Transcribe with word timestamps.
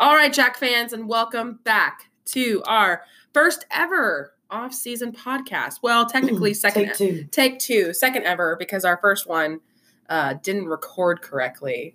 All 0.00 0.14
right, 0.14 0.32
Jack 0.32 0.56
fans, 0.56 0.94
and 0.94 1.06
welcome 1.06 1.58
back 1.62 2.08
to 2.28 2.62
our 2.64 3.02
first 3.34 3.66
ever 3.70 4.32
off-season 4.50 5.12
podcast. 5.12 5.80
Well, 5.82 6.06
technically 6.06 6.54
second 6.54 6.86
Take 6.86 6.96
two. 6.96 7.24
take 7.30 7.58
two, 7.58 7.92
second 7.92 8.24
ever 8.24 8.56
because 8.58 8.86
our 8.86 8.96
first 8.96 9.28
one 9.28 9.60
uh, 10.08 10.36
didn't 10.42 10.68
record 10.68 11.20
correctly. 11.20 11.94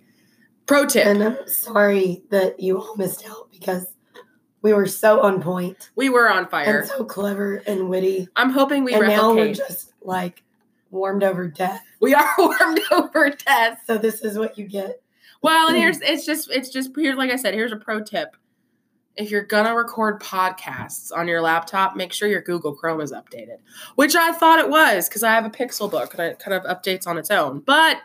Pro 0.66 0.86
tip: 0.86 1.04
And 1.04 1.20
I'm 1.20 1.48
sorry 1.48 2.22
that 2.30 2.60
you 2.60 2.80
all 2.80 2.94
missed 2.94 3.28
out 3.28 3.50
because 3.50 3.88
we 4.62 4.72
were 4.72 4.86
so 4.86 5.22
on 5.22 5.42
point 5.42 5.90
We 5.96 6.08
were 6.08 6.30
on 6.30 6.46
fire. 6.48 6.78
and 6.82 6.88
so 6.88 7.04
clever 7.04 7.56
and 7.66 7.88
witty. 7.88 8.28
I'm 8.36 8.50
hoping 8.50 8.84
we 8.84 8.94
and 8.94 9.08
now 9.08 9.34
we're 9.34 9.52
just 9.52 9.92
like 10.00 10.44
warmed 10.92 11.24
over 11.24 11.48
death. 11.48 11.82
we 12.00 12.14
are 12.14 12.34
warmed 12.38 12.80
over 12.92 13.30
death. 13.30 13.80
So 13.84 13.98
this 13.98 14.22
is 14.22 14.38
what 14.38 14.56
you 14.56 14.68
get. 14.68 15.02
Well, 15.46 15.68
and 15.68 15.76
here's 15.76 16.00
it's 16.00 16.26
just 16.26 16.50
it's 16.50 16.70
just 16.70 16.90
here's 16.96 17.16
like 17.16 17.30
I 17.30 17.36
said, 17.36 17.54
here's 17.54 17.70
a 17.70 17.76
pro 17.76 18.02
tip. 18.02 18.36
If 19.14 19.30
you're 19.30 19.44
gonna 19.44 19.76
record 19.76 20.20
podcasts 20.20 21.16
on 21.16 21.28
your 21.28 21.40
laptop, 21.40 21.94
make 21.94 22.12
sure 22.12 22.28
your 22.28 22.42
Google 22.42 22.74
Chrome 22.74 23.00
is 23.00 23.12
updated. 23.12 23.58
Which 23.94 24.16
I 24.16 24.32
thought 24.32 24.58
it 24.58 24.68
was 24.68 25.08
because 25.08 25.22
I 25.22 25.30
have 25.30 25.46
a 25.46 25.50
Pixel 25.50 25.88
book 25.88 26.14
and 26.14 26.22
it 26.24 26.40
kind 26.40 26.52
of 26.52 26.64
updates 26.64 27.06
on 27.06 27.16
its 27.16 27.30
own, 27.30 27.60
but 27.60 27.98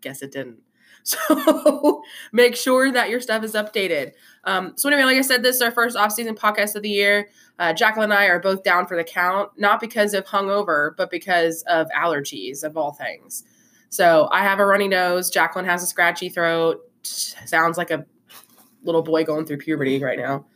guess 0.00 0.22
it 0.22 0.30
didn't. 0.30 0.60
So 1.06 2.02
make 2.32 2.56
sure 2.56 2.90
that 2.90 3.10
your 3.10 3.20
stuff 3.20 3.44
is 3.44 3.54
updated. 3.54 4.12
Um, 4.42 4.72
so 4.74 4.88
anyway, 4.88 5.04
like 5.04 5.18
I 5.18 5.20
said, 5.20 5.44
this 5.44 5.54
is 5.54 5.62
our 5.62 5.70
first 5.70 5.96
off-season 5.96 6.34
podcast 6.34 6.74
of 6.74 6.82
the 6.82 6.90
year. 6.90 7.28
Uh, 7.60 7.72
Jacqueline 7.72 8.10
and 8.10 8.18
I 8.18 8.24
are 8.26 8.40
both 8.40 8.64
down 8.64 8.88
for 8.88 8.96
the 8.96 9.04
count, 9.04 9.50
not 9.56 9.78
because 9.78 10.14
of 10.14 10.24
hungover, 10.24 10.96
but 10.96 11.08
because 11.08 11.62
of 11.68 11.86
allergies 11.96 12.64
of 12.64 12.76
all 12.76 12.92
things. 12.92 13.44
So 13.88 14.28
I 14.32 14.42
have 14.42 14.58
a 14.58 14.66
runny 14.66 14.88
nose. 14.88 15.30
Jacqueline 15.30 15.64
has 15.66 15.82
a 15.82 15.86
scratchy 15.86 16.28
throat. 16.28 16.80
Sounds 17.02 17.78
like 17.78 17.90
a 17.90 18.04
little 18.82 19.02
boy 19.02 19.24
going 19.24 19.46
through 19.46 19.58
puberty 19.58 20.02
right 20.02 20.18
now. 20.18 20.46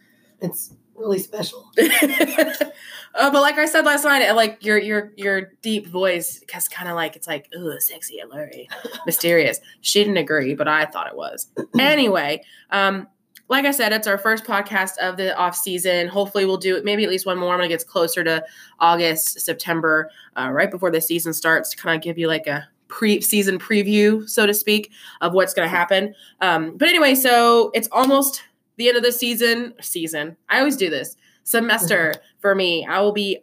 It's 0.41 0.75
really 1.01 1.19
special. 1.19 1.71
uh, 1.79 3.31
but 3.31 3.41
like 3.41 3.57
I 3.57 3.67
said 3.67 3.85
last 3.85 4.05
night, 4.05 4.31
like 4.33 4.65
your 4.65 4.79
your 4.79 5.13
your 5.17 5.53
deep 5.63 5.87
voice 5.87 6.43
has 6.53 6.69
kind 6.69 6.89
of 6.89 6.95
like 6.95 7.17
it's 7.17 7.27
like 7.27 7.49
ooh 7.57 7.79
sexy 7.81 8.21
and 8.21 8.31
blurry, 8.31 8.69
mysterious. 9.07 9.61
She 9.81 10.01
didn't 10.01 10.19
agree, 10.19 10.55
but 10.55 10.69
I 10.69 10.87
thought 10.87 11.09
it 11.09 11.17
was. 11.17 11.49
anyway, 11.79 12.43
um, 12.71 13.09
like 13.49 13.65
I 13.65 13.73
said, 13.73 13.93
it's 13.93 14.07
our 14.07 14.19
first 14.19 14.45
podcast 14.45 14.97
of 14.99 15.17
the 15.17 15.37
off 15.37 15.57
season. 15.57 16.09
Hopefully, 16.09 16.45
we'll 16.45 16.57
do 16.57 16.77
it 16.77 16.85
maybe 16.85 17.05
at 17.05 17.11
least 17.11 17.27
one 17.27 17.39
more 17.39 17.57
when 17.57 17.65
it 17.65 17.69
gets 17.69 17.85
closer 17.85 18.23
to 18.25 18.45
August, 18.79 19.41
September, 19.41 20.11
uh, 20.37 20.51
right 20.51 20.71
before 20.71 20.91
the 20.91 21.01
season 21.01 21.33
starts, 21.33 21.71
to 21.71 21.77
kind 21.77 21.97
of 21.97 22.03
give 22.03 22.19
you 22.19 22.29
like 22.29 22.47
a 22.47 22.69
pre-season 22.91 23.59
preview, 23.59 24.29
so 24.29 24.45
to 24.47 24.53
speak, 24.53 24.91
of 25.23 25.33
what's 25.33 25.55
going 25.55 25.67
to 25.67 25.75
happen. 25.75 26.15
Um, 26.41 26.77
but 26.77 26.89
anyway, 26.89 27.15
so 27.15 27.71
it's 27.73 27.89
almost 27.93 28.43
the 28.77 28.89
end 28.89 28.99
of 28.99 29.03
the 29.03 29.13
season. 29.13 29.73
Season. 29.81 30.37
I 30.51 30.59
always 30.59 30.77
do 30.77 30.91
this 30.91 31.17
semester 31.45 32.13
for 32.41 32.55
me. 32.55 32.85
I 32.87 33.01
will 33.01 33.13
be 33.13 33.39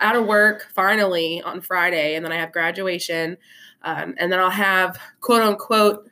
out 0.00 0.16
of 0.16 0.26
work 0.26 0.68
finally 0.74 1.42
on 1.42 1.60
Friday, 1.60 2.14
and 2.14 2.24
then 2.24 2.32
I 2.32 2.36
have 2.36 2.52
graduation, 2.52 3.36
um, 3.82 4.14
and 4.16 4.32
then 4.32 4.38
I'll 4.38 4.50
have 4.50 4.98
quote 5.20 5.42
unquote 5.42 6.08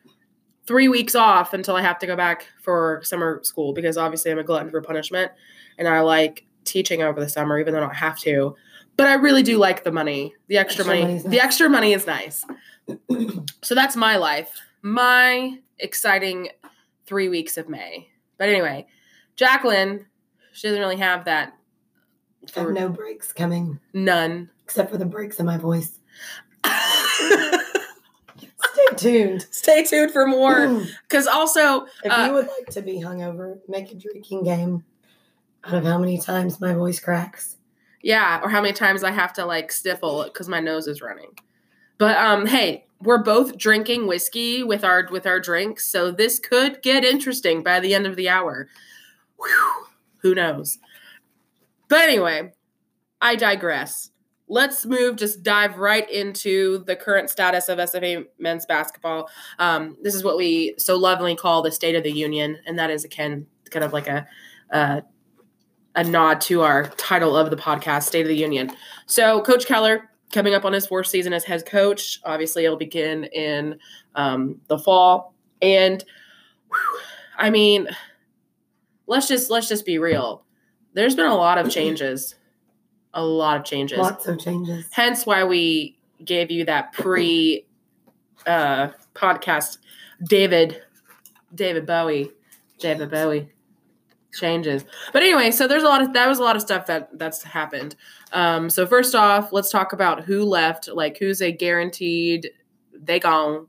three 0.66 0.88
weeks 0.88 1.14
off 1.14 1.52
until 1.54 1.74
I 1.74 1.82
have 1.82 1.98
to 2.00 2.06
go 2.06 2.14
back 2.16 2.46
for 2.62 3.00
summer 3.02 3.40
school 3.42 3.72
because 3.72 3.96
obviously 3.96 4.30
I'm 4.30 4.38
a 4.38 4.44
glutton 4.44 4.70
for 4.70 4.80
punishment, 4.82 5.32
and 5.78 5.88
I 5.88 6.00
like 6.00 6.46
teaching 6.64 7.02
over 7.02 7.18
the 7.18 7.28
summer 7.28 7.58
even 7.58 7.72
though 7.72 7.80
I 7.80 7.82
don't 7.82 7.96
have 7.96 8.18
to. 8.20 8.54
But 8.96 9.06
I 9.06 9.14
really 9.14 9.42
do 9.42 9.56
like 9.56 9.82
the 9.82 9.90
money. 9.92 10.34
The 10.48 10.58
extra, 10.58 10.84
Extra 10.84 10.94
money. 10.94 11.02
money's 11.02 11.24
The 11.24 11.40
extra 11.40 11.70
money 11.70 11.92
is 11.94 12.06
nice. 12.06 12.44
So 13.62 13.74
that's 13.74 13.96
my 13.96 14.16
life. 14.16 14.50
My 14.82 15.58
exciting 15.78 16.48
three 17.06 17.28
weeks 17.28 17.56
of 17.58 17.68
May. 17.68 18.08
But 18.38 18.48
anyway, 18.48 18.86
Jacqueline, 19.36 20.06
she 20.52 20.68
doesn't 20.68 20.80
really 20.80 20.96
have 20.96 21.24
that. 21.26 21.54
I 22.56 22.60
have 22.60 22.70
no 22.70 22.88
breaks 22.88 23.32
coming 23.32 23.80
None. 23.92 24.48
except 24.64 24.90
for 24.90 24.96
the 24.98 25.04
breaks 25.04 25.38
in 25.40 25.46
my 25.46 25.58
voice. 25.58 25.98
Stay 28.72 28.96
tuned. 28.96 29.46
Stay 29.50 29.84
tuned 29.84 30.12
for 30.12 30.26
more. 30.26 30.82
Because 31.08 31.26
also, 31.26 31.86
If 32.04 32.12
uh, 32.12 32.24
you 32.26 32.32
would 32.34 32.46
like 32.46 32.68
to 32.70 32.82
be 32.82 33.00
hungover, 33.00 33.58
make 33.68 33.90
a 33.90 33.94
drinking 33.94 34.44
game 34.44 34.84
out 35.64 35.74
of 35.74 35.84
how 35.84 35.98
many 35.98 36.18
times 36.18 36.60
my 36.60 36.72
voice 36.72 37.00
cracks. 37.00 37.56
yeah, 38.02 38.40
or 38.42 38.48
how 38.48 38.60
many 38.62 38.72
times 38.72 39.02
I 39.04 39.10
have 39.10 39.32
to 39.34 39.44
like 39.44 39.72
sniffle 39.72 40.24
because 40.24 40.48
my 40.48 40.60
nose 40.60 40.86
is 40.86 41.02
running. 41.02 41.30
But 42.00 42.16
um, 42.16 42.46
hey, 42.46 42.86
we're 43.02 43.22
both 43.22 43.58
drinking 43.58 44.06
whiskey 44.06 44.64
with 44.64 44.84
our 44.84 45.06
with 45.10 45.26
our 45.26 45.38
drinks, 45.38 45.86
so 45.86 46.10
this 46.10 46.38
could 46.38 46.80
get 46.80 47.04
interesting 47.04 47.62
by 47.62 47.78
the 47.78 47.94
end 47.94 48.06
of 48.06 48.16
the 48.16 48.26
hour. 48.26 48.68
Whew, 49.36 49.86
who 50.22 50.34
knows? 50.34 50.78
But 51.88 52.00
anyway, 52.00 52.52
I 53.20 53.36
digress. 53.36 54.12
Let's 54.48 54.86
move, 54.86 55.16
just 55.16 55.42
dive 55.42 55.76
right 55.76 56.10
into 56.10 56.84
the 56.86 56.96
current 56.96 57.28
status 57.28 57.68
of 57.68 57.78
SFA 57.78 58.24
men's 58.38 58.64
basketball. 58.64 59.28
Um, 59.58 59.98
this 60.02 60.14
is 60.14 60.24
what 60.24 60.38
we 60.38 60.74
so 60.78 60.96
lovingly 60.96 61.36
call 61.36 61.60
the 61.60 61.70
State 61.70 61.96
of 61.96 62.02
the 62.02 62.10
Union, 62.10 62.58
and 62.66 62.78
that 62.78 62.88
is 62.88 63.04
again 63.04 63.46
kind 63.70 63.84
of 63.84 63.92
like 63.92 64.08
a 64.08 64.26
uh, 64.72 65.02
a 65.96 66.04
nod 66.04 66.40
to 66.40 66.62
our 66.62 66.88
title 66.96 67.36
of 67.36 67.50
the 67.50 67.56
podcast, 67.56 68.04
State 68.04 68.22
of 68.22 68.28
the 68.28 68.36
Union. 68.36 68.70
So, 69.04 69.42
Coach 69.42 69.66
Keller 69.66 70.09
coming 70.32 70.54
up 70.54 70.64
on 70.64 70.72
his 70.72 70.86
fourth 70.86 71.06
season 71.06 71.32
as 71.32 71.44
head 71.44 71.66
coach. 71.66 72.20
Obviously, 72.24 72.64
it'll 72.64 72.76
begin 72.76 73.24
in 73.24 73.78
um, 74.14 74.60
the 74.68 74.78
fall, 74.78 75.34
and 75.60 76.04
whew, 76.68 77.00
I 77.38 77.50
mean, 77.50 77.88
let's 79.06 79.28
just 79.28 79.50
let's 79.50 79.68
just 79.68 79.84
be 79.84 79.98
real. 79.98 80.44
There's 80.94 81.14
been 81.14 81.26
a 81.26 81.36
lot 81.36 81.58
of 81.58 81.70
changes, 81.70 82.34
a 83.14 83.24
lot 83.24 83.56
of 83.56 83.64
changes. 83.64 83.98
Lots 83.98 84.26
of 84.26 84.38
changes. 84.38 84.86
Hence, 84.92 85.26
why 85.26 85.44
we 85.44 85.98
gave 86.24 86.50
you 86.50 86.64
that 86.64 86.92
pre 86.92 87.66
uh, 88.46 88.88
podcast, 89.14 89.78
David, 90.24 90.82
David 91.54 91.86
Bowie, 91.86 92.30
David 92.78 93.10
Bowie 93.10 93.48
changes. 94.32 94.84
But 95.12 95.22
anyway, 95.22 95.50
so 95.50 95.66
there's 95.66 95.82
a 95.82 95.88
lot 95.88 96.02
of 96.02 96.12
that 96.12 96.28
was 96.28 96.38
a 96.38 96.42
lot 96.42 96.56
of 96.56 96.62
stuff 96.62 96.86
that 96.86 97.16
that's 97.18 97.42
happened. 97.42 97.96
Um, 98.32 98.70
so 98.70 98.86
first 98.86 99.14
off, 99.14 99.52
let's 99.52 99.70
talk 99.70 99.92
about 99.92 100.24
who 100.24 100.44
left. 100.44 100.88
Like 100.88 101.18
who's 101.18 101.40
a 101.42 101.52
guaranteed 101.52 102.50
they 102.92 103.18
gone. 103.20 103.66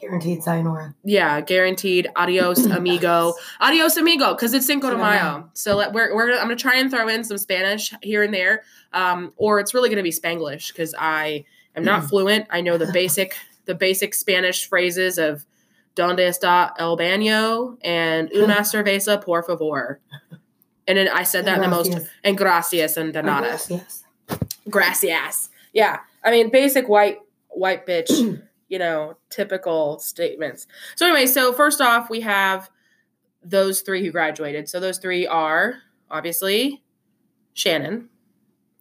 Guaranteed 0.00 0.42
sayonara. 0.42 0.94
Yeah, 1.04 1.40
guaranteed. 1.40 2.08
Adios, 2.16 2.66
amigo. 2.66 3.32
Adios, 3.60 3.96
amigo, 3.96 4.34
because 4.34 4.52
it's 4.52 4.66
Cinco 4.66 4.90
de 4.90 4.98
Mayo. 4.98 5.48
So 5.54 5.76
let, 5.76 5.92
we're, 5.92 6.14
we're 6.14 6.32
I'm 6.32 6.42
gonna 6.42 6.56
try 6.56 6.76
and 6.78 6.90
throw 6.90 7.08
in 7.08 7.24
some 7.24 7.38
Spanish 7.38 7.94
here 8.02 8.22
and 8.22 8.34
there, 8.34 8.64
um, 8.92 9.32
or 9.36 9.60
it's 9.60 9.72
really 9.72 9.88
gonna 9.88 10.02
be 10.02 10.10
Spanglish 10.10 10.68
because 10.68 10.94
I 10.98 11.44
am 11.76 11.84
not 11.84 12.02
Mm. 12.02 12.08
fluent. 12.08 12.46
I 12.50 12.60
know 12.60 12.76
the 12.76 12.90
basic 12.92 13.34
the 13.66 13.74
basic 13.74 14.12
Spanish 14.12 14.68
phrases 14.68 15.16
of 15.16 15.46
"Donde 15.94 16.20
está 16.20 16.72
el 16.78 16.96
baño?" 16.96 17.78
and 17.82 18.30
"Una 18.34 18.64
cerveza, 18.64 19.22
por 19.22 19.42
favor." 19.42 20.00
And 20.86 20.98
then 20.98 21.08
I 21.08 21.22
said 21.22 21.46
that 21.46 21.56
in 21.56 21.62
the 21.62 21.68
most 21.68 21.98
and 22.22 22.36
gracias 22.36 22.96
and 22.96 23.16
ah, 23.16 23.20
de 23.20 23.26
nada. 23.26 23.48
Gracias. 23.48 24.04
Gracias. 24.68 25.48
Yeah. 25.72 26.00
I 26.22 26.30
mean, 26.30 26.50
basic 26.50 26.88
white 26.88 27.18
white 27.48 27.86
bitch, 27.86 28.10
you 28.68 28.78
know, 28.78 29.16
typical 29.30 29.98
statements. 29.98 30.66
So 30.96 31.06
anyway, 31.06 31.26
so 31.26 31.52
first 31.52 31.80
off, 31.80 32.10
we 32.10 32.20
have 32.20 32.70
those 33.42 33.82
three 33.82 34.04
who 34.04 34.10
graduated. 34.10 34.68
So 34.68 34.80
those 34.80 34.98
three 34.98 35.26
are 35.26 35.76
obviously 36.10 36.82
Shannon, 37.54 38.08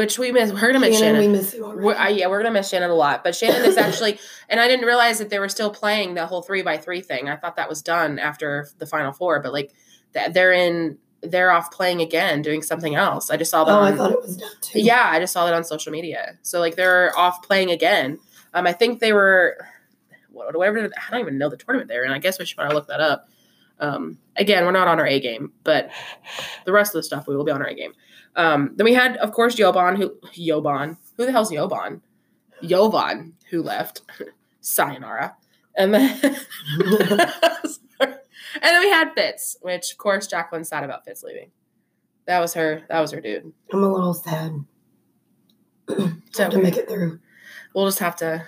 which 0.00 0.18
we 0.18 0.32
miss. 0.32 0.52
We're 0.52 0.60
gonna 0.72 0.80
miss 0.80 0.98
Shannon, 0.98 1.14
Shannon. 1.22 1.32
we 1.32 1.38
miss 1.38 1.54
you 1.54 1.64
already. 1.64 1.84
We're, 1.84 1.94
uh, 1.94 2.08
yeah, 2.08 2.26
we're 2.26 2.38
gonna 2.42 2.52
miss 2.52 2.68
Shannon 2.68 2.90
a 2.90 2.94
lot. 2.94 3.22
But 3.22 3.34
Shannon 3.36 3.64
is 3.64 3.76
actually, 3.76 4.18
and 4.48 4.58
I 4.60 4.66
didn't 4.68 4.86
realize 4.86 5.18
that 5.18 5.30
they 5.30 5.38
were 5.38 5.48
still 5.48 5.70
playing 5.70 6.14
the 6.14 6.26
whole 6.26 6.42
three 6.42 6.62
by 6.62 6.76
three 6.78 7.00
thing. 7.00 7.28
I 7.28 7.36
thought 7.36 7.56
that 7.56 7.68
was 7.68 7.82
done 7.82 8.18
after 8.18 8.68
the 8.78 8.86
final 8.86 9.12
four, 9.12 9.40
but 9.40 9.52
like 9.52 9.72
that 10.12 10.34
they're 10.34 10.52
in, 10.52 10.98
they're 11.22 11.50
off 11.52 11.70
playing 11.70 12.00
again, 12.00 12.42
doing 12.42 12.62
something 12.62 12.94
else. 12.94 13.30
I 13.30 13.36
just 13.36 13.50
saw 13.50 13.64
that. 13.64 13.72
oh, 13.72 13.82
I 13.82 13.92
thought 13.92 14.12
it 14.12 14.22
was 14.22 14.36
done 14.36 14.50
too. 14.60 14.80
yeah, 14.80 15.08
I 15.10 15.20
just 15.20 15.32
saw 15.32 15.44
that 15.44 15.54
on 15.54 15.62
social 15.64 15.92
media. 15.92 16.38
So 16.42 16.58
like 16.60 16.74
they're 16.76 17.16
off 17.16 17.42
playing 17.42 17.70
again. 17.70 18.18
Um, 18.54 18.66
I 18.66 18.72
think 18.72 18.98
they 19.00 19.12
were 19.12 19.56
what- 20.32 20.56
whatever. 20.56 20.78
I 20.84 21.10
don't 21.10 21.20
even 21.20 21.38
know 21.38 21.48
the 21.48 21.56
tournament 21.56 21.88
they're 21.88 22.04
in. 22.04 22.10
I 22.10 22.18
guess 22.18 22.38
we 22.38 22.46
should 22.46 22.56
probably 22.56 22.74
look 22.74 22.88
that 22.88 23.00
up. 23.00 23.28
Um, 23.78 24.18
again, 24.36 24.64
we're 24.64 24.72
not 24.72 24.88
on 24.88 24.98
our 25.00 25.06
A 25.06 25.20
game, 25.20 25.52
but 25.64 25.90
the 26.66 26.72
rest 26.72 26.94
of 26.94 26.98
the 26.98 27.02
stuff 27.02 27.26
we 27.26 27.34
will 27.36 27.44
be 27.44 27.52
on 27.52 27.62
our 27.62 27.68
A 27.68 27.74
game. 27.74 27.92
Um, 28.36 28.72
then 28.76 28.84
we 28.84 28.94
had, 28.94 29.16
of 29.18 29.32
course, 29.32 29.56
Yoban. 29.56 29.96
Who 29.96 30.16
Yoban? 30.34 30.96
Who 31.16 31.26
the 31.26 31.32
hell's 31.32 31.50
Yoban? 31.50 32.00
Yovan, 32.62 33.32
who 33.50 33.62
left. 33.62 34.02
Sayonara. 34.60 35.36
And 35.76 35.94
then, 35.94 36.18
and 36.22 36.32
then 38.62 38.80
we 38.80 38.90
had 38.90 39.12
Fitz, 39.14 39.56
which 39.62 39.92
of 39.92 39.98
course 39.98 40.26
Jacqueline's 40.26 40.68
sad 40.68 40.84
about 40.84 41.04
Fitz 41.04 41.22
leaving. 41.22 41.50
That 42.26 42.40
was 42.40 42.54
her. 42.54 42.82
That 42.88 43.00
was 43.00 43.12
her 43.12 43.20
dude. 43.20 43.52
I'm 43.72 43.82
a 43.82 43.92
little 43.92 44.14
sad. 44.14 44.64
So 46.32 46.48
to 46.48 46.58
make 46.62 46.76
it 46.76 46.88
through. 46.88 47.18
we'll 47.74 47.86
just 47.86 47.98
have 47.98 48.14
to 48.16 48.46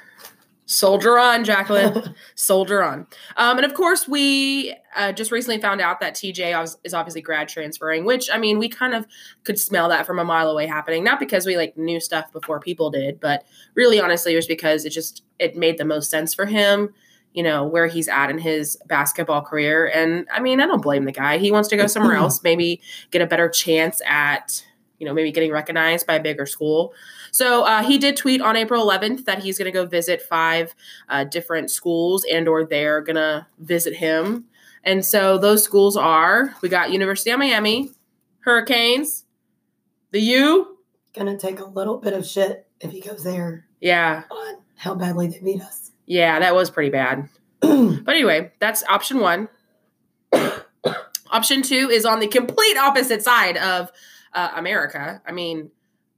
Soldier 0.72 1.19
on, 1.19 1.44
Jacqueline. 1.44 2.14
Soldier 2.34 2.82
on. 2.82 3.06
Um, 3.36 3.58
and 3.58 3.66
of 3.66 3.74
course, 3.74 4.08
we 4.08 4.74
uh, 4.96 5.12
just 5.12 5.30
recently 5.30 5.60
found 5.60 5.82
out 5.82 6.00
that 6.00 6.14
TJ 6.14 6.76
is 6.82 6.94
obviously 6.94 7.20
grad 7.20 7.48
transferring, 7.48 8.06
which 8.06 8.30
I 8.32 8.38
mean, 8.38 8.58
we 8.58 8.70
kind 8.70 8.94
of 8.94 9.06
could 9.44 9.58
smell 9.58 9.90
that 9.90 10.06
from 10.06 10.19
a 10.19 10.24
mile 10.24 10.48
away 10.48 10.66
happening. 10.66 11.04
Not 11.04 11.20
because 11.20 11.44
we 11.44 11.58
like 11.58 11.76
knew 11.76 12.00
stuff 12.00 12.32
before 12.32 12.58
people 12.58 12.90
did, 12.90 13.20
but 13.20 13.44
really, 13.74 14.00
honestly, 14.00 14.32
it 14.32 14.36
was 14.36 14.46
because 14.46 14.86
it 14.86 14.90
just 14.90 15.22
it 15.38 15.56
made 15.56 15.76
the 15.76 15.84
most 15.84 16.10
sense 16.10 16.32
for 16.34 16.46
him. 16.46 16.94
You 17.34 17.42
know 17.42 17.66
where 17.66 17.86
he's 17.86 18.08
at 18.08 18.30
in 18.30 18.38
his 18.38 18.78
basketball 18.86 19.42
career, 19.42 19.86
and 19.86 20.26
I 20.32 20.40
mean, 20.40 20.60
I 20.60 20.66
don't 20.66 20.82
blame 20.82 21.04
the 21.04 21.12
guy. 21.12 21.36
He 21.36 21.52
wants 21.52 21.69
to 21.69 21.76
go 21.76 21.86
somewhere 21.86 22.16
else, 22.16 22.42
maybe 22.42 22.80
get 23.10 23.20
a 23.20 23.26
better 23.26 23.48
chance 23.50 24.00
at 24.06 24.64
you 24.98 25.06
know 25.06 25.12
maybe 25.12 25.32
getting 25.32 25.50
recognized 25.50 26.06
by 26.06 26.14
a 26.14 26.22
bigger 26.22 26.46
school. 26.46 26.94
So 27.32 27.64
uh, 27.64 27.82
he 27.82 27.99
did 27.99 28.17
tweet 28.17 28.40
on 28.40 28.56
April 28.56 28.87
11th 28.87 29.25
that 29.25 29.43
he's 29.43 29.58
going 29.58 29.67
to 29.67 29.73
go 29.73 29.84
visit 29.87 30.23
five 30.23 30.75
uh, 31.08 31.25
different 31.25 31.70
schools, 31.70 32.25
and 32.31 32.46
or 32.46 32.64
they're 32.64 33.00
going 33.00 33.17
to 33.17 33.46
visit 33.58 33.96
him. 33.96 34.44
And 34.84 35.05
so 35.05 35.38
those 35.38 35.64
schools 35.64 35.96
are 35.96 36.55
we 36.62 36.69
got 36.69 36.90
University 36.93 37.31
of 37.31 37.38
Miami, 37.38 37.90
Hurricanes, 38.40 39.25
the 40.11 40.20
U. 40.20 40.76
Gonna 41.14 41.37
take 41.38 41.61
a 41.61 41.64
little 41.67 41.99
bit 41.99 42.12
of 42.14 42.26
shit 42.26 42.67
if 42.81 42.90
he 42.90 43.00
goes 43.00 43.23
there 43.23 43.67
Yeah, 43.81 44.25
on 44.31 44.56
how 44.76 44.94
badly 44.94 45.29
they 45.29 45.38
beat 45.40 45.61
us. 45.62 45.93
yeah, 46.06 46.38
that 46.40 46.55
was 46.55 46.70
pretty 46.70 46.90
bad. 46.90 47.29
But 47.61 48.14
anyway, 48.14 48.50
that's 48.58 48.82
option 48.88 49.20
one. 49.20 49.49
option 51.31 51.62
two 51.62 51.88
is 51.90 52.05
on 52.05 52.20
the 52.20 52.26
complete 52.26 52.76
opposite 52.76 53.23
side 53.23 53.56
of 53.56 53.90
uh, 54.32 54.50
America. 54.56 55.23
I 55.26 55.32
mean, 55.32 55.70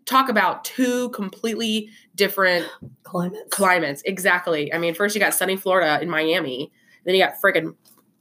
talk 0.06 0.28
about 0.28 0.64
two 0.64 1.08
completely 1.10 1.90
different 2.14 2.66
Climates. 3.02 3.50
climates. 3.50 4.02
Exactly. 4.04 4.72
I 4.72 4.78
mean, 4.78 4.94
first 4.94 5.14
you 5.14 5.20
got 5.20 5.34
sunny 5.34 5.56
Florida 5.56 6.00
in 6.00 6.10
Miami, 6.10 6.72
then 7.04 7.14
you 7.14 7.22
got 7.24 7.40
friggin' 7.40 7.74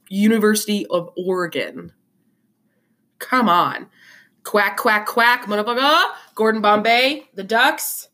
University 0.10 0.86
of 0.88 1.10
Oregon. 1.18 1.92
Come 3.20 3.50
on. 3.50 3.88
Quack, 4.44 4.78
quack, 4.78 5.08
quack, 5.08 5.46
motherfucker. 5.46 6.04
Gordon 6.36 6.62
Bombay, 6.62 7.30
the 7.34 7.44
Ducks. 7.44 8.10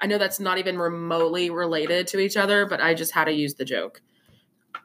I 0.00 0.06
know 0.06 0.18
that's 0.18 0.40
not 0.40 0.58
even 0.58 0.78
remotely 0.78 1.50
related 1.50 2.08
to 2.08 2.18
each 2.18 2.36
other, 2.36 2.66
but 2.66 2.80
I 2.80 2.94
just 2.94 3.12
had 3.12 3.26
to 3.26 3.32
use 3.32 3.54
the 3.54 3.64
joke. 3.64 4.02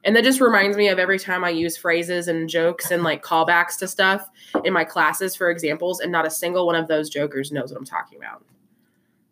And 0.03 0.15
that 0.15 0.23
just 0.23 0.39
reminds 0.39 0.77
me 0.77 0.87
of 0.87 0.99
every 0.99 1.19
time 1.19 1.43
I 1.43 1.49
use 1.49 1.75
phrases 1.75 2.27
and 2.27 2.47
jokes 2.47 2.91
and 2.91 3.03
like 3.03 3.23
callbacks 3.23 3.77
to 3.79 3.87
stuff 3.87 4.29
in 4.63 4.73
my 4.73 4.83
classes 4.83 5.35
for 5.35 5.49
examples, 5.49 5.99
and 5.99 6.11
not 6.11 6.25
a 6.25 6.31
single 6.31 6.65
one 6.65 6.75
of 6.75 6.87
those 6.87 7.09
jokers 7.09 7.51
knows 7.51 7.71
what 7.71 7.77
I'm 7.77 7.85
talking 7.85 8.17
about. 8.17 8.43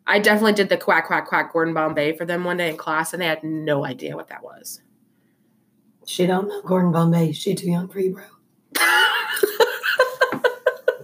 I 0.06 0.18
definitely 0.18 0.52
did 0.52 0.68
the 0.68 0.76
quack, 0.76 1.06
quack, 1.06 1.26
quack 1.26 1.52
Gordon 1.52 1.74
Bombay 1.74 2.16
for 2.16 2.24
them 2.24 2.44
one 2.44 2.58
day 2.58 2.70
in 2.70 2.76
class, 2.76 3.12
and 3.12 3.20
they 3.20 3.26
had 3.26 3.42
no 3.42 3.84
idea 3.84 4.16
what 4.16 4.28
that 4.28 4.42
was. 4.42 4.80
She 6.06 6.26
don't 6.26 6.48
know 6.48 6.62
Gordon 6.62 6.92
Bombay. 6.92 7.32
She 7.32 7.54
too 7.54 7.70
young 7.70 7.88
for 7.88 8.00
you, 8.00 8.14
bro. 8.14 8.24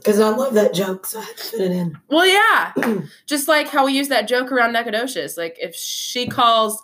Because 0.02 0.18
I 0.18 0.30
love 0.30 0.54
that 0.54 0.74
joke, 0.74 1.06
so 1.06 1.20
I 1.20 1.22
had 1.22 1.36
to 1.36 1.44
fit 1.44 1.60
it 1.60 1.70
in. 1.70 1.96
Well, 2.08 2.26
yeah. 2.26 2.72
Just 3.26 3.46
like 3.46 3.68
how 3.68 3.86
we 3.86 3.92
use 3.92 4.08
that 4.08 4.26
joke 4.26 4.50
around 4.50 4.72
Nacogdoches. 4.72 5.36
Like 5.36 5.56
if 5.60 5.76
she 5.76 6.26
calls 6.26 6.82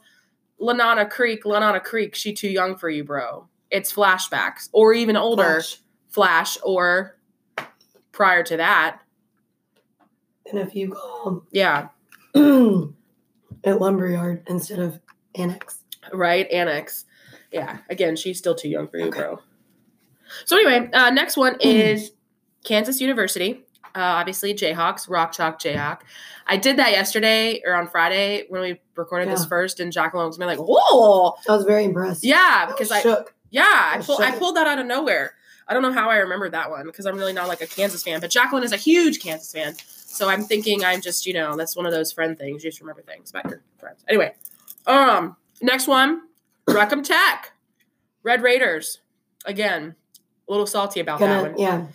Lanana 0.60 1.08
Creek, 1.08 1.44
Lanana 1.44 1.81
Creek, 1.82 2.14
she 2.14 2.32
too 2.32 2.49
young 2.49 2.76
for 2.76 2.90
you, 2.90 3.05
bro. 3.05 3.46
It's 3.70 3.93
flashbacks. 3.93 4.69
Or 4.72 4.93
even 4.93 5.16
older, 5.16 5.43
Flash. 5.60 5.76
flash, 6.08 6.58
or 6.64 7.16
prior 8.12 8.43
to 8.44 8.56
that. 8.56 9.00
And 10.50 10.58
if 10.58 10.75
you 10.75 10.93
call 10.93 11.44
Yeah. 11.52 11.88
at 12.34 13.81
Lumberyard 13.81 14.43
instead 14.49 14.78
of 14.78 14.99
Annex. 15.34 15.78
Right? 16.12 16.50
Annex. 16.50 17.04
Yeah. 17.52 17.78
Again, 17.90 18.16
she's 18.16 18.38
still 18.38 18.54
too 18.54 18.69
young 18.69 18.88
for 18.88 18.99
you, 18.99 19.06
Okay. 19.08 19.20
bro. 19.20 19.40
So 20.44 20.56
anyway, 20.56 20.90
uh, 20.93 21.11
next 21.11 21.37
one 21.37 21.56
is 21.61 22.12
Kansas 22.64 23.00
University. 23.00 23.64
Uh, 23.94 24.00
obviously, 24.00 24.55
Jayhawks, 24.55 25.08
Rock 25.08 25.32
Chalk 25.32 25.58
Jayhawk. 25.61 26.00
I 26.46 26.56
did 26.56 26.76
that 26.79 26.93
yesterday 26.93 27.61
or 27.64 27.75
on 27.75 27.88
Friday 27.88 28.44
when 28.49 28.62
we 28.62 28.81
recorded 28.96 29.29
this 29.29 29.44
first, 29.44 29.81
and 29.81 29.93
Jacqueline 29.93 30.26
was 30.26 30.38
like, 30.38 30.58
"Whoa, 30.58 31.35
I 31.49 31.52
was 31.52 31.64
very 31.64 31.85
impressed. 31.85 32.25
yeah!" 32.25 32.67
Because 32.67 32.90
I, 32.90 33.00
shook. 33.00 33.35
yeah, 33.50 33.62
I 33.64 33.96
I 33.99 34.02
pulled, 34.02 34.20
I 34.20 34.31
pulled 34.32 34.56
that 34.56 34.67
out 34.67 34.79
of 34.79 34.87
nowhere. 34.87 35.35
I 35.67 35.75
don't 35.75 35.82
know 35.82 35.93
how 35.93 36.08
I 36.08 36.17
remembered 36.17 36.52
that 36.52 36.70
one 36.70 36.87
because 36.87 37.05
I'm 37.05 37.17
really 37.19 37.35
not 37.35 37.46
like 37.49 37.61
a 37.61 37.67
Kansas 37.67 38.02
fan, 38.02 38.20
but 38.20 38.31
Jacqueline 38.31 38.62
is 38.64 38.73
a 38.73 38.79
huge 38.79 39.20
Kansas 39.20 39.52
fan. 39.52 39.75
So 39.76 40.29
I'm 40.31 40.43
thinking 40.43 40.82
I'm 40.85 41.02
just, 41.02 41.26
you 41.26 41.35
know, 41.35 41.55
that's 41.56 41.76
one 41.76 41.85
of 41.85 41.93
those 41.93 42.11
friend 42.11 42.38
things. 42.38 42.64
You 42.64 42.70
just 42.70 42.81
remember 42.81 43.02
things 43.02 43.29
about 43.31 43.50
your 43.50 43.62
friends. 43.79 44.02
Anyway, 44.08 44.35
um, 44.87 45.37
next 45.61 45.87
one, 45.87 46.23
Wreck 46.67 46.90
'Em 46.90 47.02
Tech, 47.02 47.52
Red 48.23 48.43
Raiders. 48.43 49.00
Again, 49.44 49.94
a 50.49 50.50
little 50.50 50.67
salty 50.67 51.00
about 51.00 51.20
Gonna, 51.20 51.43
that 51.43 51.52
one. 51.52 51.61
yeah. 51.61 51.87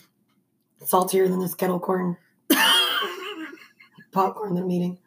Saltier 0.85 1.27
than 1.27 1.39
this 1.39 1.55
kettle 1.55 1.79
corn 1.79 2.17
one. 2.49 2.57
popcorn 4.11 4.55
they're 4.55 4.69
eating. 4.69 4.97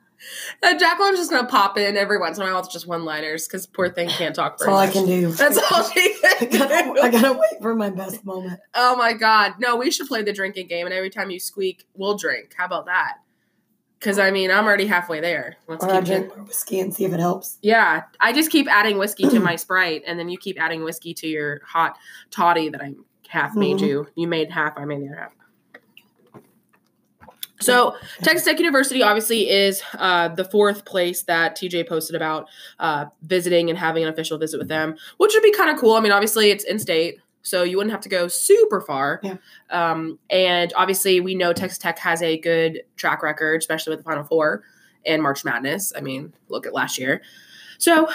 Uh, 0.62 0.76
Jacqueline's 0.76 1.19
just 1.19 1.31
gonna 1.31 1.46
pop 1.46 1.76
in 1.78 1.96
every 1.96 2.19
once 2.19 2.38
in 2.38 2.43
a 2.43 2.46
while 2.46 2.61
with 2.61 2.70
just 2.70 2.87
one-liners 2.88 3.46
because 3.46 3.67
poor 3.67 3.90
thing 3.90 4.08
can't 4.08 4.34
talk 4.34 4.56
That's 4.58 4.67
all 4.69 4.76
I 4.78 4.88
can 4.88 5.06
do. 5.06 5.31
That's 5.32 5.58
all 5.70 5.84
she 5.90 6.00
I 6.40 6.49
gotta, 6.50 6.84
do. 6.94 7.00
I 7.02 7.11
gotta 7.11 7.32
wait 7.34 7.61
for 7.61 7.75
my 7.75 7.90
best 7.90 8.25
moment. 8.25 8.58
Oh 8.75 8.96
my 8.96 9.12
god. 9.12 9.55
No, 9.58 9.76
we 9.76 9.90
should 9.90 10.08
play 10.08 10.23
the 10.23 10.32
drinking 10.32 10.69
game 10.69 10.87
and 10.87 10.94
every 10.94 11.11
time 11.11 11.31
you 11.31 11.38
squeak, 11.38 11.87
we'll 11.94 12.17
drink. 12.17 12.55
How 12.56 12.64
about 12.64 12.87
that? 12.87 13.19
Cause 14.00 14.19
I 14.19 14.31
mean 14.31 14.50
I'm 14.50 14.64
already 14.64 14.87
halfway 14.87 15.20
there. 15.20 15.56
Let's 15.69 15.84
Or 15.84 15.93
keep 15.93 16.05
drink 16.05 16.37
more 16.37 16.46
whiskey 16.46 16.81
and 16.81 16.93
see 16.94 17.05
if 17.05 17.12
it 17.12 17.20
helps. 17.20 17.58
Yeah. 17.62 18.05
I 18.19 18.32
just 18.32 18.50
keep 18.50 18.67
adding 18.69 18.99
whiskey 18.99 19.28
to 19.28 19.38
my 19.38 19.56
sprite 19.56 20.02
and 20.06 20.19
then 20.19 20.28
you 20.31 20.38
keep 20.38 20.61
adding 20.61 20.82
whiskey 20.82 21.12
to 21.14 21.26
your 21.28 21.61
hot 21.64 21.96
toddy 22.31 22.70
that 22.70 22.81
I 22.82 22.94
half 23.28 23.55
made 23.55 23.78
Mhm. 23.78 23.87
you. 23.87 24.06
You 24.14 24.26
made 24.28 24.50
half, 24.50 24.78
I 24.78 24.84
made 24.87 25.02
the 25.02 25.08
other 25.08 25.17
half. 25.20 25.32
So 27.61 27.97
Texas 28.23 28.44
Tech 28.44 28.58
University 28.58 29.03
obviously 29.03 29.49
is 29.49 29.82
uh, 29.94 30.29
the 30.29 30.44
fourth 30.44 30.85
place 30.85 31.23
that 31.23 31.56
TJ 31.56 31.88
posted 31.88 32.14
about 32.14 32.49
uh, 32.79 33.06
visiting 33.23 33.70
and 33.70 33.79
having 33.79 34.03
an 34.03 34.08
official 34.08 34.38
visit 34.38 34.58
with 34.58 34.69
them, 34.69 34.97
which 35.17 35.32
would 35.35 35.43
be 35.43 35.53
kind 35.53 35.70
of 35.70 35.79
cool. 35.79 35.94
I 35.94 36.00
mean, 36.00 36.12
obviously 36.12 36.50
it's 36.50 36.64
in 36.64 36.79
state, 36.79 37.19
so 37.43 37.62
you 37.62 37.76
wouldn't 37.76 37.93
have 37.93 38.03
to 38.03 38.08
go 38.08 38.29
super 38.29 38.81
far. 38.81 39.20
Yeah. 39.23 39.37
Um, 39.70 40.19
and 40.31 40.73
obviously, 40.76 41.20
we 41.20 41.35
know 41.35 41.53
Texas 41.53 41.79
Tech 41.79 41.99
has 42.00 42.20
a 42.20 42.38
good 42.38 42.82
track 42.97 43.23
record, 43.23 43.61
especially 43.61 43.93
with 43.93 44.00
the 44.00 44.05
Final 44.05 44.25
Four 44.25 44.64
and 45.06 45.23
March 45.23 45.44
Madness. 45.44 45.93
I 45.97 46.00
mean, 46.00 46.35
look 46.49 46.67
at 46.67 46.75
last 46.75 46.99
year. 46.99 47.23
So, 47.79 48.09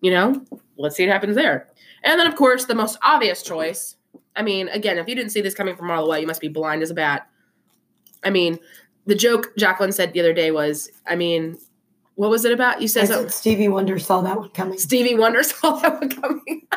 you 0.00 0.10
know, 0.10 0.44
let's 0.76 0.96
see 0.96 1.04
what 1.04 1.12
happens 1.12 1.34
there. 1.34 1.68
And 2.04 2.18
then, 2.18 2.26
of 2.26 2.36
course, 2.36 2.64
the 2.66 2.74
most 2.74 2.98
obvious 3.02 3.42
choice. 3.42 3.96
I 4.36 4.42
mean, 4.42 4.68
again, 4.68 4.98
if 4.98 5.08
you 5.08 5.14
didn't 5.14 5.32
see 5.32 5.40
this 5.40 5.54
coming 5.54 5.76
from 5.76 5.90
all 5.90 6.04
the 6.04 6.10
way, 6.10 6.20
you 6.20 6.26
must 6.26 6.40
be 6.40 6.48
blind 6.48 6.82
as 6.82 6.90
a 6.90 6.94
bat. 6.94 7.28
I 8.24 8.30
mean, 8.30 8.58
the 9.06 9.14
joke 9.14 9.52
Jacqueline 9.56 9.92
said 9.92 10.12
the 10.12 10.20
other 10.20 10.32
day 10.32 10.50
was, 10.50 10.90
I 11.06 11.16
mean, 11.16 11.58
what 12.14 12.30
was 12.30 12.44
it 12.44 12.52
about? 12.52 12.80
You 12.82 12.88
said 12.88 13.08
said. 13.08 13.32
Stevie 13.32 13.68
Wonder 13.68 13.98
saw 13.98 14.20
that 14.20 14.38
one 14.38 14.50
coming. 14.50 14.78
Stevie 14.78 15.14
Wonder 15.14 15.42
saw 15.42 15.76
that 15.76 16.00
one 16.00 16.08
coming. 16.10 16.68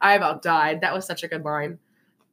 I 0.00 0.14
about 0.14 0.42
died. 0.42 0.82
That 0.82 0.94
was 0.94 1.06
such 1.06 1.22
a 1.22 1.28
good 1.28 1.44
line. 1.44 1.78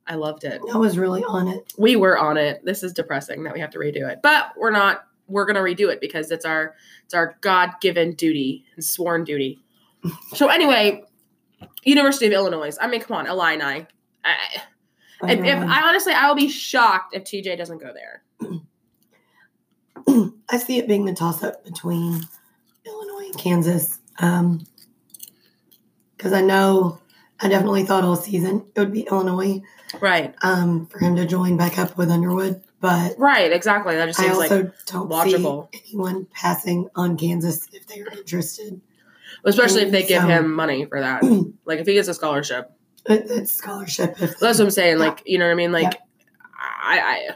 I 0.08 0.16
loved 0.16 0.44
it. 0.44 0.62
I 0.74 0.78
was 0.78 0.98
really 0.98 1.24
on 1.24 1.48
it. 1.48 1.74
We 1.78 1.96
were 1.96 2.18
on 2.18 2.38
it. 2.38 2.66
This 2.66 2.84
is 2.84 2.92
depressing 2.92 3.44
that 3.44 3.54
we 3.54 3.60
have 3.60 3.70
to 3.72 3.80
redo 3.80 4.10
it, 4.10 4.20
but 4.22 4.52
we're 4.58 4.72
not. 4.72 5.06
We're 5.28 5.46
gonna 5.46 5.62
redo 5.62 5.92
it 5.92 6.02
because 6.02 6.30
it's 6.32 6.44
our 6.44 6.76
it's 7.06 7.14
our 7.14 7.38
God 7.40 7.72
given 7.80 8.14
duty 8.14 8.66
and 8.76 8.84
sworn 8.84 9.24
duty. 9.24 9.64
so 10.34 10.50
anyway, 10.50 11.04
University 11.84 12.26
of 12.26 12.34
Illinois. 12.34 12.76
I 12.82 12.88
mean, 12.88 13.00
come 13.00 13.16
on, 13.16 13.28
Illini. 13.28 13.88
I, 14.26 14.36
I 15.24 15.32
if, 15.32 15.40
if. 15.40 15.58
I 15.58 15.88
honestly, 15.88 16.14
I 16.14 16.28
will 16.28 16.36
be 16.36 16.50
shocked 16.50 17.16
if 17.16 17.24
TJ 17.24 17.58
doesn't 17.58 17.78
go 17.78 17.94
there. 17.94 18.24
I 20.50 20.58
see 20.58 20.78
it 20.78 20.88
being 20.88 21.06
the 21.06 21.14
toss 21.14 21.44
up 21.44 21.64
between 21.64 22.22
Illinois 22.86 23.26
and 23.28 23.38
Kansas. 23.38 24.00
Um, 24.20 24.66
because 26.18 26.34
I 26.34 26.42
know 26.42 27.00
I 27.40 27.48
definitely 27.50 27.84
thought 27.86 28.04
all 28.04 28.16
season 28.16 28.66
it 28.76 28.80
would 28.80 28.94
be 28.94 29.02
Illinois 29.02 29.62
Right, 30.00 30.34
um, 30.42 30.86
for 30.88 31.00
him 31.00 31.16
to 31.18 31.26
join 31.26 31.58
back 31.58 31.78
up 31.78 31.98
with 31.98 32.10
Underwood, 32.10 32.62
but 32.80 33.16
right, 33.18 33.52
exactly. 33.52 33.96
That 33.96 34.06
just 34.06 34.20
I 34.22 34.30
also 34.30 34.64
like, 34.64 34.86
don't 34.86 35.10
logical. 35.10 35.70
see 35.74 35.82
anyone 35.90 36.28
passing 36.34 36.88
on 36.96 37.18
Kansas 37.18 37.68
if 37.74 37.88
they 37.88 38.00
are 38.02 38.08
interested. 38.12 38.80
especially 39.44 39.82
if 39.82 39.92
they 39.92 40.04
give 40.06 40.22
so- 40.22 40.28
him 40.30 40.54
money 40.54 40.86
for 40.86 41.02
that. 41.02 41.24
like 41.66 41.80
if 41.80 41.88
he 41.88 41.94
gets 41.96 42.08
a 42.08 42.14
scholarship, 42.14 42.72
It, 43.06 43.26
it's 43.30 43.52
scholarship. 43.52 44.12
If 44.22 44.40
That's 44.40 44.60
what 44.60 44.66
I'm 44.66 44.72
saying. 44.72 45.00
Yeah. 45.00 45.06
Like, 45.08 45.24
you 45.26 45.38
know 45.40 45.46
what 45.46 45.52
I 45.52 45.56
mean? 45.56 45.72
Like, 45.74 46.00
I, 46.58 47.00
I, 47.00 47.30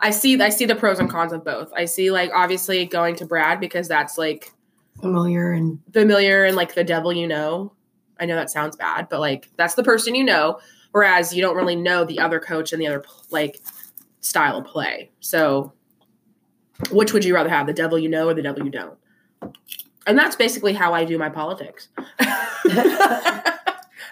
I 0.00 0.10
see, 0.10 0.40
I 0.40 0.50
see 0.50 0.66
the 0.66 0.74
pros 0.74 0.98
and 0.98 1.10
cons 1.10 1.32
of 1.32 1.44
both. 1.44 1.72
I 1.74 1.84
see, 1.84 2.10
like, 2.10 2.30
obviously 2.34 2.84
going 2.86 3.16
to 3.16 3.26
Brad 3.26 3.60
because 3.60 3.88
that's 3.88 4.18
like 4.18 4.52
familiar 5.00 5.52
and 5.52 5.78
familiar 5.92 6.44
and 6.44 6.56
like 6.56 6.74
the 6.74 6.84
devil 6.84 7.12
you 7.12 7.26
know. 7.26 7.72
I 8.18 8.26
know 8.26 8.36
that 8.36 8.50
sounds 8.50 8.76
bad, 8.76 9.08
but 9.08 9.20
like 9.20 9.50
that's 9.56 9.74
the 9.74 9.84
person 9.84 10.14
you 10.14 10.24
know. 10.24 10.58
Whereas 10.92 11.34
you 11.34 11.42
don't 11.42 11.56
really 11.56 11.76
know 11.76 12.04
the 12.04 12.18
other 12.18 12.40
coach 12.40 12.72
and 12.72 12.80
the 12.80 12.86
other 12.86 13.04
like 13.30 13.60
style 14.20 14.58
of 14.58 14.64
play. 14.64 15.10
So, 15.20 15.72
which 16.90 17.12
would 17.12 17.24
you 17.24 17.34
rather 17.34 17.50
have, 17.50 17.66
the 17.66 17.72
devil 17.72 17.98
you 17.98 18.08
know 18.08 18.28
or 18.28 18.34
the 18.34 18.42
devil 18.42 18.64
you 18.64 18.70
don't? 18.70 18.98
And 20.06 20.18
that's 20.18 20.36
basically 20.36 20.72
how 20.72 20.94
I 20.94 21.04
do 21.04 21.18
my 21.18 21.28
politics. 21.28 21.88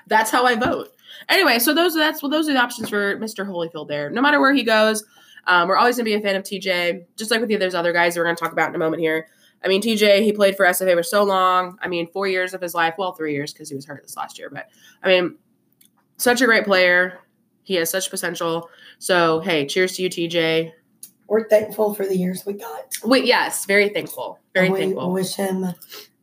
that's 0.06 0.30
how 0.30 0.44
I 0.44 0.56
vote. 0.56 0.90
Anyway, 1.28 1.58
so 1.58 1.72
those 1.72 1.94
that's 1.94 2.22
well, 2.22 2.30
those 2.30 2.48
are 2.48 2.52
the 2.52 2.60
options 2.60 2.90
for 2.90 3.16
Mr. 3.18 3.46
Holyfield 3.46 3.88
there. 3.88 4.10
No 4.10 4.20
matter 4.20 4.40
where 4.40 4.52
he 4.52 4.62
goes, 4.62 5.04
um, 5.46 5.68
we're 5.68 5.76
always 5.76 5.96
gonna 5.96 6.04
be 6.04 6.14
a 6.14 6.20
fan 6.20 6.36
of 6.36 6.42
TJ, 6.42 7.04
just 7.16 7.30
like 7.30 7.40
with 7.40 7.48
the 7.48 7.56
there's 7.56 7.74
other 7.74 7.92
guys 7.92 8.14
that 8.14 8.20
we're 8.20 8.24
gonna 8.26 8.36
talk 8.36 8.52
about 8.52 8.68
in 8.68 8.74
a 8.74 8.78
moment 8.78 9.00
here. 9.00 9.28
I 9.64 9.68
mean, 9.68 9.80
TJ, 9.82 10.22
he 10.22 10.32
played 10.32 10.56
for 10.56 10.66
SFA 10.66 10.94
for 10.94 11.02
so 11.02 11.24
long. 11.24 11.78
I 11.80 11.88
mean, 11.88 12.06
four 12.12 12.26
years 12.28 12.52
of 12.52 12.60
his 12.60 12.74
life. 12.74 12.94
Well, 12.98 13.12
three 13.12 13.32
years 13.32 13.52
because 13.52 13.68
he 13.68 13.74
was 13.74 13.86
hurt 13.86 14.02
this 14.02 14.16
last 14.16 14.38
year. 14.38 14.50
But 14.50 14.68
I 15.02 15.08
mean, 15.08 15.36
such 16.18 16.40
a 16.42 16.46
great 16.46 16.64
player. 16.64 17.18
He 17.62 17.74
has 17.76 17.88
such 17.90 18.10
potential. 18.10 18.68
So 18.98 19.40
hey, 19.40 19.66
cheers 19.66 19.96
to 19.96 20.02
you, 20.02 20.10
TJ. 20.10 20.72
We're 21.26 21.48
thankful 21.48 21.94
for 21.94 22.04
the 22.04 22.16
years 22.16 22.44
we 22.44 22.52
got. 22.52 22.92
Wait, 23.02 23.24
yes, 23.24 23.64
very 23.64 23.88
thankful. 23.88 24.38
Very 24.52 24.66
and 24.66 24.74
we 24.74 24.80
thankful. 24.80 25.10
wish 25.12 25.34
him 25.36 25.66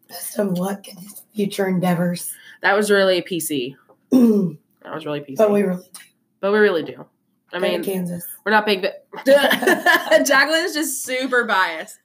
best 0.07 0.37
of 0.37 0.57
luck 0.59 0.87
in 0.87 0.97
his 0.97 1.23
future 1.33 1.67
endeavors. 1.67 2.31
That 2.61 2.73
was 2.75 2.91
really 2.91 3.21
PC. 3.21 3.75
That 4.83 4.95
was 4.95 5.05
really 5.05 5.19
PC. 5.19 5.37
But 5.37 5.51
we 5.51 5.61
really 5.61 5.83
do. 5.83 5.99
but 6.39 6.51
we 6.51 6.57
really 6.57 6.81
do. 6.83 7.05
I 7.53 7.59
Go 7.59 7.67
mean, 7.67 7.83
Kansas. 7.83 8.25
we're 8.45 8.51
not 8.51 8.65
big. 8.65 8.81
But 8.81 9.05
Jacqueline 9.25 10.63
is 10.65 10.73
just 10.73 11.03
super 11.03 11.43
biased. 11.45 11.99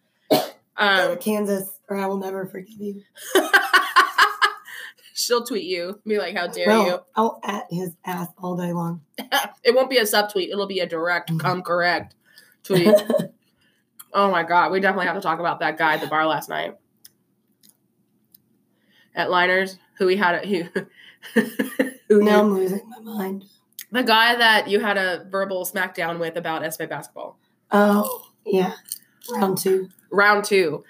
Um, 0.76 1.16
Kansas, 1.18 1.70
or 1.88 1.96
I 1.98 2.06
will 2.06 2.18
never 2.18 2.46
forgive 2.46 2.80
you. 2.80 3.02
she'll 5.14 5.44
tweet 5.44 5.64
you, 5.64 6.00
be 6.06 6.18
like, 6.18 6.36
"How 6.36 6.46
dare 6.48 6.70
you?" 6.86 6.98
I'll 7.14 7.40
at 7.44 7.66
his 7.70 7.92
ass 8.04 8.28
all 8.38 8.56
day 8.56 8.72
long. 8.72 9.00
it 9.62 9.74
won't 9.74 9.88
be 9.90 9.98
a 9.98 10.02
subtweet. 10.02 10.48
It'll 10.50 10.66
be 10.66 10.80
a 10.80 10.86
direct, 10.86 11.30
Mhm. 11.32 11.40
come 11.40 11.62
correct 11.62 12.14
tweet. 12.64 12.94
oh 14.12 14.30
my 14.30 14.42
god, 14.42 14.72
we 14.72 14.80
definitely 14.80 15.06
have 15.06 15.16
to 15.16 15.22
talk 15.22 15.38
about 15.40 15.60
that 15.60 15.78
guy 15.78 15.94
at 15.94 16.00
the 16.00 16.06
bar 16.08 16.26
last 16.26 16.48
night 16.48 16.74
at 19.14 19.30
Liners, 19.30 19.78
who 19.98 20.06
we 20.06 20.16
had, 20.16 20.44
a, 20.44 20.46
who, 20.46 20.64
who 22.08 22.22
now 22.22 22.40
I'm 22.40 22.52
losing 22.54 22.82
my 22.90 22.98
mind. 23.00 23.44
The 23.96 24.02
guy 24.02 24.36
that 24.36 24.68
you 24.68 24.80
had 24.80 24.98
a 24.98 25.24
verbal 25.30 25.64
smackdown 25.64 26.18
with 26.18 26.36
about 26.36 26.60
SFA 26.60 26.86
basketball. 26.86 27.38
Oh, 27.70 28.30
yeah. 28.44 28.74
Round 29.32 29.56
two. 29.56 29.88
Round 30.12 30.44
two. 30.44 30.84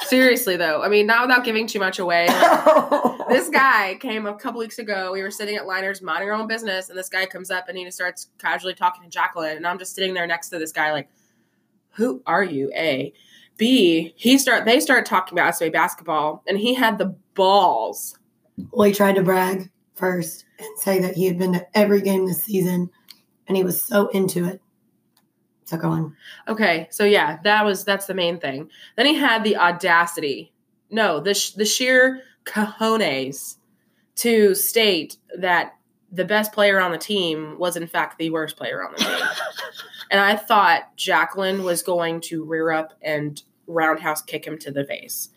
Seriously 0.00 0.56
though, 0.56 0.82
I 0.82 0.88
mean, 0.88 1.06
not 1.06 1.28
without 1.28 1.44
giving 1.44 1.68
too 1.68 1.78
much 1.78 2.00
away. 2.00 2.26
this 3.28 3.48
guy 3.48 3.96
came 4.00 4.26
a 4.26 4.34
couple 4.34 4.58
weeks 4.58 4.80
ago. 4.80 5.12
We 5.12 5.22
were 5.22 5.30
sitting 5.30 5.54
at 5.54 5.68
Liners 5.68 6.02
minding 6.02 6.30
our 6.30 6.34
own 6.34 6.48
business, 6.48 6.88
and 6.88 6.98
this 6.98 7.08
guy 7.08 7.26
comes 7.26 7.52
up 7.52 7.68
and 7.68 7.78
he 7.78 7.84
just 7.84 7.96
starts 7.96 8.30
casually 8.38 8.74
talking 8.74 9.04
to 9.04 9.08
Jacqueline. 9.08 9.58
And 9.58 9.64
I'm 9.64 9.78
just 9.78 9.94
sitting 9.94 10.12
there 10.12 10.26
next 10.26 10.48
to 10.48 10.58
this 10.58 10.72
guy, 10.72 10.90
like, 10.90 11.08
who 11.90 12.24
are 12.26 12.42
you? 12.42 12.72
A. 12.74 13.12
B. 13.56 14.14
He 14.16 14.36
start 14.36 14.64
they 14.64 14.80
start 14.80 15.06
talking 15.06 15.38
about 15.38 15.54
SFA 15.54 15.72
basketball, 15.72 16.42
and 16.48 16.58
he 16.58 16.74
had 16.74 16.98
the 16.98 17.14
balls. 17.34 18.18
Well, 18.72 18.88
he 18.88 18.92
tried 18.92 19.14
to 19.14 19.22
brag 19.22 19.70
first 19.98 20.44
and 20.58 20.78
say 20.78 21.00
that 21.00 21.14
he 21.14 21.26
had 21.26 21.38
been 21.38 21.52
to 21.52 21.66
every 21.76 22.00
game 22.00 22.26
this 22.26 22.44
season 22.44 22.90
and 23.46 23.56
he 23.56 23.64
was 23.64 23.82
so 23.82 24.08
into 24.08 24.44
it. 24.44 24.60
So 25.64 25.76
go 25.76 25.90
on. 25.90 26.16
Okay, 26.46 26.88
so 26.90 27.04
yeah, 27.04 27.38
that 27.44 27.64
was 27.64 27.84
that's 27.84 28.06
the 28.06 28.14
main 28.14 28.38
thing. 28.38 28.70
Then 28.96 29.06
he 29.06 29.14
had 29.14 29.44
the 29.44 29.56
audacity, 29.56 30.52
no, 30.90 31.20
the 31.20 31.34
sh- 31.34 31.50
the 31.50 31.66
sheer 31.66 32.22
cojones 32.46 33.56
to 34.16 34.54
state 34.54 35.18
that 35.36 35.74
the 36.10 36.24
best 36.24 36.52
player 36.52 36.80
on 36.80 36.90
the 36.90 36.98
team 36.98 37.58
was 37.58 37.76
in 37.76 37.86
fact 37.86 38.18
the 38.18 38.30
worst 38.30 38.56
player 38.56 38.82
on 38.82 38.92
the 38.92 38.98
team. 38.98 39.28
and 40.10 40.20
I 40.20 40.36
thought 40.36 40.96
Jacqueline 40.96 41.62
was 41.62 41.82
going 41.82 42.22
to 42.22 42.44
rear 42.44 42.70
up 42.70 42.94
and 43.02 43.42
roundhouse 43.66 44.22
kick 44.22 44.46
him 44.46 44.58
to 44.58 44.70
the 44.70 44.84
face. 44.84 45.28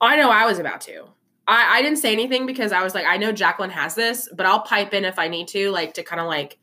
I 0.00 0.16
know 0.16 0.30
I 0.30 0.46
was 0.46 0.58
about 0.58 0.80
to. 0.82 1.06
I, 1.48 1.78
I 1.78 1.82
didn't 1.82 1.98
say 1.98 2.12
anything 2.12 2.46
because 2.46 2.72
I 2.72 2.82
was 2.82 2.94
like, 2.94 3.06
I 3.06 3.16
know 3.16 3.32
Jacqueline 3.32 3.70
has 3.70 3.94
this, 3.94 4.28
but 4.34 4.46
I'll 4.46 4.60
pipe 4.60 4.94
in 4.94 5.04
if 5.04 5.18
I 5.18 5.28
need 5.28 5.48
to, 5.48 5.70
like 5.70 5.94
to 5.94 6.02
kind 6.02 6.20
of 6.20 6.26
like, 6.26 6.58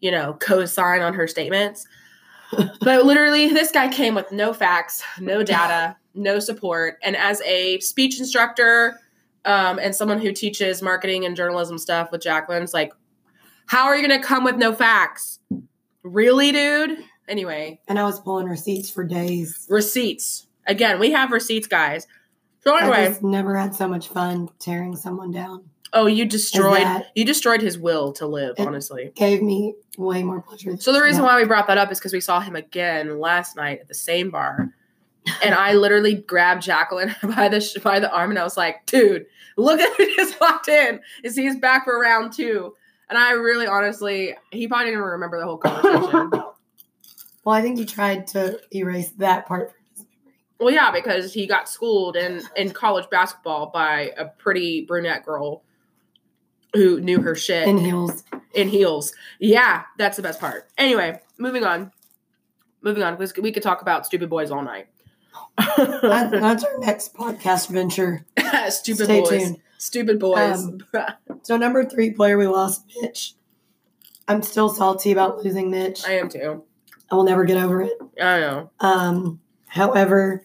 you 0.00 0.10
know, 0.10 0.34
co-sign 0.34 1.02
on 1.02 1.14
her 1.14 1.26
statements. 1.26 1.86
but 2.80 3.04
literally, 3.04 3.48
this 3.48 3.70
guy 3.70 3.88
came 3.88 4.14
with 4.14 4.30
no 4.32 4.52
facts, 4.52 5.02
no 5.18 5.42
data, 5.42 5.96
no 6.14 6.38
support. 6.38 6.98
And 7.02 7.16
as 7.16 7.40
a 7.42 7.80
speech 7.80 8.18
instructor 8.18 8.98
um, 9.44 9.78
and 9.78 9.94
someone 9.94 10.20
who 10.20 10.32
teaches 10.32 10.80
marketing 10.80 11.24
and 11.24 11.36
journalism 11.36 11.78
stuff 11.78 12.10
with 12.12 12.22
Jacqueline's, 12.22 12.72
like, 12.72 12.92
how 13.66 13.86
are 13.86 13.96
you 13.96 14.06
going 14.06 14.20
to 14.20 14.26
come 14.26 14.44
with 14.44 14.56
no 14.56 14.72
facts? 14.74 15.38
Really, 16.02 16.52
dude? 16.52 16.98
Anyway, 17.26 17.80
And 17.88 17.98
I 17.98 18.04
was 18.04 18.20
pulling 18.20 18.46
receipts 18.46 18.90
for 18.90 19.04
days. 19.04 19.66
receipts. 19.70 20.46
Again, 20.66 20.98
we 20.98 21.12
have 21.12 21.30
receipts, 21.30 21.66
guys. 21.66 22.06
So 22.66 22.74
I 22.74 22.80
anyway, 22.82 23.06
just 23.08 23.22
never 23.22 23.56
had 23.56 23.74
so 23.74 23.86
much 23.88 24.08
fun 24.08 24.48
tearing 24.58 24.96
someone 24.96 25.30
down. 25.30 25.64
oh, 25.92 26.06
you 26.06 26.24
destroyed 26.24 26.82
that- 26.82 27.06
you 27.14 27.24
destroyed 27.24 27.60
his 27.60 27.78
will 27.78 28.12
to 28.14 28.26
live. 28.26 28.56
Honestly. 28.58 29.12
Gave 29.14 29.42
me 29.42 29.74
way 29.98 30.22
more 30.22 30.40
pleasure. 30.42 30.76
So 30.78 30.92
the 30.92 31.00
reason 31.02 31.22
that. 31.22 31.28
why 31.28 31.36
we 31.40 31.46
brought 31.46 31.66
that 31.68 31.78
up 31.78 31.92
is 31.92 31.98
because 31.98 32.12
we 32.12 32.20
saw 32.20 32.40
him 32.40 32.56
again 32.56 33.20
last 33.20 33.54
night 33.56 33.80
at 33.80 33.88
the 33.88 33.94
same 33.94 34.30
bar, 34.30 34.70
and 35.42 35.54
I 35.54 35.74
literally 35.74 36.14
grabbed 36.14 36.62
Jacqueline 36.62 37.14
by 37.36 37.48
the 37.48 37.60
sh- 37.60 37.78
by 37.82 38.00
the 38.00 38.10
arm, 38.10 38.30
and 38.30 38.38
I 38.38 38.44
was 38.44 38.56
like, 38.56 38.86
"Dude, 38.86 39.26
look 39.56 39.80
at 39.80 39.96
who 39.96 40.06
just 40.16 40.40
walked 40.40 40.68
in. 40.68 41.00
Is 41.22 41.36
he's 41.36 41.56
back 41.56 41.84
for 41.84 41.98
round 42.00 42.32
two? 42.32 42.74
And 43.10 43.18
I 43.18 43.32
really, 43.32 43.66
honestly, 43.66 44.34
he 44.50 44.66
probably 44.66 44.86
didn't 44.86 44.94
even 44.98 45.04
remember 45.10 45.38
the 45.38 45.44
whole 45.44 45.58
conversation. 45.58 46.30
Well, 47.44 47.54
I 47.54 47.60
think 47.60 47.78
he 47.78 47.84
tried 47.84 48.26
to 48.28 48.58
erase 48.74 49.10
that 49.18 49.44
part 49.44 49.68
from 49.68 49.74
his 49.74 49.74
memory. 49.74 49.83
Well, 50.60 50.72
yeah, 50.72 50.90
because 50.90 51.32
he 51.34 51.46
got 51.46 51.68
schooled 51.68 52.16
in 52.16 52.42
in 52.56 52.70
college 52.70 53.08
basketball 53.10 53.70
by 53.70 54.12
a 54.16 54.26
pretty 54.26 54.84
brunette 54.86 55.24
girl 55.24 55.62
who 56.74 57.00
knew 57.00 57.20
her 57.22 57.34
shit 57.34 57.68
In 57.68 57.78
heels. 57.78 58.24
in 58.52 58.68
heels. 58.68 59.12
Yeah, 59.38 59.82
that's 59.98 60.16
the 60.16 60.22
best 60.22 60.40
part. 60.40 60.68
Anyway, 60.76 61.20
moving 61.38 61.64
on. 61.64 61.92
Moving 62.82 63.02
on, 63.02 63.16
we 63.40 63.50
could 63.52 63.62
talk 63.62 63.80
about 63.80 64.04
stupid 64.06 64.28
boys 64.28 64.50
all 64.50 64.62
night. 64.62 64.88
That- 65.66 66.28
that's 66.32 66.64
our 66.64 66.78
next 66.78 67.14
podcast 67.14 67.68
venture. 67.70 68.26
stupid 68.68 69.04
Stay 69.04 69.20
boys. 69.20 69.28
tuned. 69.30 69.56
Stupid 69.78 70.18
boys. 70.18 70.64
Um, 70.64 70.78
So 71.42 71.56
number 71.58 71.84
three 71.84 72.10
player 72.10 72.38
we 72.38 72.46
lost, 72.46 72.84
Mitch. 73.02 73.34
I'm 74.26 74.42
still 74.42 74.68
salty 74.70 75.12
about 75.12 75.44
losing 75.44 75.70
Mitch. 75.70 76.06
I 76.08 76.12
am 76.12 76.28
too. 76.30 76.64
I 77.10 77.14
will 77.14 77.24
never 77.24 77.44
get 77.44 77.58
over 77.62 77.82
it. 77.82 77.92
I 78.20 78.40
know. 78.40 78.70
Um, 78.80 79.40
however, 79.74 80.42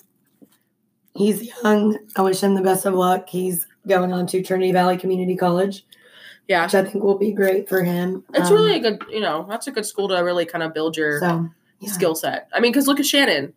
he's 1.16 1.44
young. 1.64 1.98
I 2.16 2.22
wish 2.22 2.42
him 2.42 2.56
the 2.56 2.62
best 2.62 2.86
of 2.86 2.94
luck. 2.94 3.30
He's 3.30 3.68
going 3.88 4.12
on 4.12 4.28
to 4.28 4.42
Trinity 4.42 4.72
Valley 4.72 4.98
Community 4.98 5.36
College, 5.36 5.86
Yeah. 6.48 6.64
which 6.64 6.76
I 6.76 6.84
think 6.84 7.04
will 7.04 7.18
be 7.18 7.32
great 7.32 7.70
for 7.70 7.84
him. 7.84 8.24
It's 8.34 8.50
Um, 8.50 8.56
really 8.56 8.76
a 8.76 8.80
good, 8.80 9.04
you 9.10 9.20
know, 9.20 9.46
that's 9.50 9.68
a 9.68 9.72
good 9.72 9.86
school 9.86 10.08
to 10.10 10.16
really 10.18 10.46
kind 10.46 10.64
of 10.64 10.74
build 10.74 10.98
your 10.98 11.20
so 11.20 11.50
yeah. 11.80 11.92
skill 11.92 12.16
set. 12.16 12.48
I 12.54 12.60
mean, 12.60 12.72
because 12.72 12.88
look 12.88 13.00
at 13.00 13.06
Shannon, 13.06 13.54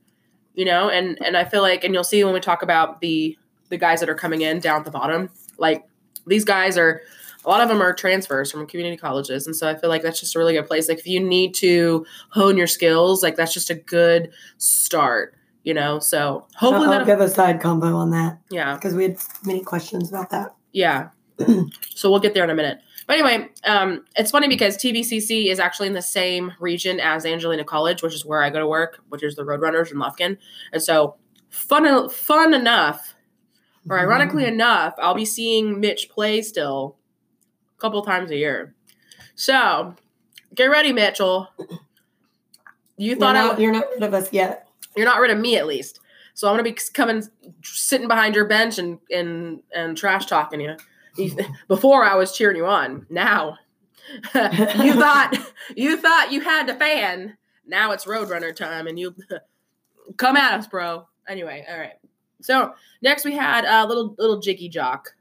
you 0.55 0.64
know, 0.64 0.88
and 0.91 1.19
and 1.25 1.37
I 1.37 1.45
feel 1.45 1.62
like, 1.62 1.85
and 1.85 1.95
you'll 1.95 2.05
see 2.05 2.23
when 2.25 2.35
we 2.35 2.41
talk 2.41 2.62
about 2.62 3.00
the 3.00 3.37
the 3.71 3.79
guys 3.79 4.00
that 4.00 4.11
are 4.11 4.14
coming 4.14 4.43
in 4.43 4.61
down 4.61 4.81
at 4.81 4.85
the 4.85 4.91
bottom, 4.91 5.31
like 5.59 5.85
these 6.26 6.45
guys 6.45 6.76
are, 6.76 7.00
a 7.45 7.49
lot 7.49 7.62
of 7.62 7.69
them 7.71 7.81
are 7.81 7.95
transfers 7.95 8.52
from 8.52 8.67
community 8.67 8.99
colleges, 8.99 9.47
and 9.47 9.57
so 9.57 9.67
I 9.69 9.75
feel 9.75 9.88
like 9.88 10.02
that's 10.02 10.21
just 10.21 10.37
a 10.37 10.38
really 10.38 10.52
good 10.52 10.67
place. 10.67 10.88
Like 10.91 10.99
if 10.99 11.07
you 11.07 11.21
need 11.21 11.55
to 11.55 12.05
hone 12.31 12.57
your 12.59 12.67
skills, 12.67 13.23
like 13.23 13.35
that's 13.37 13.52
just 13.55 13.71
a 13.71 13.75
good 13.75 14.31
start, 14.59 15.35
you 15.64 15.75
know. 15.75 15.99
So 15.99 16.47
hopefully 16.57 16.87
I'll, 16.87 17.00
I'll 17.00 17.07
give 17.07 17.21
a 17.21 17.28
side 17.28 17.61
combo 17.61 17.97
on 17.97 18.11
that 18.11 18.38
yeah, 18.50 18.75
because 18.75 18.95
we 18.95 19.04
had 19.04 19.16
many 19.45 19.62
questions 19.62 20.09
about 20.09 20.31
that. 20.31 20.54
Yeah. 20.73 21.09
so 21.95 22.11
we'll 22.11 22.21
get 22.21 22.35
there 22.35 22.45
in 22.45 22.50
a 22.50 22.54
minute. 22.54 22.78
But 23.07 23.19
anyway, 23.19 23.49
um, 23.64 24.04
it's 24.16 24.31
funny 24.31 24.49
because 24.49 24.76
TVCC 24.76 25.50
is 25.50 25.59
actually 25.59 25.88
in 25.88 25.95
the 25.95 26.02
same 26.02 26.52
region 26.61 27.00
as 27.00 27.26
Angelina 27.26 27.64
College, 27.64 28.02
which 28.02 28.14
is 28.14 28.25
where 28.25 28.42
I 28.42 28.50
go 28.50 28.61
to 28.61 28.66
work, 28.66 29.00
which 29.09 29.23
is 29.23 29.35
the 29.35 29.42
Roadrunners 29.42 29.90
in 29.90 29.99
Lufkin. 29.99 30.38
And 30.73 30.83
so 30.83 31.16
fun, 31.49 32.09
fun 32.09 32.54
enough, 32.54 33.14
or 33.88 33.99
ironically 33.99 34.45
enough, 34.45 34.95
I'll 34.99 35.14
be 35.14 35.25
seeing 35.25 35.81
Mitch 35.81 36.09
play 36.11 36.42
still 36.42 36.97
a 37.76 37.81
couple 37.81 38.02
times 38.02 38.31
a 38.31 38.37
year. 38.37 38.75
So 39.35 39.97
get 40.54 40.66
ready, 40.66 40.92
Mitchell. 40.92 41.49
You 42.97 43.11
You're 43.11 43.16
thought 43.16 43.37
I 43.37 43.47
not, 43.47 43.61
you're 43.61 43.73
not 43.73 43.90
rid 43.90 44.02
of 44.04 44.14
us 44.14 44.33
yet. 44.33 44.62
You're 44.97 45.07
not 45.07 45.21
rid 45.21 45.31
of 45.31 45.39
me 45.39 45.57
at 45.57 45.67
least. 45.67 46.01
So 46.35 46.49
I'm 46.49 46.55
gonna 46.55 46.63
be 46.63 46.77
coming, 46.95 47.23
sitting 47.63 48.09
behind 48.09 48.35
your 48.35 48.47
bench 48.47 48.79
and 48.79 48.99
and 49.11 49.61
and 49.75 49.97
trash 49.97 50.27
talking 50.27 50.61
you. 50.61 50.77
Before 51.69 52.05
I 52.05 52.15
was 52.15 52.37
cheering 52.37 52.57
you 52.57 52.67
on. 52.67 53.07
Now 53.11 53.59
you 54.35 54.95
thought 54.95 55.33
you 55.77 55.97
thought 55.97 56.33
you 56.33 56.41
had 56.41 56.67
the 56.67 56.75
fan. 56.75 57.37
Now 57.67 57.93
it's 57.93 58.05
Roadrunner 58.05 58.55
time, 58.55 58.87
and 58.87 58.99
you 58.99 59.15
come 60.17 60.37
at 60.37 60.59
us, 60.59 60.67
bro. 60.67 61.07
Anyway, 61.29 61.65
all 61.71 61.79
right. 61.79 61.95
So 62.41 62.75
next 63.03 63.25
we 63.25 63.33
had 63.33 63.65
a 63.65 63.81
uh, 63.81 63.87
little 63.87 64.15
little 64.19 64.41
Jiggy 64.41 64.69
Jock. 64.69 65.15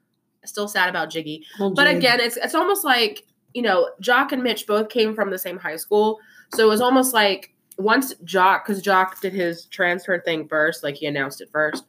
Still 0.44 0.68
sad 0.68 0.90
about 0.90 1.12
Jiggy. 1.12 1.46
But 1.60 1.88
again, 1.88 2.20
it's 2.20 2.38
it's 2.38 2.56
almost 2.56 2.84
like 2.84 3.26
you 3.54 3.62
know, 3.62 3.90
Jock 4.00 4.32
and 4.32 4.42
Mitch 4.42 4.66
both 4.66 4.90
came 4.90 5.14
from 5.14 5.30
the 5.30 5.38
same 5.38 5.58
high 5.58 5.76
school, 5.76 6.20
so 6.54 6.66
it 6.66 6.70
was 6.70 6.82
almost 6.82 7.14
like 7.14 7.54
once 7.82 8.14
Jock, 8.24 8.66
because 8.66 8.82
Jock 8.82 9.20
did 9.22 9.34
his 9.34 9.66
transfer 9.66 10.20
thing 10.20 10.48
first, 10.48 10.84
like 10.84 10.96
he 10.96 11.06
announced 11.06 11.42
it 11.42 11.50
first. 11.52 11.84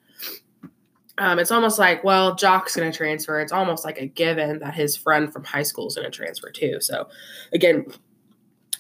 um, 1.19 1.39
it's 1.39 1.51
almost 1.53 1.79
like, 1.79 2.03
well, 2.05 2.35
Jock's 2.35 2.75
going 2.75 2.91
to 2.91 2.97
transfer. 2.97 3.39
It's 3.41 3.53
almost 3.53 3.85
like 3.85 3.99
a 4.01 4.07
given 4.07 4.59
that 4.61 4.75
his 4.75 4.97
friend 4.97 5.33
from 5.33 5.45
high 5.45 5.63
school 5.63 5.87
is 5.87 5.95
going 5.95 6.11
to 6.11 6.17
transfer 6.17 6.51
too. 6.51 6.81
So, 6.81 7.09
again, 7.53 7.87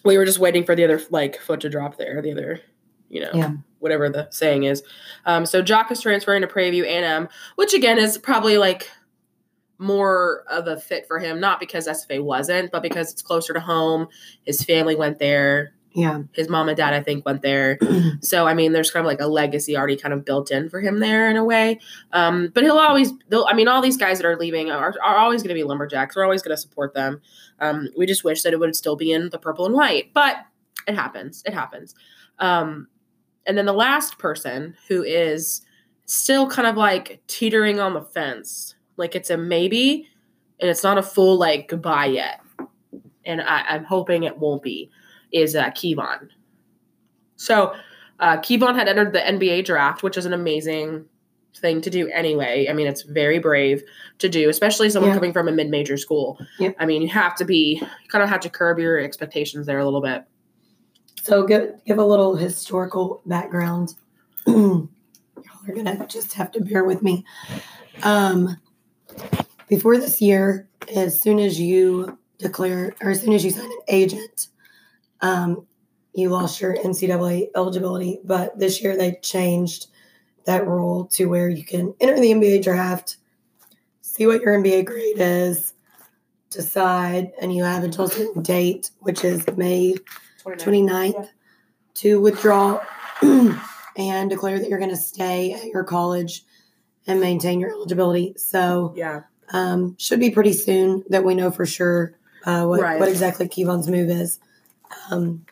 we 0.05 0.17
were 0.19 0.25
just 0.25 0.39
waiting 0.39 0.65
for 0.65 0.75
the 0.75 0.85
other 0.85 1.01
like 1.11 1.39
foot 1.41 1.61
to 1.61 1.69
drop 1.69 1.97
there, 1.99 2.21
the 2.23 2.33
other, 2.33 2.61
you 3.09 3.21
know, 3.21 3.31
Yeah. 3.35 3.51
whatever 3.79 4.09
the 4.09 4.29
saying 4.31 4.65
is. 4.65 4.83
Um, 5.27 5.45
so 5.47 5.63
Jock 5.63 5.93
is 5.93 6.01
transferring 6.01 6.41
to 6.43 6.49
Prairie 6.49 6.71
View 6.71 6.85
A&M, 6.85 7.29
which 7.57 7.75
again 7.75 7.99
is 7.99 8.17
probably 8.19 8.57
like 8.59 8.91
more 9.79 10.45
of 10.49 10.67
a 10.69 10.79
fit 10.81 11.07
for 11.07 11.19
him, 11.19 11.39
not 11.41 11.59
because 11.61 11.87
SFA 11.87 12.23
wasn't, 12.23 12.71
but 12.73 12.83
because 12.83 13.13
it's 13.13 13.23
closer 13.23 13.53
to 13.53 13.61
home. 13.61 14.09
His 14.45 14.63
family 14.63 14.95
went 14.97 15.19
there. 15.19 15.75
Yeah. 15.95 16.23
His 16.33 16.49
mom 16.49 16.69
and 16.69 16.77
dad, 16.77 16.95
I 16.95 17.03
think, 17.03 17.25
went 17.27 17.43
there. 17.43 17.79
So 18.23 18.47
I 18.47 18.55
mean, 18.55 18.73
there's 18.73 18.91
kind 18.91 19.05
of 19.05 19.09
like 19.09 19.21
a 19.21 19.27
legacy 19.27 19.77
already 19.77 19.97
kind 19.97 20.15
of 20.15 20.25
built 20.25 20.53
in 20.53 20.71
for 20.71 20.81
him 20.81 21.01
there 21.01 21.29
in 21.29 21.37
a 21.37 21.45
way. 21.45 21.81
Um, 22.13 22.53
but 22.55 22.63
he'll 22.63 22.79
always, 22.79 23.13
they'll, 23.29 23.47
I 23.49 23.55
mean, 23.55 23.67
all 23.67 23.83
these 23.83 23.97
guys 23.97 24.19
that 24.19 24.27
are 24.27 24.37
leaving 24.37 24.71
are, 24.71 24.95
are 25.03 25.17
always 25.17 25.43
going 25.43 25.49
to 25.49 25.55
be 25.55 25.65
lumberjacks. 25.65 26.15
We're 26.15 26.23
always 26.23 26.41
going 26.41 26.55
to 26.55 26.61
support 26.61 26.95
them. 26.95 27.21
Um, 27.59 27.89
we 27.97 28.07
just 28.07 28.23
wish 28.23 28.43
that 28.43 28.53
it 28.53 28.61
would 28.61 28.77
still 28.77 28.95
be 28.95 29.13
in 29.13 29.31
the 29.31 29.39
purple 29.39 29.67
and 29.67 29.75
white, 29.75 30.13
but 30.15 30.37
it 30.87 30.95
happens. 30.95 31.43
It 31.47 31.53
happens. 31.53 31.95
Um, 32.39 32.87
and 33.47 33.59
then 33.59 33.67
the 33.67 33.73
last 33.73 34.19
person 34.19 34.77
who 34.89 35.03
is 35.03 35.63
still 36.07 36.49
kind 36.49 36.69
of 36.69 36.77
like 36.77 37.23
teetering 37.27 37.81
on 37.81 37.95
the 37.95 38.03
fence, 38.03 38.75
like 38.97 39.15
it's 39.15 39.31
a 39.31 39.37
maybe, 39.37 40.09
and 40.61 40.71
it's 40.71 40.85
not 40.85 40.99
a 40.99 41.03
full 41.03 41.39
like 41.39 41.69
goodbye 41.69 42.07
yet. 42.07 42.41
And 43.25 43.41
I, 43.41 43.63
I'm 43.69 43.85
hoping 43.85 44.23
it 44.23 44.39
won't 44.39 44.63
be. 44.63 44.91
Is 45.33 45.55
uh, 45.57 45.71
Kevon. 45.71 46.29
So 47.37 47.75
uh, 48.21 48.37
Kevon 48.39 48.75
had 48.77 48.89
entered 48.89 49.13
the 49.13 49.21
NBA 49.21 49.65
draft, 49.65 50.03
which 50.03 50.17
is 50.17 50.27
an 50.27 50.33
amazing 50.33 51.07
thing 51.57 51.81
to 51.83 51.91
do 51.91 52.09
anyway. 52.09 52.67
I 52.71 52.73
mean, 52.73 52.87
it's 52.87 53.03
very 53.03 53.39
brave 53.39 53.83
to 54.19 54.29
do, 54.29 54.49
especially 54.49 54.89
someone 54.91 55.11
Yeah. 55.11 55.17
coming 55.17 55.33
from 55.33 55.49
a 55.49 55.53
mid-major 55.53 55.97
school. 55.97 56.39
Yep. 56.59 56.77
I 56.79 56.87
mean, 56.87 57.03
you 57.03 57.09
have 57.09 57.35
to 57.37 57.45
be 57.45 57.79
you 57.81 58.09
kind 58.09 58.23
of 58.23 58.29
have 58.31 58.41
to 58.41 58.49
curb 58.51 58.79
your 58.79 58.99
expectations 58.99 59.67
there 59.67 59.79
a 59.79 59.85
little 59.85 60.01
bit. 60.01 60.25
So 61.23 61.45
give 61.47 61.73
give 61.85 61.99
a 61.99 62.05
little 62.05 62.37
historical 62.37 63.23
background. 63.27 63.95
Y'all 64.47 64.89
are 65.69 65.75
gonna 65.75 66.07
just 66.07 66.33
have 66.35 66.53
to 66.53 66.61
bear 66.61 66.85
with 66.85 67.03
me. 67.03 67.25
Um, 68.03 68.57
before 69.69 69.99
this 69.99 70.21
year, 70.21 70.69
as 70.95 71.21
soon 71.21 71.39
as 71.39 71.61
you 71.61 72.19
declare 72.39 72.95
or 73.03 73.11
as 73.11 73.21
soon 73.21 73.33
as 73.35 73.45
you 73.45 73.51
sign 73.51 73.65
an 73.67 73.79
agent, 73.89 74.49
um, 75.23 75.67
you 76.15 76.29
lost 76.29 76.61
your 76.61 76.77
NCAA 76.77 77.49
eligibility. 77.57 78.21
But 78.25 78.59
this 78.59 78.83
year 78.83 78.97
they 78.97 79.19
changed 79.23 79.87
that 80.45 80.67
rule 80.67 81.07
to 81.13 81.27
where 81.27 81.49
you 81.49 81.65
can 81.65 81.95
enter 82.01 82.21
the 82.21 82.33
NBA 82.33 82.63
draft, 82.63 83.17
see 84.03 84.27
what 84.27 84.43
your 84.43 84.59
NBA 84.59 84.85
grade 84.85 85.17
is, 85.19 85.73
decide, 86.51 87.33
and 87.41 87.55
you 87.55 87.65
have 87.65 87.85
until 87.85 88.05
a 88.07 88.11
certain 88.11 88.43
date, 88.43 88.91
which 89.01 89.25
is 89.25 89.47
May 89.57 89.95
29th 90.45 91.15
Yeah. 91.15 91.25
to 91.95 92.21
withdraw 92.21 92.81
and 93.97 94.29
declare 94.29 94.59
that 94.59 94.69
you're 94.69 94.79
going 94.81 94.91
to 94.91 94.97
stay 94.97 95.53
at 95.55 95.65
your 95.67 95.85
college 95.85 96.45
and 97.07 97.21
maintain 97.21 97.61
your 97.61 97.71
eligibility. 97.71 98.35
So, 98.37 98.93
Yeah. 98.97 99.23
um, 99.53 99.97
should 99.99 100.21
be 100.21 100.31
pretty 100.31 100.53
soon 100.53 101.05
that 101.09 101.25
we 101.25 101.35
know 101.35 101.51
for 101.51 101.65
sure 101.67 102.15
uh, 102.45 102.67
what, 102.67 102.81
Right. 102.81 102.99
what 102.99 103.09
exactly 103.09 103.47
Kevon's 103.49 103.89
move 103.89 104.11
is. 104.11 104.41
Um, 105.11 105.45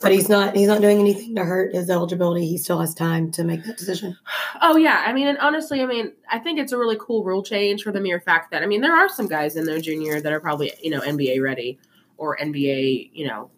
but 0.00 0.12
he's 0.12 0.28
not 0.28 0.54
he's 0.54 0.68
not 0.68 0.82
doing 0.82 1.00
anything 1.00 1.34
to 1.34 1.44
hurt 1.44 1.74
his 1.74 1.88
eligibility. 1.88 2.46
He 2.46 2.58
still 2.58 2.78
has 2.80 2.94
time 2.94 3.30
to 3.32 3.44
make 3.44 3.64
that 3.64 3.78
decision. 3.78 4.16
Oh 4.60 4.76
yeah, 4.76 5.02
I 5.06 5.12
mean, 5.12 5.28
and 5.28 5.38
honestly, 5.38 5.80
I 5.80 5.86
mean, 5.86 6.12
I 6.30 6.38
think 6.38 6.58
it's 6.58 6.72
a 6.72 6.78
really 6.78 6.96
cool 7.00 7.24
rule 7.24 7.42
change 7.42 7.82
for 7.82 7.90
the 7.90 8.00
mere 8.00 8.20
fact 8.20 8.50
that 8.50 8.62
I 8.62 8.66
mean, 8.66 8.82
there 8.82 8.94
are 8.94 9.08
some 9.08 9.26
guys 9.26 9.56
in 9.56 9.64
their 9.64 9.80
junior 9.80 10.20
that 10.20 10.32
are 10.32 10.40
probably 10.40 10.72
you 10.82 10.90
know 10.90 11.00
NBA 11.00 11.42
ready 11.42 11.78
or 12.18 12.36
NBA, 12.36 13.10
you 13.12 13.26
know, 13.26 13.50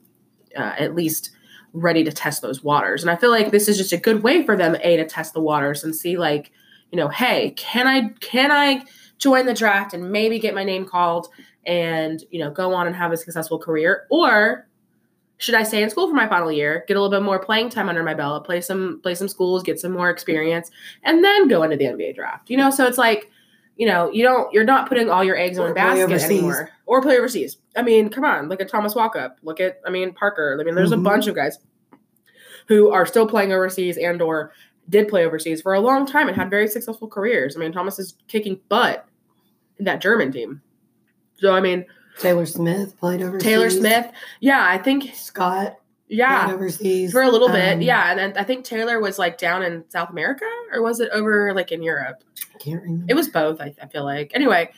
uh, 0.56 0.74
at 0.78 0.94
least 0.94 1.32
ready 1.72 2.04
to 2.04 2.12
test 2.12 2.42
those 2.42 2.62
waters. 2.62 3.02
And 3.02 3.10
I 3.10 3.16
feel 3.16 3.30
like 3.30 3.50
this 3.50 3.68
is 3.68 3.76
just 3.76 3.92
a 3.92 3.98
good 3.98 4.22
way 4.22 4.44
for 4.44 4.56
them 4.56 4.76
a 4.82 4.96
to 4.96 5.04
test 5.04 5.34
the 5.34 5.40
waters 5.40 5.84
and 5.84 5.94
see 5.94 6.16
like, 6.16 6.52
you 6.90 6.96
know, 6.96 7.08
hey, 7.08 7.50
can 7.56 7.86
I 7.86 8.10
can 8.20 8.52
I 8.52 8.84
join 9.18 9.46
the 9.46 9.54
draft 9.54 9.94
and 9.94 10.10
maybe 10.10 10.38
get 10.38 10.54
my 10.54 10.64
name 10.64 10.84
called 10.86 11.28
and 11.64 12.22
you 12.30 12.38
know 12.38 12.50
go 12.50 12.72
on 12.72 12.86
and 12.86 12.94
have 12.94 13.12
a 13.12 13.16
successful 13.16 13.58
career 13.58 14.06
or 14.10 14.68
should 15.38 15.54
I 15.54 15.62
stay 15.64 15.82
in 15.82 15.90
school 15.90 16.08
for 16.08 16.14
my 16.14 16.26
final 16.28 16.50
year, 16.50 16.84
get 16.88 16.96
a 16.96 17.00
little 17.00 17.16
bit 17.16 17.24
more 17.24 17.38
playing 17.38 17.68
time 17.70 17.88
under 17.88 18.02
my 18.02 18.14
belt, 18.14 18.44
play 18.44 18.60
some 18.60 19.00
play 19.02 19.14
some 19.14 19.28
schools, 19.28 19.62
get 19.62 19.78
some 19.78 19.92
more 19.92 20.08
experience, 20.10 20.70
and 21.02 21.22
then 21.22 21.48
go 21.48 21.62
into 21.62 21.76
the 21.76 21.84
NBA 21.84 22.14
draft? 22.14 22.48
You 22.48 22.56
know, 22.56 22.70
so 22.70 22.86
it's 22.86 22.96
like, 22.98 23.30
you 23.76 23.86
know, 23.86 24.10
you 24.10 24.22
don't 24.22 24.52
you're 24.54 24.64
not 24.64 24.88
putting 24.88 25.10
all 25.10 25.22
your 25.22 25.36
eggs 25.36 25.58
in 25.58 25.64
one 25.64 25.74
basket 25.74 26.04
overseas. 26.04 26.30
anymore, 26.30 26.70
or 26.86 27.02
play 27.02 27.18
overseas. 27.18 27.58
I 27.76 27.82
mean, 27.82 28.08
come 28.08 28.24
on, 28.24 28.48
look 28.48 28.60
at 28.62 28.68
Thomas 28.70 28.94
Walkup, 28.94 29.34
look 29.42 29.60
at 29.60 29.80
I 29.86 29.90
mean 29.90 30.12
Parker. 30.14 30.56
I 30.58 30.64
mean, 30.64 30.74
there's 30.74 30.90
Mhm. 30.92 31.00
a 31.00 31.02
bunch 31.02 31.26
of 31.26 31.34
guys 31.34 31.58
who 32.68 32.90
are 32.90 33.06
still 33.06 33.28
playing 33.28 33.52
overseas 33.52 33.96
and 33.98 34.20
or 34.22 34.52
did 34.88 35.08
play 35.08 35.24
overseas 35.26 35.60
for 35.62 35.74
a 35.74 35.80
long 35.80 36.06
time 36.06 36.28
and 36.28 36.36
had 36.36 36.48
very 36.48 36.66
successful 36.68 37.08
careers. 37.08 37.56
I 37.56 37.60
mean, 37.60 37.72
Thomas 37.72 37.98
is 37.98 38.14
kicking 38.28 38.60
butt 38.68 39.06
in 39.78 39.84
that 39.84 40.00
German 40.00 40.32
team. 40.32 40.62
So 41.38 41.52
I 41.52 41.60
mean, 41.60 41.84
Taylor 42.18 42.46
Smith 42.46 42.98
played 42.98 43.22
overseas. 43.22 43.42
Taylor 43.42 43.70
Smith, 43.70 44.10
yeah, 44.40 44.66
I 44.66 44.78
think 44.78 45.14
Scott 45.14 45.76
yeah. 46.08 46.44
played 46.44 46.54
overseas 46.54 47.12
For 47.12 47.22
a 47.22 47.30
little 47.30 47.48
bit, 47.48 47.74
Um, 47.74 47.82
yeah, 47.82 48.10
and 48.10 48.18
then 48.18 48.32
I 48.36 48.44
think 48.44 48.64
Taylor 48.64 49.00
was 49.00 49.18
like 49.18 49.38
down 49.38 49.62
in 49.62 49.84
South 49.90 50.10
America, 50.10 50.46
or 50.72 50.82
was 50.82 51.00
it 51.00 51.10
over 51.12 51.52
like 51.54 51.72
in 51.72 51.82
Europe? 51.82 52.22
I 52.54 52.58
can't 52.58 52.82
remember. 52.82 53.06
It 53.08 53.14
was 53.14 53.28
both. 53.28 53.60
I, 53.60 53.74
I 53.82 53.86
feel 53.86 54.04
like. 54.04 54.32
Anyway, 54.34 54.70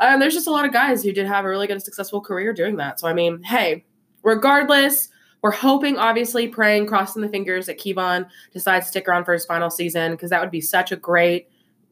um, 0.00 0.20
there's 0.20 0.34
just 0.34 0.46
a 0.46 0.50
lot 0.50 0.64
of 0.64 0.72
guys 0.72 1.02
who 1.02 1.12
did 1.12 1.26
have 1.26 1.44
a 1.44 1.48
really 1.48 1.66
good, 1.66 1.82
successful 1.82 2.20
career 2.20 2.52
doing 2.52 2.76
that. 2.76 3.00
So 3.00 3.08
I 3.08 3.12
mean, 3.12 3.42
hey, 3.42 3.84
regardless, 4.22 5.08
we're 5.42 5.52
hoping, 5.52 5.96
obviously, 5.98 6.48
praying, 6.48 6.86
crossing 6.86 7.22
the 7.22 7.28
fingers 7.28 7.66
that 7.66 7.78
Kevon 7.78 8.26
decides 8.52 8.86
to 8.86 8.90
stick 8.90 9.06
around 9.06 9.24
for 9.24 9.32
his 9.32 9.44
final 9.44 9.70
season 9.70 10.12
because 10.12 10.30
that 10.30 10.40
would 10.40 10.50
be 10.50 10.60
such 10.60 10.92
a 10.92 10.96
great 10.96 11.48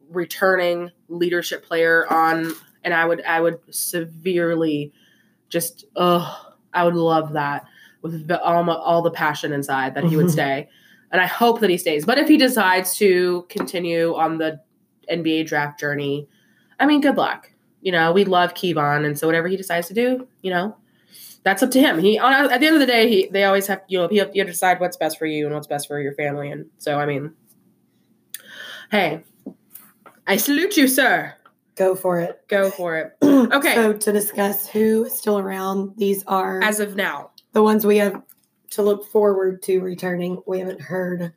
returning 0.09 0.91
leadership 1.07 1.63
player 1.63 2.05
on, 2.11 2.53
and 2.85 2.93
I 2.93 3.03
would, 3.03 3.21
I 3.23 3.41
would 3.41 3.59
severely, 3.71 4.93
just, 5.49 5.83
oh, 5.97 6.53
I 6.73 6.85
would 6.85 6.95
love 6.95 7.33
that 7.33 7.65
with 8.01 8.27
the, 8.27 8.41
all, 8.41 8.63
my- 8.63 8.73
all 8.75 9.01
the 9.01 9.11
passion 9.11 9.51
inside 9.51 9.95
that 9.95 10.05
he 10.05 10.15
would 10.15 10.27
Mhm. 10.27 10.31
stay. 10.31 10.69
And 11.11 11.21
I 11.21 11.25
hope 11.25 11.59
that 11.61 11.69
he 11.69 11.77
stays. 11.77 12.05
But 12.05 12.17
if 12.17 12.27
he 12.27 12.37
decides 12.37 12.95
to 12.97 13.45
continue 13.49 14.15
on 14.15 14.37
the 14.37 14.59
NBA 15.11 15.43
draft 15.47 15.79
journey, 15.79 16.27
I 16.79 16.85
mean, 16.85 17.01
good 17.01 17.15
luck. 17.17 17.51
You 17.81 17.91
know, 17.91 18.11
we 18.11 18.25
love 18.25 18.53
Kevon, 18.53 19.05
and 19.05 19.17
so 19.17 19.27
whatever 19.27 19.47
he 19.47 19.55
decides 19.57 19.87
to 19.89 19.93
do, 19.93 20.27
you 20.41 20.49
know, 20.51 20.75
that's 21.43 21.61
up 21.61 21.69
to 21.71 21.79
him. 21.79 21.99
He 21.99 22.17
at 22.17 22.59
the 22.59 22.65
end 22.65 22.75
of 22.75 22.79
the 22.79 22.87
day, 22.87 23.07
he 23.07 23.27
they 23.27 23.43
always 23.43 23.67
have 23.67 23.81
you 23.87 23.99
know 23.99 24.09
you 24.09 24.19
have 24.21 24.31
to 24.31 24.43
decide 24.45 24.79
what's 24.79 24.97
best 24.97 25.19
for 25.19 25.27
you 25.27 25.45
and 25.45 25.53
what's 25.53 25.67
best 25.67 25.87
for 25.87 25.99
your 26.01 26.13
family, 26.15 26.49
and 26.49 26.65
so 26.79 26.97
I 26.99 27.05
mean, 27.05 27.33
hey, 28.89 29.23
I 30.25 30.37
salute 30.37 30.75
you, 30.77 30.87
sir. 30.87 31.35
Go 31.75 31.95
for 31.95 32.19
it. 32.19 32.47
Go 32.47 32.69
for 32.69 32.97
it. 32.97 33.13
Okay. 33.51 33.75
So 33.75 33.93
to 33.93 34.11
discuss 34.11 34.67
who 34.67 35.05
is 35.05 35.13
still 35.13 35.37
around, 35.37 35.93
these 35.97 36.23
are 36.25 36.63
As 36.63 36.79
of 36.79 36.95
now, 36.95 37.31
the 37.51 37.61
ones 37.61 37.85
we 37.85 37.97
have 37.97 38.23
to 38.71 38.81
look 38.81 39.05
forward 39.11 39.61
to 39.63 39.79
returning. 39.81 40.41
We 40.47 40.59
haven't 40.59 40.81
heard 40.81 41.33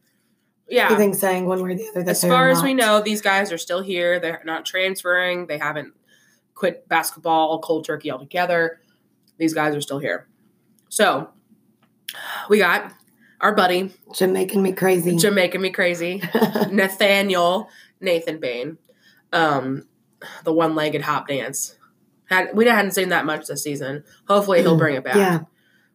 yeah. 0.68 0.87
anything 0.87 1.12
saying 1.14 1.46
one 1.46 1.62
way 1.62 1.72
or 1.72 1.74
the 1.74 1.88
other. 1.88 2.03
That 2.05 2.11
As 2.11 2.22
far 2.22 2.48
as 2.48 2.62
we 2.62 2.72
know, 2.72 3.03
these 3.03 3.20
guys 3.20 3.53
are 3.53 3.59
still 3.59 3.83
here. 3.83 4.20
They're 4.20 4.42
not 4.44 4.64
transferring. 4.64 5.48
They 5.48 5.59
haven't 5.59 5.92
quit 6.55 6.88
basketball 6.88 7.61
cold 7.61 7.85
turkey 7.85 8.11
altogether. 8.11 8.81
These 9.38 9.55
guys 9.55 9.74
are 9.74 9.81
still 9.81 9.98
here. 9.98 10.29
So 10.88 11.31
we 12.48 12.59
got 12.59 12.92
our 13.40 13.55
buddy, 13.55 13.92
Jamaican 14.14 14.62
me 14.62 14.72
crazy. 14.72 15.16
Jamaican 15.16 15.61
me 15.61 15.70
crazy, 15.70 16.22
Nathaniel 16.70 17.68
Nathan 18.01 18.40
Bain, 18.40 18.79
um, 19.33 19.87
the 20.44 20.52
one-legged 20.52 21.02
hop 21.02 21.28
dance. 21.28 21.76
Had 22.26 22.54
we 22.54 22.66
hadn't 22.66 22.92
seen 22.92 23.09
that 23.11 23.24
much 23.24 23.46
this 23.46 23.62
season. 23.62 24.04
Hopefully 24.26 24.61
he'll 24.61 24.76
bring 24.76 24.96
it 24.96 25.04
back. 25.04 25.16
yeah, 25.16 25.40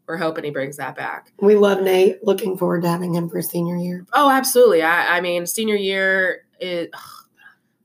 We're 0.08 0.18
hoping 0.18 0.44
he 0.46 0.50
brings 0.52 0.78
that 0.78 0.96
back. 0.96 1.32
we 1.40 1.56
love 1.56 1.82
Nate. 1.82 2.24
Looking 2.24 2.58
forward 2.58 2.82
to 2.84 2.90
having 2.90 3.14
him 3.14 3.30
for 3.30 3.42
senior 3.42 3.76
year. 3.78 4.06
Oh, 4.14 4.30
absolutely. 4.32 4.82
I, 4.82 5.18
I 5.18 5.22
mean, 5.22 5.46
senior 5.46 5.76
year 5.76 6.46
is 6.60 6.88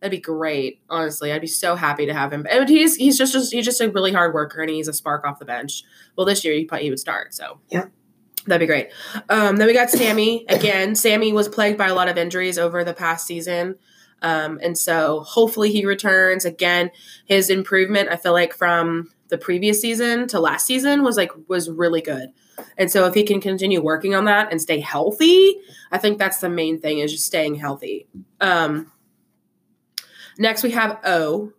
that'd 0.01 0.11
be 0.11 0.20
great. 0.20 0.81
Honestly, 0.88 1.31
I'd 1.33 1.40
be 1.42 1.46
so 1.46 1.74
happy 1.77 2.07
to 2.07 2.14
have 2.14 2.33
him. 2.33 2.46
And 2.51 2.68
he's 2.68 2.96
he's 2.96 3.18
just, 3.18 3.33
just 3.35 3.53
he's 3.53 3.64
just 3.66 3.81
a 3.83 3.90
really 3.90 4.12
hard 4.12 4.33
worker 4.33 4.62
and 4.62 4.70
he's 4.70 4.88
a 4.88 4.92
spark 4.94 5.27
off 5.27 5.38
the 5.38 5.44
bench. 5.44 5.83
Well, 6.16 6.24
this 6.24 6.42
year 6.44 6.55
he 6.55 6.64
probably 6.64 6.85
he 6.85 6.90
would 6.90 7.01
start. 7.01 7.35
So 7.35 7.59
Yeah. 7.68 7.87
that'd 8.46 8.61
be 8.61 8.66
great. 8.66 8.88
Um, 9.29 9.57
then 9.57 9.66
we 9.66 9.74
got 9.74 9.90
Sammy 9.90 10.46
again. 10.48 10.94
Sammy 10.94 11.35
was 11.35 11.48
plagued 11.48 11.77
by 11.77 11.88
a 11.88 11.94
lot 11.94 12.09
of 12.09 12.16
injuries 12.16 12.59
over 12.59 12.83
the 12.83 12.94
past 12.94 13.27
season. 13.27 13.77
Um, 14.22 14.59
and 14.62 14.76
so 14.76 15.20
hopefully 15.20 15.70
he 15.72 15.85
returns 15.85 16.44
again. 16.44 16.90
His 17.24 17.50
improvement, 17.50 18.09
I 18.11 18.16
feel 18.16 18.33
like 18.33 18.54
from 18.54 19.11
the 19.28 19.38
previous 19.38 19.81
season 19.81 20.26
to 20.28 20.40
last 20.40 20.66
season 20.66 21.02
was 21.02 21.16
like 21.16 21.31
was 21.48 21.70
really 21.70 22.00
good. 22.00 22.31
And 22.76 22.90
so 22.90 23.07
if 23.07 23.14
he 23.14 23.22
can 23.22 23.40
continue 23.40 23.81
working 23.81 24.14
on 24.14 24.24
that 24.24 24.50
and 24.50 24.61
stay 24.61 24.81
healthy, 24.81 25.57
I 25.92 25.98
think 25.98 26.18
that's 26.18 26.38
the 26.38 26.48
main 26.48 26.81
thing 26.81 26.98
is 26.98 27.12
just 27.12 27.26
staying 27.26 27.57
healthy. 27.57 28.09
Um, 28.40 28.90
Next, 30.38 30.62
we 30.62 30.70
have 30.70 30.98
O. 31.04 31.52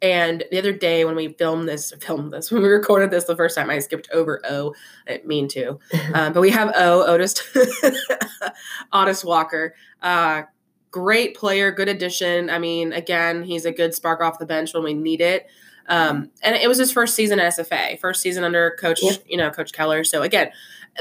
And 0.00 0.44
the 0.52 0.58
other 0.58 0.72
day 0.72 1.04
when 1.04 1.16
we 1.16 1.28
filmed 1.28 1.68
this, 1.68 1.92
filmed 2.00 2.32
this, 2.32 2.50
when 2.52 2.62
we 2.62 2.68
recorded 2.68 3.10
this 3.10 3.24
the 3.24 3.36
first 3.36 3.56
time, 3.56 3.70
I 3.70 3.78
skipped 3.78 4.08
over 4.12 4.40
O. 4.44 4.74
I 5.06 5.12
didn't 5.12 5.26
mean 5.26 5.48
to. 5.48 5.78
Um, 6.14 6.32
but 6.32 6.40
we 6.40 6.50
have 6.50 6.72
O, 6.74 7.06
Otis, 7.06 7.34
Otis 8.92 9.24
Walker. 9.24 9.74
Uh, 10.00 10.42
great 10.90 11.36
player, 11.36 11.70
good 11.70 11.88
addition. 11.88 12.50
I 12.50 12.58
mean, 12.58 12.92
again, 12.92 13.42
he's 13.42 13.64
a 13.64 13.72
good 13.72 13.94
spark 13.94 14.20
off 14.20 14.38
the 14.38 14.46
bench 14.46 14.72
when 14.74 14.82
we 14.82 14.94
need 14.94 15.20
it. 15.20 15.46
Um, 15.88 16.30
and 16.42 16.54
it 16.54 16.68
was 16.68 16.76
his 16.78 16.92
first 16.92 17.14
season 17.14 17.40
at 17.40 17.54
SFA, 17.54 17.98
first 17.98 18.20
season 18.20 18.44
under 18.44 18.76
Coach, 18.78 19.00
Yep. 19.02 19.22
you 19.26 19.36
know, 19.38 19.50
Coach 19.50 19.72
Keller. 19.72 20.04
So 20.04 20.22
again, 20.22 20.50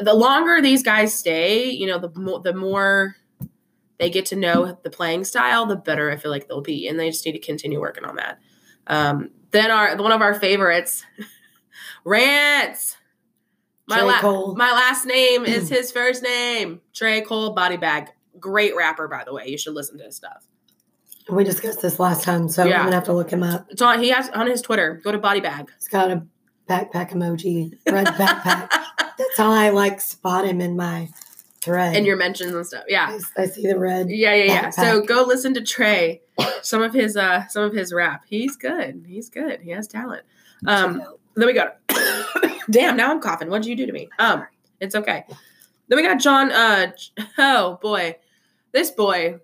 the 0.01 0.13
longer 0.13 0.61
these 0.61 0.81
guys 0.83 1.13
stay, 1.13 1.69
you 1.69 1.87
know, 1.87 1.99
the 1.99 2.09
more 2.17 2.39
the 2.39 2.53
more 2.53 3.15
they 3.97 4.09
get 4.09 4.25
to 4.27 4.35
know 4.35 4.77
the 4.83 4.89
playing 4.89 5.23
style, 5.25 5.65
the 5.65 5.75
better 5.75 6.09
I 6.11 6.15
feel 6.17 6.31
like 6.31 6.47
they'll 6.47 6.61
be, 6.61 6.87
and 6.87 6.97
they 6.99 7.09
just 7.09 7.25
need 7.25 7.31
to 7.33 7.39
continue 7.39 7.81
working 7.81 8.05
on 8.05 8.15
that. 8.17 8.39
Um, 8.85 9.31
then 9.51 9.71
our 9.71 9.97
one 9.97 10.11
of 10.11 10.21
our 10.21 10.33
favorites, 10.33 11.03
Rance. 12.05 12.97
My 13.89 14.01
la- 14.01 14.53
my 14.53 14.71
last 14.71 15.05
name 15.05 15.45
is 15.45 15.69
his 15.77 15.91
first 15.91 16.21
name, 16.21 16.81
Trey 16.93 17.21
Cole 17.21 17.51
Body 17.53 17.77
Bag. 17.77 18.09
Great 18.39 18.75
rapper, 18.75 19.07
by 19.07 19.23
the 19.23 19.33
way. 19.33 19.47
You 19.47 19.57
should 19.57 19.73
listen 19.73 19.97
to 19.99 20.03
his 20.05 20.15
stuff. 20.15 20.43
We 21.29 21.43
discussed 21.43 21.81
this 21.81 21.99
last 21.99 22.23
time, 22.23 22.47
so 22.47 22.63
Yeah. 22.65 22.77
I'm 22.79 22.83
gonna 22.85 22.95
have 22.95 23.03
to 23.05 23.13
look 23.13 23.31
him 23.31 23.43
up. 23.43 23.67
It's 23.69 23.81
on. 23.81 23.99
He 24.01 24.09
has 24.09 24.29
on 24.29 24.47
his 24.47 24.61
Twitter. 24.61 25.01
Go 25.03 25.11
to 25.11 25.17
Body 25.17 25.41
Bag. 25.41 25.69
He's 25.77 25.87
got 25.89 26.09
a 26.09 26.23
backpack 26.69 27.11
emoji, 27.11 27.73
red 27.91 28.07
backpack. 28.07 28.69
That's 29.17 29.37
how 29.37 29.51
I 29.51 29.69
like 29.69 29.99
spot 29.99 30.45
him 30.45 30.61
in 30.61 30.75
my 30.77 31.09
thread. 31.61 31.95
and 31.97 32.05
your 32.05 32.15
mentions 32.15 32.53
and 32.53 32.65
stuff. 32.65 32.83
Yeah. 32.87 33.17
I, 33.37 33.41
I 33.41 33.45
see 33.47 33.67
the 33.67 33.77
red. 33.77 34.09
Yeah, 34.09 34.33
yeah, 34.35 34.43
yeah. 34.45 34.69
So 34.69 35.01
go 35.01 35.23
listen 35.23 35.53
to 35.55 35.61
Trey. 35.61 36.21
Some 36.61 36.81
of 36.81 36.93
his 36.93 37.17
uh 37.17 37.47
some 37.47 37.63
of 37.63 37.73
his 37.73 37.91
rap. 37.91 38.23
He's 38.27 38.55
good. 38.55 39.03
He's 39.07 39.29
good. 39.29 39.59
He 39.61 39.71
has 39.71 39.87
talent. 39.87 40.23
Um 40.65 41.03
then 41.35 41.47
we 41.47 41.53
got 41.53 41.77
Damn, 42.69 42.95
now 42.95 43.11
I'm 43.11 43.19
coughing. 43.19 43.49
What'd 43.49 43.65
you 43.65 43.75
do 43.75 43.85
to 43.85 43.91
me? 43.91 44.07
Um, 44.19 44.45
it's 44.79 44.93
okay. 44.95 45.23
Then 45.89 45.97
we 45.97 46.03
got 46.03 46.19
John 46.19 46.51
uh 46.51 46.91
oh 47.37 47.79
boy. 47.81 48.15
This 48.77 48.91
boy. 48.91 49.39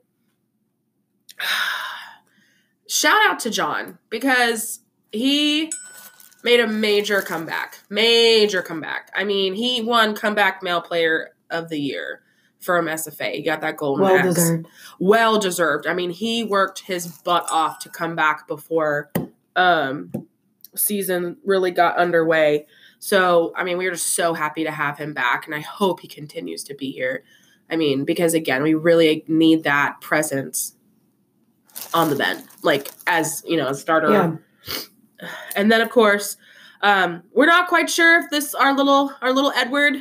Shout 2.88 3.19
out 3.28 3.39
to 3.39 3.50
John 3.50 3.98
because 4.12 4.82
he 5.12 5.72
made 6.43 6.60
a 6.60 6.67
major 6.67 7.19
comeback. 7.24 7.80
Major 7.89 8.62
comeback. 8.62 9.10
I 9.15 9.24
mean, 9.24 9.56
he 9.56 9.82
won 9.82 10.13
comeback 10.13 10.62
male 10.62 10.82
player 10.82 11.32
of 11.50 11.69
the 11.69 11.80
year 11.80 12.22
from 12.60 12.86
SFA. 12.86 13.34
He 13.34 13.41
got 13.41 13.62
that 13.62 13.76
gold. 13.76 14.00
well 14.00 14.22
deserved. 14.22 14.67
well 15.00 15.39
deserved. 15.39 15.88
I 15.88 15.96
mean, 15.96 16.12
he 16.12 16.43
worked 16.43 16.82
his 16.82 17.08
butt 17.08 17.48
off 17.50 17.80
to 17.80 17.89
come 17.89 18.15
back 18.15 18.48
before 18.48 19.12
um 19.56 20.12
season 20.76 21.38
really 21.43 21.72
got 21.72 21.98
underway. 21.98 22.67
So, 23.00 23.52
I 23.56 23.63
mean, 23.63 23.80
we 23.80 23.88
are 23.88 23.91
just 23.93 24.13
so 24.13 24.36
happy 24.36 24.63
to 24.63 24.72
have 24.72 25.00
him 25.00 25.15
back 25.15 25.48
and 25.48 25.56
I 25.56 25.62
hope 25.62 26.02
he 26.02 26.08
continues 26.08 26.63
to 26.65 26.76
be 26.76 26.91
here. 26.91 27.24
I 27.69 27.76
mean, 27.76 28.06
because 28.06 28.34
again, 28.34 28.63
we 28.63 28.73
really 28.73 29.23
need 29.28 29.63
that 29.63 30.02
presence 30.02 30.76
on 31.93 32.10
the 32.10 32.15
bench, 32.15 32.45
like 32.62 32.91
as, 33.08 33.43
you 33.47 33.58
know, 33.58 33.67
a 33.67 33.76
starter. 33.76 34.12
Yeah. 34.12 34.36
And 35.56 35.71
then 35.71 35.80
of 35.80 35.89
course, 35.89 36.36
um, 36.82 37.23
we're 37.32 37.45
not 37.45 37.69
quite 37.69 37.89
sure 37.89 38.19
if 38.19 38.30
this 38.30 38.54
our 38.54 38.76
little 38.76 39.13
our 39.21 39.32
little 39.32 39.54
Edward 39.56 39.95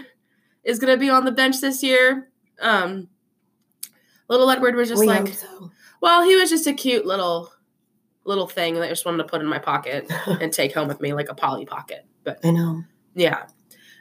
is 0.64 0.80
gonna 0.80 0.96
be 0.96 1.08
on 1.10 1.24
the 1.24 1.30
bench 1.30 1.60
this 1.60 1.80
year. 1.80 2.28
Um, 2.60 3.06
little 4.28 4.50
Edward 4.50 4.74
was 4.74 4.88
just 4.88 5.00
we 5.00 5.06
like 5.06 5.28
so. 5.28 5.70
well, 6.00 6.24
he 6.24 6.34
was 6.34 6.50
just 6.50 6.66
a 6.66 6.72
cute 6.72 7.06
little 7.06 7.52
little 8.24 8.48
thing 8.48 8.74
that 8.74 8.82
I 8.82 8.88
just 8.88 9.04
wanted 9.04 9.18
to 9.18 9.24
put 9.24 9.40
in 9.40 9.46
my 9.46 9.58
pocket 9.58 10.10
and 10.26 10.52
take 10.52 10.74
home 10.74 10.88
with 10.88 11.00
me 11.00 11.12
like 11.12 11.28
a 11.28 11.34
Polly 11.34 11.66
pocket. 11.66 12.04
But 12.24 12.40
I 12.44 12.50
know. 12.50 12.82
yeah. 13.14 13.46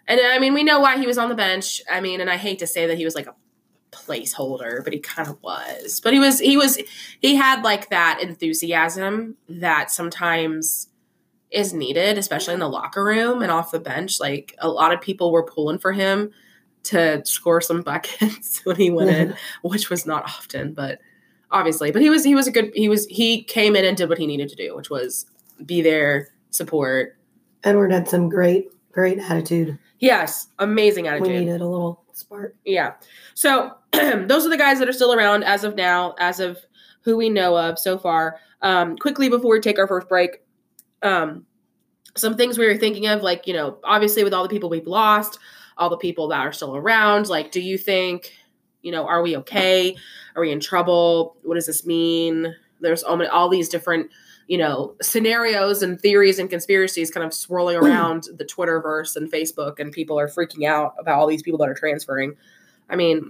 And 0.08 0.20
I 0.20 0.40
mean, 0.40 0.54
we 0.54 0.64
know 0.64 0.80
why 0.80 0.98
he 0.98 1.06
was 1.08 1.18
on 1.18 1.30
the 1.30 1.36
bench. 1.36 1.82
I 1.90 2.02
mean, 2.02 2.20
and 2.20 2.30
I 2.30 2.38
hate 2.38 2.60
to 2.60 2.68
say 2.68 2.88
that 2.88 2.98
he 2.98 3.06
was 3.06 3.16
like 3.16 3.28
a 3.28 3.36
placeholder, 3.92 4.84
but 4.84 4.94
he 4.94 5.00
kind 5.00 5.28
of 5.28 5.42
was. 5.42 6.00
But 6.00 6.14
he 6.14 6.20
was 6.20 6.40
he 6.40 6.58
was 6.58 6.78
he 7.20 7.36
had 7.36 7.64
like 7.64 7.90
that 7.90 8.20
enthusiasm 8.22 9.38
that 9.50 9.92
sometimes 9.92 10.90
is 11.52 11.74
needed, 11.74 12.18
especially 12.18 12.54
in 12.54 12.60
the 12.60 12.70
locker 12.70 13.04
room 13.04 13.42
and 13.42 13.52
off 13.52 13.72
the 13.72 13.80
bench. 13.80 14.20
Like 14.20 14.56
a 14.60 14.70
lot 14.70 14.94
of 14.94 15.02
people 15.02 15.32
were 15.32 15.44
pulling 15.44 15.80
for 15.80 15.92
him 15.92 16.32
to 16.84 17.24
score 17.26 17.62
some 17.62 17.82
buckets 17.84 18.66
when 18.66 18.78
he 18.78 18.90
went 18.90 19.10
in, 19.10 19.36
which 19.62 19.90
was 19.90 20.06
not 20.06 20.24
often, 20.24 20.74
but 20.74 21.00
obviously. 21.52 21.92
But 21.92 22.02
he 22.02 22.10
was 22.10 22.24
he 22.24 22.36
was 22.36 22.48
a 22.48 22.52
good 22.52 22.72
he 22.74 22.90
was 22.90 23.06
he 23.08 23.44
came 23.44 23.76
in 23.76 23.86
and 23.86 23.98
did 23.98 24.10
what 24.10 24.18
he 24.18 24.28
needed 24.28 24.50
to 24.50 24.56
do, 24.56 24.76
which 24.76 24.90
was 24.90 25.26
be 25.66 25.82
there, 25.82 26.30
support. 26.50 27.18
Edward 27.64 27.92
had 27.92 28.08
some 28.08 28.30
great, 28.30 28.70
great 28.92 29.20
attitude. 29.20 29.78
Yes, 30.00 30.48
amazing 30.58 31.08
attitude. 31.08 31.28
We 31.28 31.40
needed 31.40 31.62
a 31.62 31.68
little 31.68 32.04
spark. 32.14 32.56
Yeah. 32.66 32.94
So 33.36 33.72
those 34.28 34.46
are 34.46 34.50
the 34.50 34.58
guys 34.58 34.80
that 34.80 34.88
are 34.88 34.94
still 34.94 35.14
around 35.14 35.44
as 35.44 35.64
of 35.64 35.76
now, 35.76 36.16
as 36.20 36.40
of 36.40 36.58
who 37.04 37.18
we 37.18 37.30
know 37.30 37.58
of 37.58 37.78
so 37.78 37.98
far. 37.98 38.40
Um, 38.62 38.96
quickly 38.98 39.30
before 39.30 39.52
we 39.52 39.60
take 39.60 39.80
our 39.80 39.88
first 39.88 40.08
break, 40.08 40.42
um, 41.02 41.46
some 42.16 42.36
things 42.36 42.58
we 42.58 42.68
were 42.68 42.78
thinking 42.78 43.08
of, 43.08 43.22
like, 43.22 43.48
you 43.48 43.54
know, 43.54 43.78
obviously 43.84 44.24
with 44.24 44.34
all 44.34 44.44
the 44.44 44.50
people 44.50 44.70
we've 44.70 44.88
lost, 44.88 45.40
all 45.78 45.90
the 45.90 45.98
people 45.98 46.28
that 46.30 46.40
are 46.40 46.52
still 46.52 46.76
around, 46.76 47.28
like, 47.28 47.52
do 47.52 47.62
you 47.62 47.78
think, 47.78 48.34
you 48.82 48.92
know, 48.92 49.08
are 49.08 49.22
we 49.22 49.38
okay? 49.38 49.96
Are 50.36 50.42
we 50.42 50.52
in 50.52 50.60
trouble? 50.60 51.38
What 51.44 51.56
does 51.56 51.68
this 51.68 51.86
mean? 51.86 52.56
There's 52.80 53.04
all, 53.04 53.26
all 53.28 53.50
these 53.50 53.70
different, 53.70 54.12
you 54.48 54.58
know, 54.58 54.96
scenarios 55.02 55.82
and 55.82 56.00
theories 56.00 56.40
and 56.40 56.50
conspiracies 56.50 57.12
kind 57.12 57.26
of 57.26 57.34
swirling 57.34 57.76
around 57.82 58.28
the 58.36 58.46
Twitterverse 58.46 59.16
and 59.16 59.32
Facebook, 59.32 59.80
and 59.80 59.92
people 59.92 60.20
are 60.20 60.28
freaking 60.28 60.66
out 60.66 60.94
about 61.00 61.20
all 61.20 61.28
these 61.28 61.44
people 61.44 61.58
that 61.60 61.70
are 61.70 61.76
transferring. 61.76 62.36
I 62.92 62.96
mean, 62.96 63.30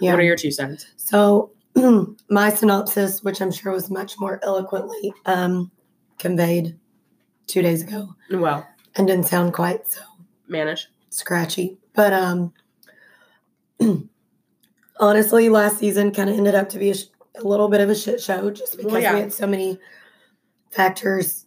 Yeah. 0.00 0.10
what 0.12 0.20
are 0.20 0.24
your 0.24 0.36
two 0.36 0.50
cents? 0.50 0.86
So 0.96 1.52
my 2.28 2.50
synopsis, 2.50 3.22
which 3.22 3.40
I'm 3.40 3.52
sure 3.52 3.72
was 3.72 3.90
much 3.90 4.18
more 4.18 4.40
eloquently 4.42 5.12
um, 5.26 5.70
conveyed 6.18 6.78
two 7.46 7.62
days 7.62 7.82
ago, 7.82 8.14
Well, 8.30 8.66
and 8.96 9.06
didn't 9.06 9.26
sound 9.26 9.52
quite 9.52 9.86
so 9.88 10.00
manage. 10.48 10.88
scratchy. 11.10 11.78
But 11.94 12.12
um, 12.12 12.52
honestly, 14.98 15.48
last 15.48 15.78
season 15.78 16.12
kind 16.12 16.30
of 16.30 16.36
ended 16.36 16.54
up 16.54 16.68
to 16.70 16.78
be 16.78 16.90
a, 16.90 16.94
sh- 16.94 17.06
a 17.36 17.42
little 17.46 17.68
bit 17.68 17.80
of 17.80 17.90
a 17.90 17.94
shit 17.94 18.20
show, 18.20 18.50
just 18.50 18.76
because 18.76 18.92
Well, 18.92 19.02
yeah. 19.02 19.14
we 19.14 19.20
had 19.20 19.32
so 19.32 19.46
many 19.46 19.78
factors, 20.70 21.46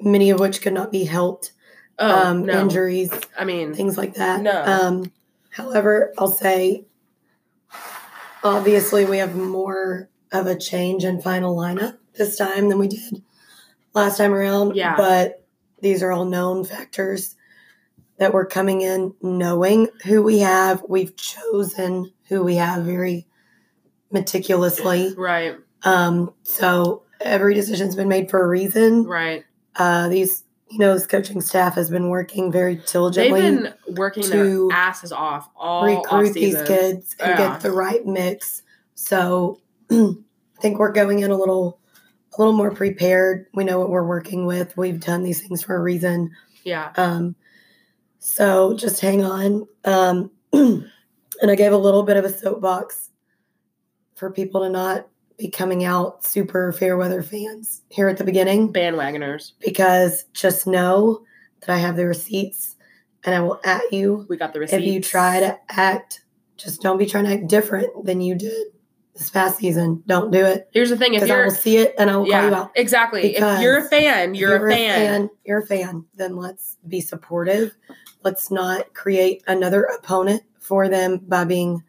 many 0.00 0.30
of 0.30 0.40
which 0.40 0.60
could 0.62 0.74
not 0.74 0.92
be 0.92 1.04
helped. 1.04 1.52
Oh 2.00 2.26
um, 2.28 2.46
no! 2.46 2.60
injuries, 2.60 3.10
I 3.36 3.44
mean, 3.44 3.74
things 3.74 3.96
like 3.98 4.14
that. 4.14 4.40
No. 4.42 4.62
Um, 4.64 5.12
however, 5.50 6.12
I'll 6.16 6.28
say, 6.28 6.84
obviously, 8.48 9.04
we 9.04 9.18
have 9.18 9.36
more 9.36 10.08
of 10.32 10.46
a 10.46 10.56
change 10.56 11.04
in 11.04 11.20
final 11.20 11.56
lineup 11.56 11.98
this 12.14 12.36
time 12.36 12.68
than 12.68 12.78
we 12.78 12.88
did 12.88 13.22
last 13.94 14.18
time 14.18 14.34
around. 14.34 14.76
Yeah. 14.76 14.96
But 14.96 15.46
these 15.80 16.02
are 16.02 16.12
all 16.12 16.24
known 16.24 16.64
factors 16.64 17.36
that 18.18 18.32
we're 18.34 18.46
coming 18.46 18.80
in 18.80 19.14
knowing 19.22 19.88
who 20.04 20.22
we 20.22 20.40
have. 20.40 20.84
We've 20.88 21.16
chosen 21.16 22.12
who 22.28 22.42
we 22.42 22.56
have 22.56 22.84
very 22.84 23.26
meticulously. 24.10 25.14
right, 25.16 25.56
Um, 25.82 26.34
so 26.42 27.04
every 27.20 27.54
decision's 27.54 27.94
been 27.94 28.08
made 28.08 28.30
for 28.30 28.42
a 28.42 28.48
reason. 28.48 29.04
right. 29.04 29.44
Uh, 29.76 30.08
these, 30.08 30.42
you 30.70 30.78
know, 30.78 30.94
this 30.94 31.06
coaching 31.06 31.40
staff 31.40 31.74
has 31.74 31.88
been 31.90 32.08
working 32.10 32.52
very 32.52 32.76
diligently. 32.90 33.40
They've 33.40 33.62
been 33.62 33.74
working 33.96 34.22
to 34.24 34.68
their 34.68 34.76
asses 34.78 35.12
off 35.12 35.48
all 35.56 35.84
recruit 35.86 36.34
these 36.34 36.54
off-season. 36.56 36.66
kids 36.66 37.16
and 37.20 37.30
Yeah. 37.30 37.36
get 37.52 37.60
the 37.60 37.70
right 37.72 38.04
mix. 38.04 38.62
So 38.94 39.60
I 39.90 40.14
think 40.60 40.78
we're 40.78 40.92
going 40.92 41.20
in 41.20 41.30
a 41.30 41.36
little 41.36 41.80
a 42.36 42.40
little 42.40 42.52
more 42.54 42.70
prepared. 42.70 43.46
We 43.54 43.64
know 43.64 43.78
what 43.80 43.88
we're 43.90 44.06
working 44.06 44.44
with. 44.46 44.76
We've 44.76 45.00
done 45.00 45.22
these 45.22 45.40
things 45.40 45.62
for 45.62 45.74
a 45.74 45.80
reason. 45.80 46.30
Yeah, 46.64 46.92
Um, 46.96 47.34
so 48.18 48.74
just 48.76 49.00
hang 49.00 49.24
on. 49.24 49.66
Um, 49.84 50.30
and 50.52 50.90
I 51.50 51.54
gave 51.54 51.72
a 51.72 51.76
little 51.78 52.02
bit 52.02 52.16
of 52.18 52.24
a 52.24 52.32
soapbox 52.32 53.10
for 54.16 54.30
people 54.30 54.60
to 54.62 54.68
not 54.68 55.08
be 55.38 55.48
coming 55.48 55.84
out 55.84 56.24
super 56.24 56.72
fair 56.72 56.96
weather 56.96 57.22
fans 57.22 57.82
here 57.90 58.08
at 58.08 58.18
the 58.18 58.24
beginning 58.24 58.72
bandwagoners. 58.72 59.52
because 59.60 60.24
just 60.34 60.66
know 60.66 61.22
that 61.60 61.70
I 61.70 61.78
have 61.78 61.96
the 61.96 62.06
receipts 62.06 62.76
and 63.24 63.34
I 63.34 63.40
will 63.40 63.60
at 63.64 63.92
you 63.92 64.26
We 64.28 64.36
got 64.36 64.52
the 64.52 64.60
receipts. 64.60 64.82
if 64.82 64.88
you 64.92 65.00
try 65.00 65.40
to 65.40 65.58
act, 65.68 66.24
just 66.56 66.82
don't 66.82 66.98
be 66.98 67.06
trying 67.06 67.24
to 67.24 67.32
act 67.32 67.46
different 67.46 68.04
than 68.04 68.20
you 68.20 68.34
did 68.34 68.66
this 69.14 69.30
past 69.30 69.58
season. 69.58 70.02
Don't 70.06 70.30
do 70.32 70.44
it 70.44 70.68
Here's 70.72 70.90
the 70.90 70.96
thing: 70.96 71.14
if 71.14 71.22
I 71.22 71.26
you're 71.26 71.44
will 71.44 71.50
see 71.52 71.76
it 71.78 71.94
and 71.98 72.10
I 72.10 72.16
will 72.16 72.26
call 72.28 72.48
you 72.48 72.54
out. 72.54 72.72
exactly. 72.74 73.36
If 73.36 73.60
you're 73.60 73.78
a 73.78 73.88
fan, 73.88 74.34
If 74.34 74.40
you're, 74.40 74.66
a 74.68 74.70
fan. 74.72 75.30
You're 75.44 75.60
a 75.60 75.66
fan. 75.66 76.04
Then 76.14 76.36
let's 76.36 76.78
be 76.86 77.00
supportive. 77.00 77.76
Let's 78.24 78.50
not 78.50 78.92
create 78.94 79.42
another 79.46 79.84
opponent 79.84 80.42
for 80.58 80.88
them 80.88 81.18
by 81.28 81.44
being 81.44 81.82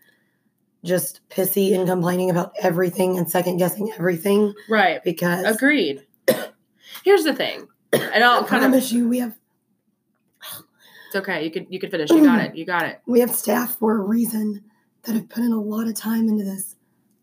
just 0.84 1.22
pissy 1.30 1.78
and 1.78 1.88
complaining 1.88 2.30
about 2.30 2.54
everything 2.62 3.18
and 3.18 3.30
second 3.30 3.58
guessing 3.58 3.92
everything 3.98 4.54
Right. 4.70 5.04
because 5.04 5.46
Agreed. 5.46 6.06
Here's 7.04 7.24
the 7.24 7.34
thing. 7.34 7.68
And 7.94 8.24
I'll 8.24 8.44
I 8.44 8.48
kind 8.48 8.64
of 8.64 8.72
promise 8.72 8.92
you 8.92 9.08
we 9.08 9.20
have 9.20 9.36
it's 11.08 11.16
okay. 11.16 11.44
You 11.44 11.50
could 11.50 11.66
you 11.70 11.80
could 11.80 11.90
finish. 11.90 12.12
You 12.12 12.24
got 12.24 12.40
it. 12.40 12.56
You 12.56 12.66
got 12.66 12.86
it. 12.86 13.02
we 13.08 13.20
have 13.22 13.32
staff 13.34 13.78
for 13.80 13.96
a 13.98 14.00
reason 14.00 14.64
that 15.04 15.16
have 15.16 15.28
put 15.28 15.44
in 15.44 15.52
a 15.52 15.60
lot 15.60 15.88
of 15.88 15.96
time 15.96 16.28
into 16.30 16.44
this. 16.44 16.76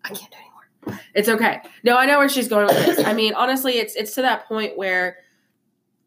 I 0.04 0.08
can't 0.08 0.30
do 0.30 0.36
anymore. 0.38 1.00
It's 1.14 1.28
okay. 1.28 1.60
No, 1.84 1.96
I 1.96 2.06
know 2.06 2.18
where 2.18 2.28
she's 2.28 2.48
going 2.48 2.66
with 2.66 2.84
this. 2.84 3.06
I 3.06 3.12
mean, 3.12 3.34
honestly, 3.34 3.78
it's 3.78 3.94
it's 3.94 4.12
to 4.16 4.22
that 4.22 4.46
point 4.48 4.76
where 4.76 5.18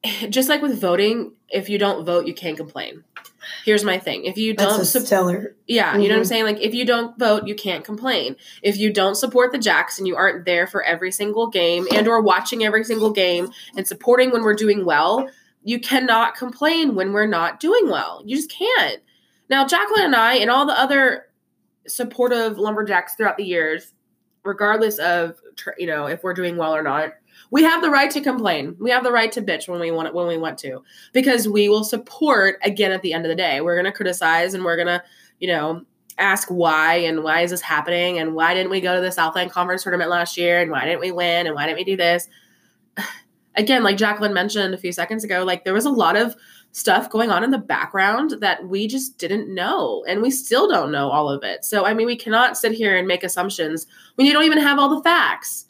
just 0.30 0.50
like 0.50 0.62
with 0.62 0.80
voting, 0.80 1.34
if 1.48 1.70
you 1.70 1.78
don't 1.78 2.06
vote, 2.06 2.28
you 2.28 2.34
can't 2.34 2.58
complain. 2.58 3.06
Here's 3.66 3.84
my 3.84 3.98
thing. 3.98 4.26
If 4.26 4.38
you 4.38 4.54
don't 4.54 4.70
That's 4.78 4.82
a 4.82 4.86
sup- 5.00 5.08
stellar. 5.08 5.56
yeah, 5.68 5.96
you 5.98 6.08
know 6.08 6.16
what 6.16 6.20
I'm 6.20 6.22
Mhm. 6.24 6.28
saying? 6.28 6.44
Like 6.46 6.62
if 6.62 6.74
you 6.74 6.86
don't 6.86 7.18
vote, 7.20 7.48
you 7.48 7.56
can't 7.56 7.84
complain. 7.84 8.36
If 8.62 8.78
you 8.78 8.92
don't 8.94 9.16
support 9.16 9.52
the 9.52 9.58
Jacks 9.58 9.98
and 9.98 10.08
you 10.08 10.16
aren't 10.16 10.46
there 10.46 10.68
for 10.68 10.84
every 10.84 11.12
single 11.12 11.48
game 11.48 11.88
and 11.94 12.08
or 12.08 12.22
watching 12.22 12.64
every 12.64 12.84
single 12.84 13.12
game 13.12 13.52
and 13.78 13.88
supporting 13.88 14.32
when 14.32 14.44
we're 14.44 14.54
doing 14.56 14.86
well, 14.86 15.30
you 15.64 15.80
cannot 15.80 16.36
complain 16.36 16.96
when 16.96 17.12
we're 17.14 17.26
not 17.28 17.60
doing 17.60 17.90
well. 17.90 18.22
You 18.26 18.36
just 18.38 18.52
can't. 18.52 19.02
Now, 19.50 19.66
Jacqueline 19.68 20.06
and 20.06 20.16
I 20.16 20.36
and 20.36 20.50
all 20.50 20.66
the 20.66 20.80
other 20.80 21.26
supportive 21.88 22.58
lumberjacks 22.58 23.16
throughout 23.16 23.38
the 23.38 23.44
years, 23.44 23.94
regardless 24.44 25.00
of 25.00 25.36
you 25.78 25.88
know 25.88 26.06
if 26.06 26.24
we're 26.24 26.34
doing 26.34 26.56
well 26.56 26.76
or 26.76 26.84
not, 26.84 27.14
we 27.52 27.64
have 27.64 27.82
the 27.82 27.90
right 27.90 28.12
to 28.12 28.22
complain. 28.22 28.76
We 28.80 28.92
have 28.92 29.04
the 29.04 29.12
right 29.12 29.32
to 29.32 29.42
bitch 29.42 29.68
when 29.68 29.80
we 29.80 29.92
want 29.92 30.14
when 30.14 30.28
we 30.28 30.38
want 30.38 30.58
to, 30.60 30.84
because 31.14 31.48
we 31.48 31.70
will 31.70 31.84
support 31.84 32.60
again 32.64 32.92
at 32.92 33.02
the 33.02 33.14
end 33.14 33.26
of 33.26 33.30
the 33.30 33.36
day. 33.36 33.62
We're 33.62 33.76
gonna 33.76 33.92
criticize 33.92 34.54
and 34.54 34.64
we're 34.64 34.78
gonna 34.78 35.04
you 35.40 35.48
know 35.48 35.86
ask 36.20 36.50
why 36.50 36.96
and 36.96 37.24
why 37.24 37.42
is 37.42 37.52
this 37.52 37.62
happening 37.62 38.20
and 38.20 38.36
why 38.36 38.54
didn't 38.54 38.70
we 38.70 38.82
go 38.82 38.96
to 38.96 39.02
the 39.02 39.12
Southland 39.12 39.52
Conference 39.52 39.84
tournament 39.84 40.10
last 40.10 40.38
year 40.38 40.60
and 40.62 40.70
why 40.70 40.86
didn't 40.86 41.00
we 41.00 41.12
win 41.12 41.48
and 41.48 41.56
why 41.56 41.66
didn't 41.66 41.78
we 41.78 41.84
do 41.84 41.98
this? 41.98 42.28
Again, 43.56 43.84
like 43.84 43.98
Jacqueline 43.98 44.34
mentioned 44.34 44.74
a 44.74 44.78
few 44.78 44.92
seconds 44.92 45.24
ago, 45.24 45.44
like 45.44 45.64
there 45.64 45.74
was 45.74 45.86
a 45.86 45.90
lot 45.90 46.16
of 46.16 46.36
stuff 46.72 47.10
going 47.10 47.32
on 47.32 47.44
in 47.44 47.52
the 47.52 47.58
background 47.58 48.36
that 48.42 48.68
we 48.68 48.88
just 48.88 49.18
didn't 49.18 49.54
know 49.54 50.04
and 50.08 50.22
we 50.22 50.30
still 50.30 50.70
don't 50.70 50.92
know 50.92 51.10
all 51.10 51.30
of 51.30 51.44
it. 51.44 51.66
So 51.66 51.86
I 51.86 51.94
mean, 51.94 52.06
we 52.06 52.16
cannot 52.16 52.58
sit 52.58 52.74
here 52.74 52.96
and 52.96 53.08
make 53.08 53.24
assumptions 53.24 53.88
when 54.16 54.28
you 54.28 54.34
don't 54.34 54.46
even 54.46 54.60
have 54.60 54.78
all 54.78 54.96
the 54.96 55.04
facts. 55.04 55.66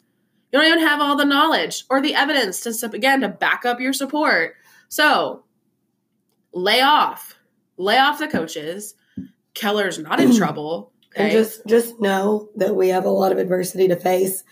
You 0.52 0.58
don't 0.58 0.66
even 0.66 0.80
have 0.80 1.00
all 1.00 1.16
the 1.16 1.24
knowledge 1.24 1.84
or 1.90 2.00
the 2.02 2.14
evidence 2.14 2.60
to 2.60 2.90
again 2.92 3.20
to 3.20 3.28
back 3.28 3.64
up 3.64 3.80
your 3.80 3.92
support. 3.92 4.54
So 4.88 5.44
lay 6.52 6.80
off. 6.80 7.36
Lay 7.76 7.98
off 7.98 8.18
the 8.18 8.28
coaches. 8.28 8.94
Keller's 9.54 9.98
not 9.98 10.20
in 10.20 10.34
trouble. 10.36 10.92
And 11.16 11.32
just 11.32 11.66
just 11.66 12.00
know 12.00 12.50
that 12.56 12.74
we 12.76 12.88
have 12.88 13.04
a 13.04 13.10
lot 13.10 13.32
of 13.32 13.38
adversity 13.38 13.88
to 13.88 13.96
face. 13.96 14.44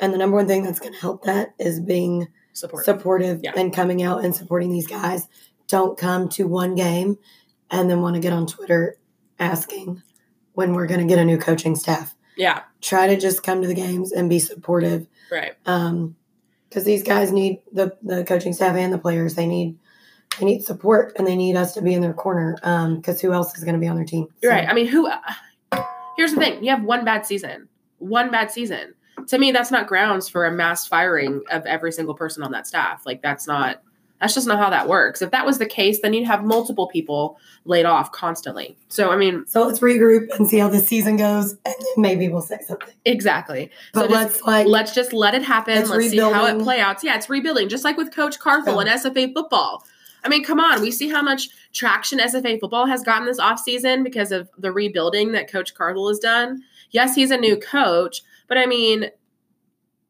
And 0.00 0.12
the 0.12 0.18
number 0.18 0.36
one 0.36 0.46
thing 0.46 0.62
that's 0.62 0.78
going 0.78 0.92
to 0.92 0.98
help 1.00 1.24
that 1.24 1.54
is 1.58 1.80
being 1.80 2.28
support. 2.52 2.84
supportive 2.84 3.40
Yeah. 3.42 3.52
and 3.56 3.74
coming 3.74 4.02
out 4.02 4.24
and 4.24 4.34
supporting 4.34 4.70
these 4.70 4.86
guys. 4.86 5.26
Don't 5.66 5.98
come 5.98 6.28
to 6.30 6.46
one 6.46 6.74
game 6.76 7.18
and 7.70 7.90
then 7.90 8.00
want 8.00 8.14
to 8.14 8.20
get 8.20 8.32
on 8.32 8.46
Twitter 8.46 8.96
asking 9.38 10.02
when 10.54 10.72
we're 10.72 10.86
going 10.86 11.00
to 11.00 11.06
get 11.06 11.18
a 11.18 11.24
new 11.24 11.38
coaching 11.38 11.76
staff. 11.76 12.14
yeah. 12.36 12.62
Try 12.80 13.08
to 13.08 13.16
just 13.16 13.42
come 13.42 13.60
to 13.62 13.68
the 13.68 13.74
games 13.74 14.12
and 14.12 14.30
be 14.30 14.38
supportive 14.38 15.06
Right. 15.30 15.52
um 15.66 16.16
because 16.68 16.84
these 16.84 17.02
guys 17.02 17.32
need 17.32 17.62
the 17.72 17.96
the 18.02 18.24
coaching 18.24 18.52
staff 18.52 18.76
and 18.76 18.92
the 18.92 18.98
players 18.98 19.34
they 19.34 19.46
need 19.46 19.78
they 20.38 20.44
need 20.44 20.62
support 20.62 21.14
and 21.16 21.26
they 21.26 21.36
need 21.36 21.56
us 21.56 21.74
to 21.74 21.82
be 21.82 21.94
in 21.94 22.00
their 22.02 22.12
corner 22.12 22.56
um 22.62 22.96
because 22.96 23.20
who 23.20 23.32
else 23.32 23.56
is 23.56 23.64
going 23.64 23.74
to 23.74 23.80
be 23.80 23.88
on 23.88 23.96
their 23.96 24.04
team 24.04 24.26
So, 24.42 24.50
right. 24.50 24.68
I 24.68 24.74
mean, 24.74 24.86
who? 24.86 25.10
Here's 26.16 26.34
the 26.34 26.40
thing: 26.40 26.62
you 26.64 26.70
have 26.70 26.82
one 26.82 27.04
bad 27.04 27.24
season. 27.24 27.68
One 27.98 28.30
bad 28.30 28.50
season. 28.50 28.94
To 29.28 29.38
me, 29.38 29.50
that's 29.52 29.70
not 29.70 29.86
grounds 29.86 30.28
for 30.28 30.46
a 30.46 30.52
mass 30.52 30.86
firing 30.86 31.42
of 31.50 31.64
every 31.66 31.92
single 31.92 32.14
person 32.14 32.42
on 32.42 32.50
that 32.52 32.66
staff. 32.66 33.02
Like 33.06 33.22
that's 33.22 33.46
not. 33.46 33.82
That's 34.20 34.34
just 34.34 34.46
not 34.46 34.58
how 34.58 34.70
that 34.70 34.88
works. 34.88 35.22
If 35.22 35.30
that 35.30 35.46
was 35.46 35.58
the 35.58 35.66
case, 35.66 36.00
then 36.00 36.12
you'd 36.12 36.26
have 36.26 36.44
multiple 36.44 36.88
people 36.88 37.38
laid 37.64 37.86
off 37.86 38.10
constantly. 38.10 38.76
So 38.88 39.10
I 39.10 39.16
mean, 39.16 39.44
so 39.46 39.66
let's 39.66 39.80
regroup 39.80 40.28
and 40.36 40.48
see 40.48 40.58
how 40.58 40.68
this 40.68 40.86
season 40.86 41.16
goes 41.16 41.52
and 41.52 41.74
then 41.78 41.94
maybe 41.96 42.28
we'll 42.28 42.42
say 42.42 42.58
something 42.66 42.94
exactly. 43.04 43.70
but 43.92 44.08
so 44.08 44.12
let's 44.12 44.42
like 44.42 44.66
let's 44.66 44.94
just 44.94 45.12
let 45.12 45.34
it 45.34 45.42
happen. 45.42 45.88
Let's 45.88 46.10
see 46.10 46.18
how 46.18 46.46
it 46.46 46.62
play 46.62 46.80
out. 46.80 47.02
Yeah, 47.04 47.16
it's 47.16 47.30
rebuilding, 47.30 47.68
just 47.68 47.84
like 47.84 47.96
with 47.96 48.12
Coach 48.12 48.38
Carthel 48.38 48.80
and 48.80 48.88
SFA 48.90 49.32
football. 49.32 49.84
I 50.24 50.28
mean, 50.28 50.44
come 50.44 50.58
on, 50.58 50.80
we 50.80 50.90
see 50.90 51.08
how 51.08 51.22
much 51.22 51.48
traction 51.72 52.18
SFA 52.18 52.58
football 52.58 52.86
has 52.86 53.02
gotten 53.02 53.26
this 53.26 53.40
offseason 53.40 54.02
because 54.02 54.32
of 54.32 54.50
the 54.58 54.72
rebuilding 54.72 55.32
that 55.32 55.50
Coach 55.50 55.74
Carthel 55.74 56.08
has 56.08 56.18
done. 56.18 56.64
Yes, 56.90 57.14
he's 57.14 57.30
a 57.30 57.36
new 57.36 57.56
coach, 57.56 58.22
but 58.48 58.58
I 58.58 58.66
mean, 58.66 59.10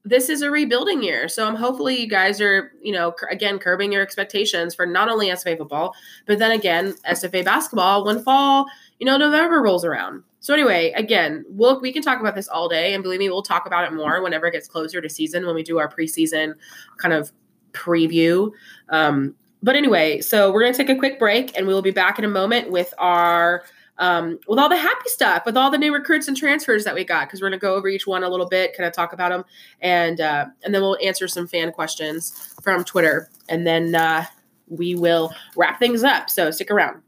this 0.08 0.28
is 0.30 0.42
a 0.42 0.50
rebuilding 0.50 1.02
year. 1.02 1.28
So 1.28 1.46
I'm 1.46 1.54
hopefully 1.54 2.00
you 2.00 2.08
guys 2.08 2.40
are, 2.40 2.72
you 2.82 2.92
know, 2.92 3.14
again, 3.30 3.58
curbing 3.58 3.92
your 3.92 4.02
expectations 4.02 4.74
for 4.74 4.86
not 4.86 5.08
only 5.08 5.28
SFA 5.28 5.58
football, 5.58 5.94
but 6.26 6.38
then 6.38 6.50
again, 6.50 6.94
SFA 7.06 7.44
basketball 7.44 8.04
when 8.04 8.22
fall, 8.22 8.66
you 8.98 9.06
know, 9.06 9.16
November 9.16 9.60
rolls 9.60 9.84
around. 9.84 10.22
So 10.40 10.54
anyway, 10.54 10.92
again, 10.92 11.44
we'll 11.48 11.80
we 11.80 11.92
can 11.92 12.02
talk 12.02 12.20
about 12.20 12.34
this 12.34 12.48
all 12.48 12.68
day, 12.68 12.94
and 12.94 13.02
believe 13.02 13.18
me, 13.18 13.28
we'll 13.28 13.42
talk 13.42 13.66
about 13.66 13.84
it 13.84 13.94
more 13.94 14.22
whenever 14.22 14.46
it 14.46 14.52
gets 14.52 14.68
closer 14.68 15.00
to 15.00 15.08
season 15.08 15.44
when 15.44 15.54
we 15.54 15.62
do 15.62 15.78
our 15.78 15.88
preseason 15.88 16.54
kind 16.96 17.12
of 17.12 17.32
preview. 17.72 18.50
Um, 18.88 19.34
but 19.62 19.74
anyway, 19.74 20.20
so 20.20 20.52
we're 20.52 20.62
gonna 20.62 20.74
take 20.74 20.88
a 20.88 20.96
quick 20.96 21.18
break, 21.18 21.56
and 21.56 21.66
we 21.66 21.74
will 21.74 21.82
be 21.82 21.90
back 21.90 22.18
in 22.18 22.24
a 22.24 22.28
moment 22.28 22.70
with 22.70 22.94
our 22.98 23.64
um, 23.98 24.38
with 24.46 24.58
all 24.58 24.68
the 24.68 24.76
happy 24.76 25.08
stuff, 25.08 25.42
with 25.44 25.56
all 25.56 25.70
the 25.70 25.78
new 25.78 25.92
recruits 25.92 26.28
and 26.28 26.36
transfers 26.36 26.84
that 26.84 26.94
we 26.94 27.04
got, 27.04 27.26
because 27.26 27.40
we're 27.40 27.48
gonna 27.48 27.58
go 27.58 27.74
over 27.74 27.88
each 27.88 28.06
one 28.06 28.22
a 28.22 28.28
little 28.28 28.48
bit, 28.48 28.76
kind 28.76 28.86
of 28.86 28.92
talk 28.92 29.12
about 29.12 29.30
them, 29.30 29.44
and 29.80 30.20
uh, 30.20 30.46
and 30.62 30.74
then 30.74 30.82
we'll 30.82 30.98
answer 31.02 31.28
some 31.28 31.46
fan 31.46 31.72
questions 31.72 32.54
from 32.62 32.84
Twitter, 32.84 33.30
and 33.48 33.66
then 33.66 33.94
uh, 33.94 34.24
we 34.68 34.94
will 34.94 35.32
wrap 35.56 35.78
things 35.78 36.04
up. 36.04 36.30
So 36.30 36.50
stick 36.50 36.70
around. 36.70 37.02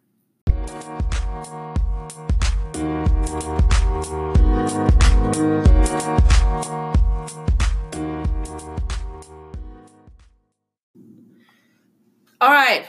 All 12.42 12.50
right, 12.50 12.86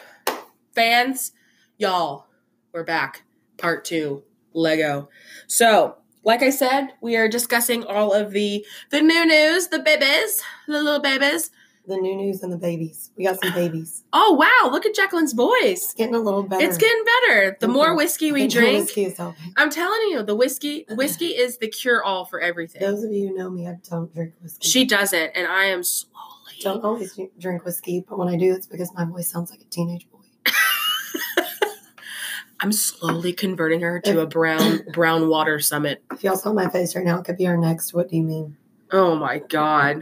fans, 0.73 1.33
y'all, 1.77 2.27
we're 2.73 2.85
back. 2.85 3.23
Part 3.61 3.85
two, 3.85 4.23
Lego. 4.53 5.09
So, 5.47 5.97
like 6.23 6.41
I 6.41 6.49
said, 6.49 6.89
we 7.01 7.15
are 7.15 7.27
discussing 7.27 7.83
all 7.83 8.11
of 8.13 8.31
the 8.31 8.65
the 8.89 9.01
new 9.01 9.25
news, 9.25 9.67
the 9.67 9.79
babies, 9.79 10.41
the 10.67 10.81
little 10.81 10.99
babies. 10.99 11.51
the 11.87 11.97
new 11.97 12.15
news 12.15 12.43
and 12.43 12.53
the 12.53 12.57
babies 12.57 13.09
we 13.17 13.23
got 13.25 13.41
some 13.41 13.51
babies 13.55 14.03
Oh 14.13 14.33
wow, 14.33 14.69
look 14.71 14.85
at 14.85 14.93
Jacqueline's 14.93 15.33
voice. 15.33 15.83
it's 15.85 15.93
getting 15.95 16.13
a 16.13 16.19
little 16.19 16.43
better 16.43 16.63
It's 16.63 16.77
getting 16.77 17.03
better. 17.13 17.57
The 17.59 17.67
more 17.67 17.95
whiskey 17.95 18.31
we 18.31 18.47
drink, 18.47 18.83
whiskey 18.85 19.05
is 19.05 19.17
helping. 19.17 19.51
I'm 19.57 19.71
telling 19.71 19.99
you, 20.11 20.21
the 20.23 20.35
whiskey 20.35 20.85
whiskey 20.91 21.29
is 21.45 21.57
the 21.57 21.67
cure 21.67 22.03
all 22.03 22.25
for 22.25 22.39
everything. 22.39 22.81
those 22.81 23.03
of 23.03 23.11
you 23.11 23.29
who 23.29 23.35
know 23.35 23.49
me 23.49 23.67
i 23.67 23.75
don't 23.89 24.13
drink 24.13 24.33
whiskey 24.41 24.67
She 24.67 24.85
doesn't, 24.85 25.31
and 25.35 25.47
I 25.47 25.65
am 25.65 25.83
slowly. 25.83 26.57
don't 26.61 26.83
always 26.83 27.19
drink 27.39 27.65
whiskey 27.65 28.05
but 28.07 28.17
when 28.19 28.27
i 28.27 28.37
do 28.37 28.53
it's 28.53 28.67
because 28.67 28.93
my 28.93 29.05
voice 29.05 29.29
sounds 29.31 29.49
like 29.49 29.61
a 29.61 29.65
teenage 29.65 30.07
boy 30.11 30.20
I'm 32.61 32.71
slowly 32.71 33.33
converting 33.33 33.81
her 33.81 33.99
to 34.01 34.19
a 34.21 34.27
brown 34.27 34.81
brown 34.93 35.27
water 35.29 35.59
summit. 35.59 36.03
if 36.11 36.23
y'all 36.23 36.35
saw 36.37 36.53
my 36.53 36.69
face 36.69 36.95
right 36.95 37.03
now 37.05 37.19
it 37.19 37.25
could 37.25 37.37
be 37.37 37.47
our 37.47 37.57
next 37.57 37.93
what 37.93 38.09
do 38.09 38.17
you 38.17 38.23
mean 38.23 38.55
Oh 38.91 39.15
my 39.15 39.39
god. 39.39 40.01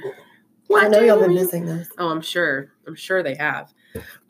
i 0.76 0.88
know 0.88 1.00
y'all 1.00 1.20
been 1.20 1.30
mean? 1.30 1.38
missing 1.44 1.66
those 1.66 1.88
Oh, 1.98 2.10
I'm 2.10 2.22
sure. 2.22 2.72
I'm 2.88 2.96
sure 2.96 3.24
they 3.24 3.36
have. 3.36 3.74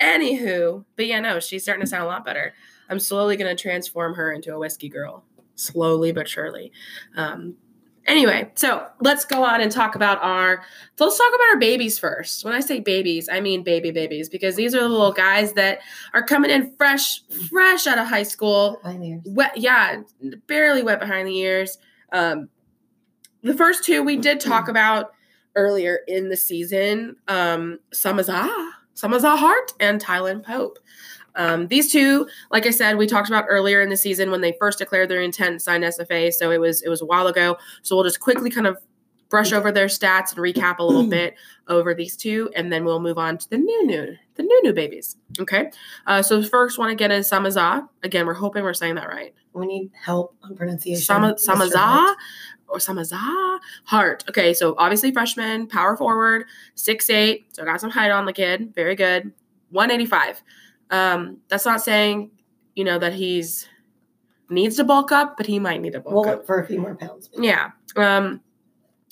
Anywho, 0.00 0.84
but 0.96 1.06
yeah, 1.06 1.20
no, 1.20 1.40
she's 1.40 1.62
starting 1.62 1.82
to 1.84 1.88
sound 1.88 2.04
a 2.04 2.06
lot 2.06 2.24
better. 2.24 2.54
I'm 2.88 2.98
slowly 3.00 3.36
going 3.36 3.54
to 3.54 3.60
transform 3.60 4.14
her 4.14 4.32
into 4.32 4.54
a 4.54 4.58
whiskey 4.58 4.88
girl, 4.88 5.24
slowly 5.54 6.12
but 6.12 6.28
surely. 6.28 6.72
Um, 7.16 7.54
anyway, 8.08 8.50
so 8.56 8.84
let's 9.00 9.24
go 9.24 9.44
on 9.44 9.60
and 9.60 9.70
talk 9.70 9.94
about 9.94 10.20
our. 10.22 10.62
So 10.96 11.04
let's 11.04 11.18
talk 11.18 11.32
about 11.34 11.48
our 11.50 11.58
babies 11.58 11.98
first. 11.98 12.44
When 12.44 12.54
I 12.54 12.60
say 12.60 12.80
babies, 12.80 13.28
I 13.30 13.40
mean 13.40 13.62
baby 13.62 13.92
babies 13.92 14.28
because 14.28 14.56
these 14.56 14.74
are 14.74 14.80
the 14.80 14.88
little 14.88 15.12
guys 15.12 15.52
that 15.52 15.80
are 16.14 16.24
coming 16.24 16.50
in 16.50 16.74
fresh, 16.76 17.22
fresh 17.48 17.86
out 17.86 17.98
of 17.98 18.06
high 18.06 18.22
school 18.22 18.80
wet 19.24 19.56
yeah 19.56 20.02
barely 20.46 20.82
wet 20.82 21.00
behind 21.00 21.28
the 21.28 21.36
ears 21.36 21.78
um 22.12 22.48
the 23.42 23.54
first 23.54 23.84
two 23.84 24.02
we 24.02 24.16
did 24.16 24.40
talk 24.40 24.68
about 24.68 25.12
earlier 25.54 26.00
in 26.08 26.28
the 26.28 26.36
season 26.36 27.16
um 27.28 27.78
Samaza 27.92 28.48
Samaza 28.94 29.38
Hart 29.38 29.72
and 29.80 30.00
Tylen 30.00 30.42
Pope 30.42 30.78
um, 31.38 31.68
these 31.68 31.90
two, 31.90 32.28
like 32.50 32.66
I 32.66 32.70
said, 32.70 32.98
we 32.98 33.06
talked 33.06 33.28
about 33.28 33.46
earlier 33.48 33.80
in 33.80 33.88
the 33.88 33.96
season 33.96 34.30
when 34.30 34.40
they 34.40 34.52
first 34.58 34.78
declared 34.78 35.08
their 35.08 35.22
intent 35.22 35.54
to 35.54 35.60
sign 35.60 35.82
SFA. 35.82 36.32
So 36.32 36.50
it 36.50 36.60
was 36.60 36.82
it 36.82 36.88
was 36.88 37.00
a 37.00 37.06
while 37.06 37.28
ago. 37.28 37.56
So 37.82 37.96
we'll 37.96 38.04
just 38.04 38.20
quickly 38.20 38.50
kind 38.50 38.66
of 38.66 38.76
brush 39.30 39.52
over 39.52 39.70
their 39.70 39.86
stats 39.86 40.34
and 40.34 40.38
recap 40.38 40.78
a 40.78 40.82
little 40.82 41.06
bit 41.08 41.34
over 41.68 41.94
these 41.94 42.16
two, 42.16 42.50
and 42.56 42.72
then 42.72 42.84
we'll 42.84 43.00
move 43.00 43.18
on 43.18 43.38
to 43.38 43.48
the 43.50 43.56
new 43.56 43.86
new 43.86 44.16
the 44.34 44.42
new 44.42 44.62
new 44.64 44.72
babies. 44.72 45.16
Okay. 45.38 45.70
Uh, 46.06 46.22
so 46.22 46.40
the 46.40 46.46
first 46.48 46.76
one 46.76 46.90
again 46.90 47.12
is 47.12 47.30
Samaza. 47.30 47.88
Again, 48.02 48.26
we're 48.26 48.34
hoping 48.34 48.64
we're 48.64 48.74
saying 48.74 48.96
that 48.96 49.08
right. 49.08 49.32
We 49.52 49.66
need 49.66 49.90
help 49.94 50.34
on 50.42 50.56
pronunciation. 50.56 51.02
Sama, 51.02 51.34
Samaza 51.34 51.76
Hart. 51.76 52.16
or 52.66 52.78
Samaza 52.78 53.58
Hart. 53.84 54.24
Okay, 54.28 54.54
so 54.54 54.74
obviously 54.76 55.12
freshman, 55.12 55.68
power 55.68 55.96
forward, 55.96 56.46
six 56.74 57.08
eight. 57.10 57.46
So 57.54 57.64
got 57.64 57.80
some 57.80 57.90
height 57.90 58.10
on 58.10 58.26
the 58.26 58.32
kid. 58.32 58.74
Very 58.74 58.96
good. 58.96 59.32
185. 59.70 60.42
Um, 60.90 61.38
that's 61.48 61.66
not 61.66 61.82
saying, 61.82 62.30
you 62.74 62.84
know, 62.84 62.98
that 62.98 63.12
he's 63.14 63.68
needs 64.50 64.76
to 64.76 64.84
bulk 64.84 65.12
up, 65.12 65.36
but 65.36 65.46
he 65.46 65.58
might 65.58 65.80
need 65.80 65.92
to 65.92 66.00
bulk 66.00 66.26
We'll 66.26 66.34
up. 66.36 66.46
for 66.46 66.60
a 66.60 66.66
few 66.66 66.80
more 66.80 66.94
pounds. 66.94 67.28
Yeah. 67.38 67.70
Um 67.96 68.40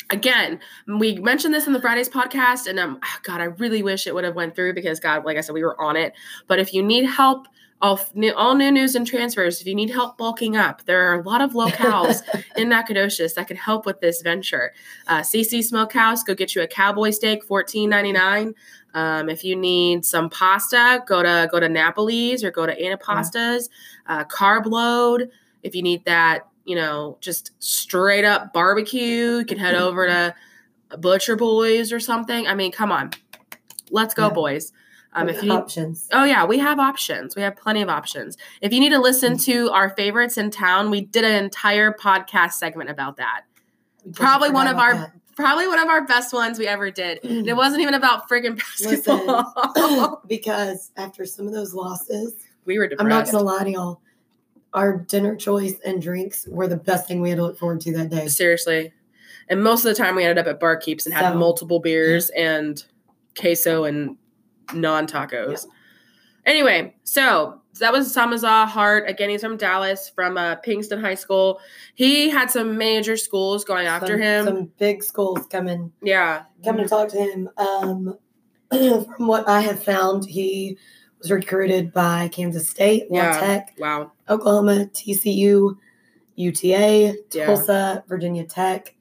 again, 0.09 0.61
we 0.87 1.17
mentioned 1.17 1.53
this 1.53 1.67
in 1.67 1.73
the 1.73 1.81
Fridays 1.81 2.09
podcast 2.09 2.67
and 2.67 2.79
um 2.79 2.99
ah, 3.03 3.19
god, 3.23 3.41
I 3.41 3.45
really 3.45 3.83
wish 3.83 4.07
it 4.07 4.15
would 4.15 4.25
have 4.25 4.35
went 4.35 4.55
through 4.55 4.73
because 4.75 4.99
god, 4.99 5.25
like 5.25 5.37
I 5.37 5.43
said 5.43 5.53
we 5.53 5.63
were 5.63 5.79
on 5.81 5.97
it. 5.97 6.15
But 6.47 6.59
if 6.59 6.73
you 6.73 6.83
need 6.83 7.05
help 7.05 7.47
all, 7.83 8.01
new, 8.15 8.33
all 8.33 8.55
new 8.55 8.71
news 8.71 8.95
and 8.95 9.07
transfers. 9.07 9.61
If 9.61 9.67
you 9.67 9.75
need 9.75 9.91
help 9.91 10.17
bulking 10.17 10.57
up, 10.57 10.87
there 10.87 11.11
are 11.13 11.21
a 11.21 11.23
lot 11.23 11.43
of 11.43 11.53
locales 11.53 12.23
in 12.57 12.71
Nacogdoches 12.71 13.35
that 13.35 13.49
can 13.49 13.57
help 13.59 13.85
with 13.85 14.01
this 14.01 14.23
venture. 14.23 14.73
Uh, 15.07 15.21
CC 15.21 15.63
Smokehouse, 15.63 16.23
go 16.23 16.35
get 16.35 16.55
you 16.55 16.63
a 16.63 16.67
cowboy 16.67 17.11
steak, 17.11 17.45
fourteen 17.45 17.91
ninety 17.91 18.13
nine. 18.13 18.55
Um, 18.97 19.29
if 19.29 19.45
you 19.45 19.55
need 19.55 20.07
some 20.07 20.31
pasta, 20.31 21.05
go 21.07 21.23
to 21.23 21.49
go 21.53 21.61
to 21.61 21.69
Napoli's 21.69 22.43
or 22.43 22.51
go 22.51 22.65
to 22.65 22.75
Anapastas. 22.75 23.69
Uh, 24.07 24.25
carb 24.25 24.65
load. 24.65 25.31
If 25.63 25.75
you 25.75 25.83
need 25.83 26.03
that, 26.07 26.49
you 26.65 26.77
know, 26.77 27.19
just 27.21 27.53
straight 27.59 28.25
up 28.25 28.55
barbecue, 28.55 29.39
you 29.39 29.45
can 29.45 29.59
head 29.59 29.75
over 29.75 30.07
to 30.07 30.35
Butcher 30.99 31.37
Boys 31.37 31.93
or 31.93 32.01
something. 32.01 32.47
I 32.47 32.55
mean, 32.55 32.73
come 32.73 32.91
on, 32.91 33.11
let's 33.91 34.15
go, 34.15 34.29
Yeah. 34.29 34.33
boys. 34.33 34.73
Um, 35.13 35.29
if 35.29 35.43
you 35.43 35.53
options. 35.53 36.09
Oh 36.13 36.25
yeah, 36.25 36.47
we 36.47 36.59
have 36.59 36.79
options. 36.79 37.37
We 37.37 37.43
have 37.43 37.55
plenty 37.57 37.83
of 37.83 37.91
options. 37.91 38.39
If 38.63 38.73
you 38.73 38.81
need 38.81 38.91
to 38.91 38.99
listen 38.99 39.37
to 39.39 39.71
our 39.73 39.91
favorites 39.91 40.39
in 40.39 40.51
town, 40.51 40.91
we 40.91 41.03
did 41.03 41.25
an 41.25 41.45
entire 41.45 41.93
podcast 41.93 42.53
segment 42.53 42.89
about 42.89 43.19
that. 43.19 43.43
Probably 44.15 44.51
one 44.51 44.67
of 44.69 44.75
about 44.75 45.11
Probably 45.37 45.69
one 45.69 45.79
of 45.79 45.89
our 45.89 46.07
best 46.07 46.33
ones 46.33 46.59
we 46.59 46.67
ever 46.67 46.91
did. 46.91 47.23
And 47.23 47.47
it 47.47 47.53
mm. 47.53 47.57
wasn't 47.57 47.83
even 47.83 47.95
about 47.95 48.29
friggin' 48.29 48.57
basketball. 48.81 50.23
because 50.27 50.91
after 50.97 51.25
some 51.27 51.47
of 51.47 51.53
those 51.53 51.75
losses, 51.75 52.35
we 52.65 52.79
were 52.79 52.89
depressed. 52.89 53.05
I'm 53.05 53.09
not 53.09 53.31
gonna 53.31 53.45
lie 53.45 53.65
to 53.65 53.71
y'all. 53.71 54.01
Our 54.73 54.97
dinner 54.97 55.37
choice 55.37 55.75
and 55.85 56.03
drinks 56.03 56.47
were 56.49 56.67
the 56.67 56.77
best 56.77 57.07
thing 57.07 57.21
we 57.21 57.31
had 57.31 57.37
to 57.37 57.43
look 57.43 57.59
forward 57.59 57.81
to 57.83 57.93
that 57.97 58.11
day. 58.11 58.29
Seriously. 58.29 58.93
And 59.49 59.63
most 59.63 59.85
of 59.85 59.95
the 59.95 60.03
time 60.03 60.17
we 60.17 60.25
ended 60.25 60.39
up 60.39 60.53
at 60.53 60.61
Barkeeps 60.61 61.07
and 61.07 61.15
had 61.15 61.33
So- 61.33 61.39
multiple 61.39 61.81
beers 61.81 62.31
and 62.31 62.83
queso 63.39 63.85
and 63.85 64.17
non 64.75 65.07
tacos. 65.07 65.67
Anyway, 66.45 66.95
so 67.05 67.61
that 67.79 67.93
was 67.93 68.15
Samaza 68.15 68.67
Hart. 68.67 69.09
Again, 69.09 69.31
he's 69.31 69.41
from 69.43 69.57
Dallas, 69.57 70.11
from 70.15 70.37
uh, 70.37 70.57
Pinkston 70.57 71.01
High 71.01 71.15
School. 71.15 71.61
He 71.95 72.29
had 72.29 72.51
some 72.51 72.77
major 72.77 73.17
schools 73.17 73.65
going 73.65 73.87
after 73.87 74.15
some, 74.15 74.21
him. 74.21 74.45
Some 74.45 74.73
big 74.79 75.03
schools 75.03 75.47
coming 75.47 75.93
yeah. 76.03 76.45
coming 76.65 76.85
to 76.85 76.89
talk 76.89 77.09
to 77.09 77.19
him. 77.19 77.49
Um, 77.57 78.19
from 78.71 79.27
what 79.27 79.49
I 79.49 79.61
have 79.61 79.83
found, 79.83 80.25
he 80.27 80.79
was 81.19 81.31
recruited 81.31 81.93
by 81.93 82.29
Kansas 82.29 82.69
State, 82.69 83.11
La 83.11 83.19
Yeah. 83.19 83.41
Tech, 83.41 83.75
Wow. 83.79 84.13
Oklahoma, 84.29 84.87
TCU, 84.93 85.77
UTA, 86.37 87.15
Yeah. 87.33 87.47
Tulsa, 87.47 88.05
Virginia 88.09 88.45
Tech, 88.45 88.95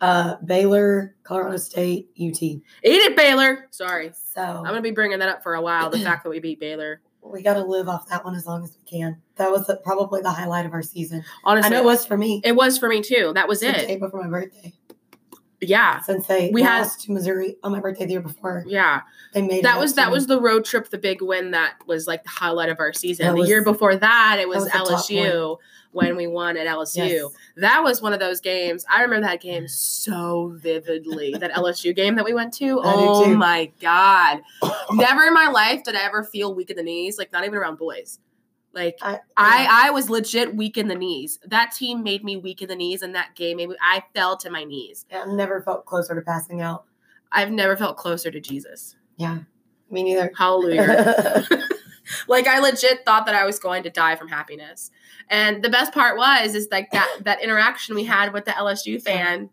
uh, 0.00 0.36
Baylor, 0.44 1.14
Colorado 1.24 1.56
State, 1.56 2.08
UT. 2.20 2.42
Eat 2.42 2.62
it, 2.84 3.16
Baylor. 3.16 3.66
Sorry. 3.70 4.12
So 4.14 4.42
I'm 4.42 4.62
going 4.62 4.76
to 4.76 4.82
be 4.82 4.92
bringing 4.92 5.18
that 5.18 5.28
up 5.28 5.42
for 5.42 5.54
a 5.54 5.60
while. 5.60 5.90
The 5.90 5.98
fact 5.98 6.24
that 6.24 6.30
we 6.30 6.40
beat 6.40 6.60
Baylor. 6.60 7.00
We 7.32 7.42
got 7.42 7.54
to 7.54 7.64
live 7.64 7.88
off 7.88 8.08
that 8.08 8.24
one 8.24 8.34
as 8.34 8.46
long 8.46 8.64
as 8.64 8.76
we 8.76 8.98
can. 8.98 9.20
That 9.36 9.50
was 9.50 9.66
the, 9.66 9.76
probably 9.76 10.20
the 10.22 10.30
highlight 10.30 10.66
of 10.66 10.72
our 10.72 10.82
season. 10.82 11.24
Honestly, 11.44 11.66
I 11.66 11.70
know 11.70 11.82
it 11.82 11.86
was 11.86 12.06
for 12.06 12.16
me. 12.16 12.40
it 12.44 12.56
was 12.56 12.78
for 12.78 12.88
me 12.88 13.02
too. 13.02 13.32
That 13.34 13.48
was 13.48 13.60
the 13.60 13.68
it. 13.68 13.86
day 13.86 13.96
before 13.96 14.22
my 14.22 14.28
birthday. 14.28 14.72
Yeah. 15.60 16.00
Since 16.02 16.26
they 16.28 16.50
We 16.52 16.62
had- 16.62 16.88
to 16.88 17.12
Missouri 17.12 17.56
on 17.64 17.72
my 17.72 17.80
birthday 17.80 18.04
the 18.06 18.12
year 18.12 18.20
before, 18.20 18.64
Yeah. 18.66 19.00
they 19.32 19.42
made 19.42 19.64
That 19.64 19.78
was 19.78 19.94
that 19.94 20.08
me. 20.08 20.12
was 20.14 20.26
the 20.28 20.40
road 20.40 20.64
trip, 20.64 20.88
the 20.90 20.98
big 20.98 21.20
win 21.20 21.50
that 21.50 21.74
was 21.86 22.06
like 22.06 22.22
the 22.22 22.30
highlight 22.30 22.68
of 22.68 22.78
our 22.78 22.92
season. 22.92 23.26
That 23.26 23.32
the 23.32 23.40
was- 23.40 23.48
year 23.48 23.62
before 23.62 23.96
that, 23.96 24.38
it 24.40 24.48
was, 24.48 24.64
was 24.64 24.72
LSU 24.72 25.58
when 25.90 26.16
we 26.16 26.26
won 26.28 26.56
at 26.56 26.66
LSU. 26.68 27.08
Yes. 27.08 27.24
That 27.56 27.82
was 27.82 28.00
one 28.00 28.12
of 28.12 28.20
those 28.20 28.40
games. 28.40 28.84
I 28.88 29.02
remember 29.02 29.26
that 29.26 29.40
game 29.40 29.66
so 29.66 30.52
vividly. 30.56 31.34
that 31.40 31.50
LSU 31.52 31.92
game 31.94 32.14
that 32.16 32.24
we 32.24 32.34
went 32.34 32.52
to. 32.54 32.78
I 32.80 32.92
Oh 32.94 33.34
my 33.34 33.72
god! 33.80 34.40
Never 34.92 35.24
in 35.24 35.34
my 35.34 35.48
life 35.48 35.82
did 35.82 35.96
I 35.96 36.02
ever 36.04 36.22
feel 36.22 36.54
weak 36.54 36.70
in 36.70 36.76
the 36.76 36.82
knees. 36.84 37.18
Like 37.18 37.32
not 37.32 37.44
even 37.44 37.56
around 37.56 37.78
boys. 37.78 38.20
Like 38.74 38.98
I, 39.02 39.18
I, 39.36 39.86
I 39.86 39.90
was 39.90 40.10
legit 40.10 40.54
weak 40.54 40.76
in 40.76 40.88
the 40.88 40.94
knees. 40.94 41.38
That 41.44 41.72
team 41.72 42.02
made 42.02 42.22
me 42.22 42.36
weak 42.36 42.62
in 42.62 42.68
the 42.68 42.76
knees, 42.76 43.02
and 43.02 43.14
that 43.14 43.34
game 43.34 43.56
made 43.56 43.70
me, 43.70 43.76
I 43.80 44.04
fell 44.14 44.36
to 44.38 44.50
my 44.50 44.64
knees. 44.64 45.06
I've 45.12 45.28
never 45.28 45.62
felt 45.62 45.86
closer 45.86 46.14
to 46.14 46.20
passing 46.20 46.60
out. 46.60 46.84
I've 47.32 47.50
never 47.50 47.76
felt 47.76 47.96
closer 47.96 48.30
to 48.30 48.40
Jesus. 48.40 48.96
Yeah, 49.16 49.38
me 49.90 50.02
neither. 50.02 50.30
Hallelujah. 50.36 51.46
like 52.28 52.46
I 52.46 52.58
legit 52.58 53.04
thought 53.04 53.26
that 53.26 53.34
I 53.34 53.44
was 53.44 53.58
going 53.58 53.82
to 53.84 53.90
die 53.90 54.16
from 54.16 54.28
happiness. 54.28 54.90
And 55.28 55.62
the 55.62 55.70
best 55.70 55.92
part 55.92 56.16
was 56.16 56.54
is 56.54 56.68
like 56.70 56.90
that 56.92 57.20
that 57.22 57.42
interaction 57.42 57.94
we 57.94 58.04
had 58.04 58.32
with 58.32 58.44
the 58.44 58.52
LSU 58.52 59.00
fan 59.00 59.50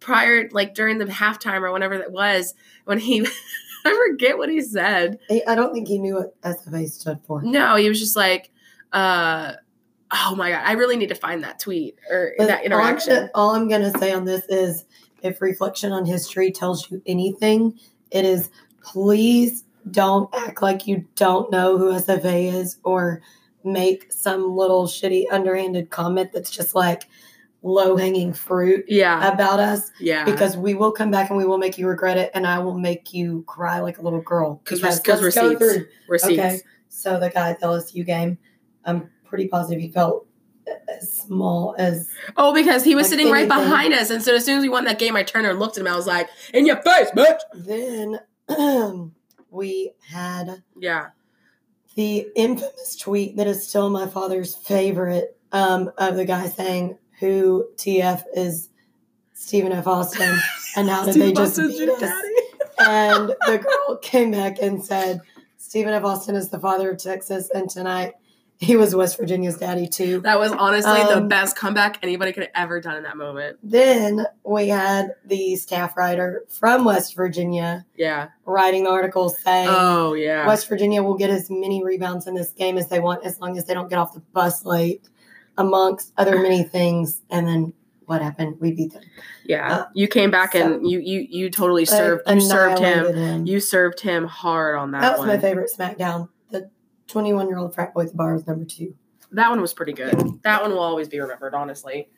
prior 0.00 0.48
like 0.52 0.74
during 0.74 0.98
the 0.98 1.06
halftime 1.06 1.62
or 1.62 1.72
whenever 1.72 1.98
that 1.98 2.12
was 2.12 2.54
when 2.84 2.98
he 2.98 3.20
I 3.86 4.08
forget 4.10 4.38
what 4.38 4.48
he 4.48 4.60
said. 4.60 5.18
I 5.46 5.54
don't 5.54 5.72
think 5.72 5.88
he 5.88 5.98
knew 5.98 6.16
what 6.16 6.40
SFA 6.42 6.88
stood 6.88 7.20
for. 7.26 7.42
No, 7.42 7.76
he 7.76 7.88
was 7.88 7.98
just 7.98 8.16
like 8.16 8.50
uh 8.92 9.52
oh 10.12 10.34
my 10.36 10.50
god, 10.50 10.62
I 10.64 10.72
really 10.72 10.96
need 10.96 11.08
to 11.08 11.14
find 11.14 11.42
that 11.42 11.58
tweet 11.58 11.96
or 12.10 12.34
But 12.38 12.46
that 12.46 12.64
interaction. 12.64 13.30
All 13.34 13.50
I'm, 13.50 13.56
all 13.56 13.62
I'm 13.62 13.68
gonna 13.68 13.96
say 13.98 14.12
on 14.12 14.24
this 14.24 14.44
is, 14.48 14.84
if 15.22 15.40
reflection 15.40 15.92
on 15.92 16.04
history 16.04 16.52
tells 16.52 16.90
you 16.90 17.02
anything, 17.06 17.78
it 18.10 18.24
is 18.24 18.50
please 18.82 19.64
don't 19.90 20.32
act 20.34 20.62
like 20.62 20.86
you 20.86 21.06
don't 21.14 21.50
know 21.50 21.78
who 21.78 21.92
SFA 21.92 22.52
is 22.52 22.76
or 22.84 23.22
make 23.64 24.12
some 24.12 24.56
little 24.56 24.86
shitty 24.86 25.24
underhanded 25.30 25.90
comment 25.90 26.30
that's 26.32 26.50
just 26.50 26.74
like 26.74 27.04
low 27.66 27.96
hanging 27.96 28.32
fruit 28.32 28.84
yeah. 28.88 29.32
about 29.32 29.58
us 29.58 29.90
Yeah. 29.98 30.24
because 30.24 30.56
we 30.56 30.74
will 30.74 30.92
come 30.92 31.10
back 31.10 31.30
and 31.30 31.36
we 31.36 31.44
will 31.44 31.58
make 31.58 31.78
you 31.78 31.88
regret 31.88 32.16
it 32.16 32.30
and 32.32 32.46
I 32.46 32.60
will 32.60 32.78
make 32.78 33.12
you 33.12 33.42
cry 33.48 33.80
like 33.80 33.98
a 33.98 34.02
little 34.02 34.20
girl. 34.20 34.60
Because 34.62 34.80
because 34.80 35.20
let's 35.20 35.34
go 35.36 35.50
receipts. 35.52 35.84
Receipts. 36.08 36.38
Okay. 36.38 36.60
So 36.88 37.18
the 37.18 37.28
guy 37.30 37.50
at 37.50 37.60
the 37.60 37.66
LSU 37.66 38.06
game, 38.06 38.38
I'm 38.84 39.10
pretty 39.24 39.48
positive 39.48 39.80
he 39.82 39.90
felt 39.90 40.26
as 40.88 41.12
small 41.12 41.74
as 41.78 42.08
Oh, 42.36 42.54
because 42.54 42.84
he 42.84 42.94
was 42.94 43.06
Like 43.06 43.10
sitting 43.10 43.30
right 43.32 43.50
anything. 43.50 43.58
behind 43.68 43.94
us. 43.94 44.10
And 44.10 44.22
so 44.22 44.34
as 44.36 44.44
soon 44.44 44.58
as 44.58 44.62
we 44.62 44.68
won 44.68 44.84
that 44.84 44.98
game, 44.98 45.16
I 45.16 45.22
turned 45.24 45.46
and 45.46 45.58
looked 45.58 45.76
at 45.76 45.80
him. 45.80 45.92
I 45.92 45.96
was 45.96 46.06
like, 46.06 46.28
in 46.54 46.66
your 46.66 46.76
face, 46.82 47.10
bitch. 47.10 47.38
then 47.54 48.20
we 49.50 49.92
had 50.08 50.62
Yeah. 50.78 51.08
the 51.96 52.26
infamous 52.36 52.96
tweet 52.96 53.36
that 53.36 53.46
is 53.46 53.66
still 53.66 53.90
my 53.90 54.06
father's 54.06 54.54
favorite 54.54 55.36
um, 55.52 55.90
of 55.98 56.16
the 56.16 56.24
guy 56.24 56.48
saying 56.48 56.98
who 57.20 57.66
TF 57.76 58.22
is 58.34 58.68
Stephen 59.32 59.72
F. 59.72 59.86
Austin 59.86 60.38
and 60.76 60.88
how 60.88 61.04
did 61.04 61.14
they 61.14 61.32
just 61.32 61.56
beat 61.56 61.88
us? 61.88 62.02
And 62.78 63.28
the 63.46 63.58
girl 63.58 63.96
came 63.98 64.30
back 64.30 64.58
and 64.60 64.84
said 64.84 65.20
Stephen 65.56 65.94
F. 65.94 66.04
Austin 66.04 66.34
is 66.36 66.50
the 66.50 66.58
father 66.58 66.90
of 66.90 66.98
Texas 66.98 67.50
and 67.54 67.68
tonight 67.70 68.14
he 68.58 68.74
was 68.74 68.94
West 68.94 69.18
Virginia's 69.18 69.58
daddy 69.58 69.86
too. 69.86 70.20
That 70.20 70.38
was 70.38 70.50
honestly 70.52 71.02
the 71.02 71.18
Um, 71.18 71.28
best 71.28 71.56
comeback 71.56 71.98
anybody 72.02 72.32
could 72.32 72.44
have 72.44 72.52
ever 72.54 72.80
done 72.80 72.96
in 72.96 73.02
that 73.02 73.18
moment. 73.18 73.58
Then 73.62 74.24
we 74.44 74.68
had 74.68 75.14
the 75.26 75.56
staff 75.56 75.94
writer 75.94 76.44
from 76.48 76.84
West 76.86 77.14
Virginia 77.16 77.84
Yeah. 77.96 78.28
writing 78.46 78.84
the 78.84 78.90
article 78.90 79.28
saying 79.28 79.68
Oh 79.70 80.14
yeah. 80.14 80.46
West 80.46 80.68
Virginia 80.68 81.02
will 81.02 81.16
get 81.18 81.28
as 81.28 81.50
many 81.50 81.84
rebounds 81.84 82.26
in 82.26 82.34
this 82.34 82.52
game 82.52 82.78
as 82.78 82.88
they 82.88 82.98
want 83.00 83.24
as 83.26 83.40
long 83.40 83.58
as 83.58 83.66
they 83.66 83.74
don't 83.74 83.90
get 83.90 83.98
off 83.98 84.14
the 84.14 84.20
bus 84.20 84.64
late, 84.64 85.02
amongst 85.58 86.12
other 86.16 86.38
many 86.40 86.62
things. 86.62 87.22
And 87.30 87.46
then 87.46 87.72
what 88.06 88.22
happened? 88.22 88.56
We 88.60 88.72
beat 88.72 88.92
them. 88.92 89.02
yeah. 89.44 89.74
uh, 89.74 89.86
you 89.94 90.06
came 90.08 90.30
back 90.30 90.52
so- 90.52 90.74
and 90.74 90.88
you 90.88 91.00
you 91.00 91.26
you 91.28 91.50
totally 91.50 91.84
served 91.84 92.22
you 92.28 92.40
served 92.40 92.78
him. 92.78 93.14
him. 93.14 93.46
You 93.46 93.60
served 93.60 94.00
him 94.00 94.24
hard 94.26 94.76
on 94.76 94.92
that, 94.92 95.00
that 95.00 95.12
was 95.12 95.18
one. 95.20 95.28
my 95.28 95.38
favorite 95.38 95.70
SmackDown. 95.76 96.28
The 96.50 96.70
21 97.08 97.48
year 97.48 97.58
old 97.58 97.74
frat 97.74 97.94
boy 97.94 98.02
at 98.02 98.10
the 98.10 98.16
bar 98.16 98.34
was 98.34 98.46
number 98.46 98.64
two. 98.64 98.94
That 99.32 99.50
one 99.50 99.60
was 99.60 99.74
pretty 99.74 99.92
good. 99.92 100.40
That 100.42 100.62
one 100.62 100.70
will 100.70 100.78
always 100.80 101.08
be 101.08 101.18
remembered, 101.18 101.52
honestly. 101.52 102.08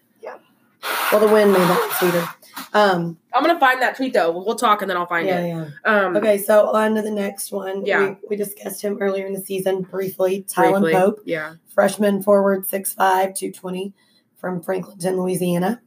Well, 1.12 1.20
the 1.20 1.32
win 1.32 1.53
made 1.53 1.59
that 1.59 1.97
sweeter. 1.99 2.28
Um, 2.72 3.18
I'm 3.32 3.43
gonna 3.43 3.59
find 3.59 3.80
that 3.80 3.97
tweet 3.97 4.12
though. 4.12 4.30
We'll 4.30 4.57
talk 4.57 4.82
and 4.82 4.91
then 4.91 4.97
I'll 4.97 5.07
find 5.07 5.26
yeah, 5.26 5.41
it. 5.41 5.49
yeah. 5.49 5.68
Um 5.84 6.16
Okay, 6.16 6.39
so 6.39 6.74
on 6.74 6.95
to 6.97 7.03
the 7.03 7.11
next 7.11 7.51
one. 7.51 7.84
Yeah. 7.84 8.11
We, 8.11 8.16
we 8.30 8.36
discussed 8.36 8.82
him 8.82 8.99
earlier 9.01 9.26
in 9.26 9.32
the 9.32 9.41
season 9.41 9.82
briefly. 9.82 10.45
Tylen 10.49 10.80
briefly. 10.80 10.93
Pope. 10.93 11.20
Yeah. 11.24 11.55
freshman 11.74 12.22
forward 12.22 12.66
6'5, 12.66 12.97
220 12.97 13.95
from 14.36 14.62
Franklinton, 14.62 15.16
Louisiana, 15.16 15.80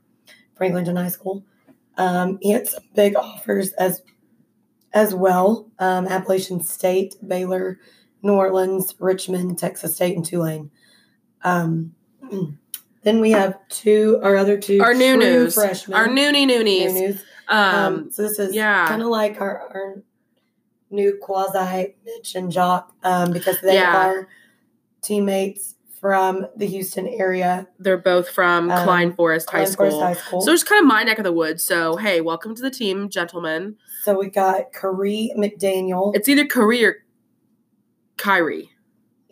Franklinton 0.58 0.98
High 0.98 1.10
School. 1.10 1.44
Um, 1.98 2.40
he 2.42 2.52
had 2.52 2.68
some 2.68 2.84
big 2.96 3.16
offers 3.16 3.74
as 3.74 4.02
as 4.94 5.14
well. 5.14 5.70
Um, 5.80 6.08
Appalachian 6.08 6.64
State, 6.64 7.16
Baylor, 7.26 7.80
New 8.24 8.34
Orleans, 8.34 8.96
Richmond, 9.00 9.58
Texas 9.58 9.96
State, 9.96 10.16
and 10.16 10.26
Tulane. 10.26 10.72
Um, 11.44 11.96
then 13.04 13.20
we 13.20 13.32
have 13.32 13.58
two, 13.70 14.20
our 14.24 14.36
other 14.38 14.58
two, 14.60 14.82
Our 14.82 14.94
new 14.94 15.18
news. 15.18 15.54
freshmen. 15.56 15.98
Our 15.98 16.08
noonie 16.08 16.46
noonies. 16.48 17.22
Um, 17.48 17.58
Um, 17.96 18.12
so 18.12 18.22
this 18.24 18.40
is 18.40 18.54
yeah. 18.56 18.88
kind 18.88 19.02
of 19.02 19.10
like 19.10 19.42
our, 19.42 19.60
our 19.74 20.04
new 20.90 21.18
quasi 21.22 21.96
Mitch 22.06 22.36
and 22.36 22.52
Jock 22.52 22.94
um, 23.04 23.32
because 23.32 23.60
they 23.62 23.76
Yeah. 23.76 24.08
are 24.08 24.28
teammates 25.02 25.76
from 26.00 26.48
the 26.56 26.66
Houston 26.66 27.08
area, 27.08 27.68
they're 27.78 27.96
both 27.98 28.28
from 28.30 28.72
um, 28.72 28.84
Klein 28.86 29.14
Forest 29.14 29.52
High 29.52 29.66
Forest 29.66 29.74
School. 29.74 30.02
High 30.02 30.14
School. 30.14 30.42
So 30.42 30.52
it's 30.52 30.64
kind 30.64 30.80
of 30.82 30.88
my 30.88 31.04
neck 31.04 31.20
of 31.20 31.24
the 31.24 31.32
woods. 31.32 31.64
So 31.64 31.96
hey, 31.98 32.22
welcome 32.22 32.56
to 32.56 32.62
the 32.62 32.72
team, 32.72 33.08
gentlemen. 33.08 33.76
So 34.04 34.18
we 34.18 34.30
got 34.32 34.74
Kari 34.74 35.32
McDaniel. 35.38 36.16
It's 36.16 36.28
either 36.28 36.46
Curry 36.48 36.84
or 36.84 37.04
Kyrie, 38.18 38.71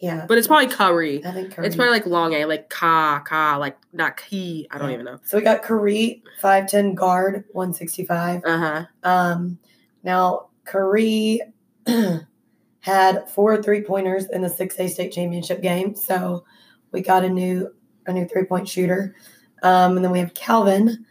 yeah, 0.02 0.26
but 0.28 0.38
it's 0.38 0.48
probably 0.48 0.68
Curry. 0.74 1.26
I 1.26 1.32
think 1.32 1.54
Kari. 1.54 1.68
It's 1.68 1.76
probably 1.76 1.92
like 1.92 2.06
long 2.06 2.34
A, 2.34 2.46
like 2.46 2.70
ka 2.70 3.22
ka, 3.26 3.58
like 3.58 3.78
not 3.94 4.18
key. 4.18 4.68
I 4.72 4.78
don't 4.78 4.90
Yeah. 4.90 4.94
even 4.96 5.06
know. 5.06 5.20
so 5.24 5.38
we 5.38 5.44
got 5.44 5.64
Kari, 5.64 6.24
five 6.42 6.68
ten 6.68 6.96
guard, 6.96 7.46
one 7.52 7.74
sixty 7.74 8.06
five. 8.06 8.42
Uh 8.46 8.58
huh. 8.58 8.86
Um, 9.04 9.60
now 10.04 10.50
Kari 10.66 11.42
had 12.82 13.30
four 13.30 13.62
three 13.62 13.82
pointers 13.82 14.26
in 14.32 14.42
the 14.42 14.50
six 14.50 14.80
A 14.80 14.88
state 14.88 15.12
championship 15.12 15.62
game, 15.62 15.96
so 15.96 16.46
we 16.92 17.02
got 17.02 17.24
a 17.26 17.30
new 17.30 17.74
a 18.06 18.14
new 18.14 18.26
three 18.28 18.46
point 18.46 18.68
shooter. 18.68 19.16
Um, 19.64 19.98
and 19.98 20.06
then 20.06 20.12
we 20.12 20.20
have 20.20 20.34
Calvin, 20.34 21.06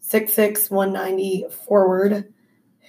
six 0.00 0.32
six 0.32 0.70
one 0.70 0.92
ninety 0.92 1.44
forward, 1.66 2.32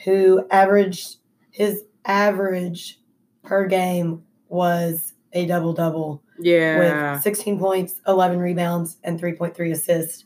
who 0.03 0.45
averaged 0.51 1.17
his 1.49 1.83
average 2.05 2.99
per 3.43 3.65
game 3.65 4.23
was 4.49 5.13
a 5.33 5.45
double 5.45 5.73
double 5.73 6.21
Yeah. 6.39 7.13
with 7.13 7.23
sixteen 7.23 7.59
points, 7.59 8.01
eleven 8.07 8.39
rebounds, 8.39 8.97
and 9.03 9.19
three 9.19 9.33
point 9.33 9.55
three 9.55 9.71
assists 9.71 10.25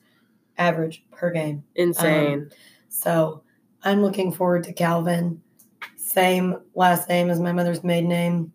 average 0.58 1.04
per 1.12 1.32
game. 1.32 1.64
Insane. 1.76 2.34
Um, 2.34 2.50
so 2.90 3.42
I'm 3.84 4.02
looking 4.02 4.32
forward 4.32 4.64
to 4.66 4.74
Calvin. 4.74 5.42
Same 5.96 6.58
last 6.76 7.10
name 7.10 7.30
as 7.30 7.40
my 7.40 7.52
mother's 7.52 7.84
maiden 7.84 8.10
name. 8.10 8.54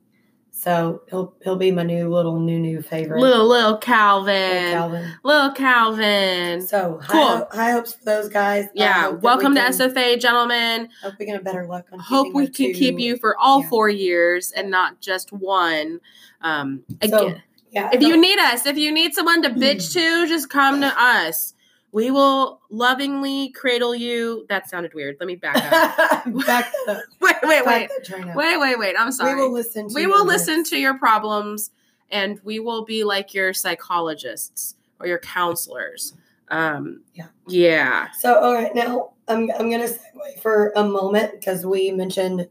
So 0.58 1.02
he'll 1.10 1.34
he'll 1.44 1.56
be 1.56 1.70
my 1.70 1.82
new 1.82 2.08
little 2.08 2.40
new 2.40 2.58
new 2.58 2.80
favorite. 2.80 3.20
little 3.20 3.46
little 3.46 3.76
Calvin. 3.76 4.32
Little 4.32 4.72
Calvin. 4.72 5.12
Little 5.22 5.50
Calvin. 5.52 6.66
So 6.66 6.98
Cool. 7.06 7.26
high, 7.26 7.46
high 7.52 7.70
hopes 7.72 7.92
for 7.92 8.04
those 8.06 8.30
guys. 8.30 8.64
Yeah. 8.74 9.08
Welcome 9.08 9.52
we 9.52 9.60
to 9.60 9.64
can- 9.64 9.72
SFA, 9.74 10.18
gentlemen. 10.18 10.88
Hope 11.02 11.12
we 11.18 11.26
get 11.26 11.38
a 11.38 11.44
better 11.44 11.66
luck 11.66 11.84
on. 11.92 11.98
Hope 11.98 12.32
we 12.32 12.48
can 12.48 12.72
keep 12.72 12.98
you 12.98 13.18
for 13.18 13.36
all 13.38 13.60
yeah. 13.62 13.68
four 13.68 13.90
years 13.90 14.50
and 14.52 14.70
not 14.70 15.02
just 15.02 15.30
one. 15.30 16.00
Um, 16.40 16.84
So, 17.04 17.26
again, 17.26 17.42
Yeah. 17.70 17.90
if 17.92 18.00
you 18.00 18.16
need 18.16 18.38
us, 18.38 18.64
if 18.64 18.78
you 18.78 18.90
need 18.92 19.12
someone 19.12 19.42
to 19.42 19.50
bitch 19.50 19.92
to, 19.92 20.26
just 20.26 20.48
come 20.48 20.80
to 20.80 20.86
us. 20.98 21.52
We 21.96 22.10
will 22.10 22.60
lovingly 22.68 23.48
cradle 23.52 23.94
you. 23.94 24.44
That 24.50 24.68
sounded 24.68 24.92
weird. 24.92 25.16
Let 25.18 25.26
me 25.28 25.36
back 25.36 25.56
up. 25.56 26.24
back 26.46 26.70
that 26.84 27.04
wait, 27.22 27.36
wait, 27.42 27.64
wait. 27.64 27.88
that 27.88 28.04
train 28.04 28.28
up. 28.28 28.36
Wait, 28.36 28.58
wait, 28.58 28.78
wait. 28.78 28.96
I'm 28.98 29.10
sorry. 29.10 29.34
We 29.34 29.40
will 29.40 29.50
listen. 29.50 29.88
To 29.88 29.94
we 29.94 30.06
will 30.06 30.26
listen 30.26 30.62
to 30.64 30.76
your 30.76 30.98
problems 30.98 31.70
and 32.10 32.38
we 32.44 32.60
will 32.60 32.84
be 32.84 33.02
like 33.02 33.32
your 33.32 33.54
psychologists 33.54 34.74
or 35.00 35.06
your 35.06 35.20
counselors. 35.20 36.12
Um, 36.48 37.00
Yeah. 37.14 37.28
Yeah. 37.48 38.08
So, 38.18 38.42
all 38.42 38.52
right, 38.52 38.74
now 38.74 39.14
I'm 39.26 39.50
I'm 39.58 39.70
gonna 39.70 39.88
segue 39.88 40.42
for 40.42 40.74
a 40.76 40.84
moment 40.84 41.32
because 41.32 41.64
we 41.64 41.92
mentioned 41.92 42.46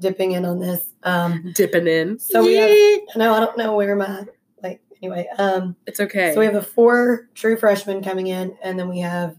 dipping 0.00 0.32
in 0.32 0.44
on 0.44 0.58
this. 0.58 0.84
Um, 1.04 1.52
Dipping 1.54 1.86
in. 1.86 2.18
So 2.18 2.42
we 2.42 2.56
have- 2.56 3.00
no, 3.14 3.34
I 3.34 3.38
don't 3.38 3.56
know 3.56 3.76
where 3.76 3.94
my 3.94 4.24
anyway. 5.02 5.26
Um, 5.38 5.76
It's 5.86 6.00
okay. 6.00 6.32
so 6.34 6.40
we 6.40 6.46
have 6.46 6.54
the 6.54 6.62
four 6.62 7.28
true 7.34 7.56
freshmen 7.56 8.02
coming 8.02 8.28
in, 8.28 8.56
and 8.62 8.78
then 8.78 8.88
we 8.88 9.00
have 9.00 9.36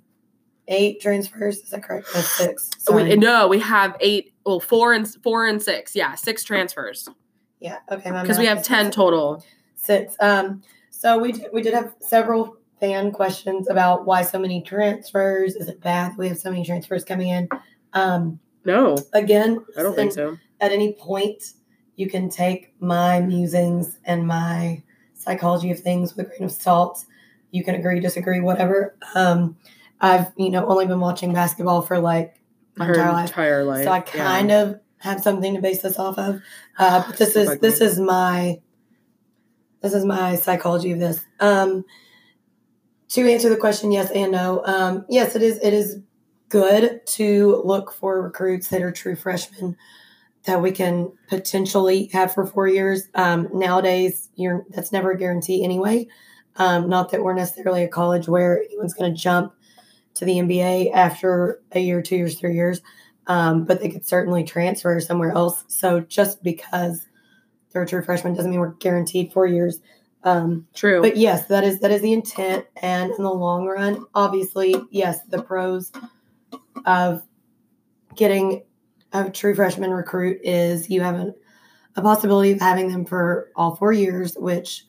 eight 0.68 1.01
transfers. 1.01 1.57
Is 1.57 1.70
that 1.72 1.84
correct? 1.84 2.07
That's 2.14 2.32
six. 2.32 2.70
We, 2.91 3.16
no, 3.16 3.47
we 3.47 3.59
have 3.59 3.95
eight. 3.99 4.34
Well, 4.45 4.59
four 4.59 4.93
and 4.93 5.07
four 5.24 5.45
and 5.47 5.62
six. 5.62 5.95
Yeah, 5.95 6.16
six 6.16 6.43
transfers 6.43 7.07
yeah. 7.62 7.78
Okay. 7.89 8.12
because 8.12 8.38
we 8.38 8.47
have 8.47 8.64
ten 8.64 8.86
six. 8.88 8.95
total. 8.95 9.43
Six. 9.76 10.16
Um, 10.20 10.62
so 10.89 11.18
we 11.18 11.32
did, 11.32 11.47
we 11.53 11.62
did 11.62 11.74
have 11.74 11.95
several 11.99 12.57
fan 12.80 13.12
questions 13.12 13.70
about 13.70 14.05
why 14.05 14.24
so 14.24 14.39
many 14.39 14.62
transfers. 14.62 15.55
Is 15.55 15.70
it 15.70 15.80
bad 15.80 16.12
that 16.12 16.18
we 16.18 16.28
have 16.28 16.38
so 16.38 16.49
many 16.49 16.66
transfers 16.66 17.03
coming 17.05 17.30
in? 17.30 17.47
Um, 17.93 18.39
No, 18.66 18.97
again, 19.14 19.64
I 19.78 19.84
don't 19.84 19.95
think 19.95 20.12
so. 20.12 20.38
At 20.59 20.72
any 20.72 20.93
point, 20.93 21.53
you 21.95 22.09
can 22.09 22.30
take 22.30 22.74
my 22.80 23.20
musings 23.22 23.99
and 24.05 24.26
my 24.26 24.82
psychology 25.22 25.72
of 25.72 25.80
things 25.80 26.16
with 26.16 26.26
a 26.26 26.30
grain 26.30 26.44
of 26.44 26.52
salt. 26.52 27.06
You 27.52 27.64
can 27.64 27.76
agree, 27.76 28.00
disagree, 28.00 28.40
whatever. 28.40 28.96
Um, 29.16 29.58
I've 30.00 30.28
you 30.38 30.50
know 30.50 30.66
only 30.68 30.88
been 30.88 31.00
watching 31.00 31.34
basketball 31.34 31.82
for 31.82 32.00
like 32.00 32.36
my 32.76 32.86
Her 32.86 32.94
entire 32.94 33.12
life, 33.14 33.30
entire 33.30 33.64
life. 33.64 33.84
so 33.84 33.92
I 33.92 34.00
kind 34.02 34.52
of 34.52 34.80
have 34.98 35.22
something 35.22 35.56
to 35.56 35.62
base 35.62 35.82
this 35.82 36.00
off 36.00 36.18
of. 36.18 36.42
Uh, 36.78 37.04
but 37.08 37.18
this 37.18 37.36
is 37.36 37.48
Like 37.48 37.62
this 37.62 37.80
me. 37.80 37.86
is 37.86 38.00
my 38.00 38.62
this 39.82 39.94
is 39.94 40.06
my 40.06 40.36
psychology 40.36 40.92
of 40.92 41.00
this. 41.00 41.24
Um, 41.40 41.86
to 43.10 43.30
answer 43.30 43.50
the 43.50 43.58
question, 43.58 43.92
yes 43.92 44.10
and 44.12 44.32
no. 44.32 44.62
Um, 44.66 45.06
yes, 45.10 45.36
it 45.36 45.42
is. 45.42 45.60
It 45.62 45.74
is 45.74 46.00
good 46.50 47.06
to 47.08 47.62
look 47.66 47.92
for 47.92 48.22
recruits 48.22 48.70
that 48.70 48.82
are 48.82 48.92
true 48.92 49.16
freshmen 49.16 49.76
that 50.46 50.62
we 50.62 50.72
can 50.72 51.12
potentially 51.30 52.10
have 52.14 52.34
for 52.34 52.46
four 52.46 52.68
years. 52.68 53.08
Um, 53.16 53.48
nowadays, 53.54 54.30
you're 54.36 54.66
that's 54.70 54.92
never 54.92 55.12
a 55.12 55.18
guarantee 55.18 55.64
anyway. 55.64 56.08
Um, 56.58 56.89
not 56.89 57.12
that 57.12 57.24
we're 57.24 57.34
necessarily 57.34 57.84
a 57.84 57.88
college 57.88 58.28
where 58.28 58.62
anyone's 58.64 58.94
going 58.94 59.14
to 59.14 59.18
jump 59.20 59.54
to 60.16 60.26
the 60.26 60.34
NBA 60.34 60.92
after 60.94 61.62
a 61.72 61.80
year, 61.80 62.02
two 62.02 62.18
years, 62.18 62.38
three 62.38 62.56
years, 62.56 62.82
um, 63.28 63.64
but 63.64 63.80
they 63.80 63.89
could 63.89 64.06
certainly 64.06 64.44
transfer 64.44 65.00
somewhere 65.00 65.32
else. 65.32 65.64
So 65.68 66.02
just 66.02 66.44
because 66.44 67.08
they're 67.72 67.84
a 67.84 67.88
true 67.88 68.04
freshman 68.04 68.34
doesn't 68.34 68.52
mean 68.52 68.60
we're 68.60 68.74
guaranteed 68.74 69.32
four 69.32 69.46
years. 69.46 69.80
Um, 70.24 70.68
True. 70.76 71.02
but 71.02 71.18
yes, 71.18 71.48
that 71.48 71.64
is 71.64 71.80
that 71.80 71.89
is 71.89 72.02
the 72.02 72.14
intent, 72.14 72.66
and 72.76 73.12
in 73.12 73.24
the 73.24 73.34
long 73.34 73.66
run, 73.66 74.06
obviously, 74.14 74.76
yes, 74.92 75.24
the 75.24 75.42
pros 75.42 75.92
of 76.86 77.24
getting 78.16 78.64
a 79.14 79.30
true 79.30 79.53
freshman 79.55 79.91
recruit 79.91 80.39
is 80.43 80.89
you 80.89 81.01
have 81.01 81.16
a, 81.16 81.34
a 81.95 82.01
possibility 82.01 82.51
of 82.51 82.59
having 82.59 82.91
them 82.91 83.05
for 83.05 83.49
all 83.55 83.76
four 83.76 83.91
years, 83.93 84.36
which 84.36 84.86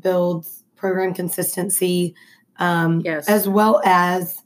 builds 0.00 0.64
program 0.76 1.14
consistency, 1.14 2.14
um, 2.58 3.00
Yes. 3.04 3.28
as 3.28 3.48
well 3.48 3.80
as 3.84 4.42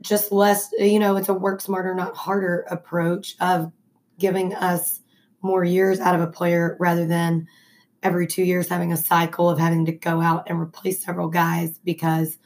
just 0.00 0.32
less. 0.32 0.68
You 0.78 0.98
know, 0.98 1.16
it's 1.16 1.28
a 1.28 1.34
work 1.34 1.60
smarter, 1.60 1.94
not 1.94 2.16
harder 2.16 2.64
approach 2.70 3.34
of 3.40 3.72
giving 4.18 4.54
us 4.54 5.00
more 5.42 5.64
years 5.64 6.00
out 6.00 6.14
of 6.14 6.20
a 6.20 6.26
player 6.26 6.76
rather 6.80 7.06
than 7.06 7.46
every 8.02 8.26
two 8.26 8.42
years 8.42 8.68
having 8.68 8.92
a 8.92 8.96
cycle 8.96 9.50
of 9.50 9.58
having 9.58 9.84
to 9.84 9.92
go 9.92 10.20
out 10.20 10.44
and 10.48 10.58
replace 10.60 11.02
several 11.04 11.28
guys 11.28 11.78
because 11.84 12.38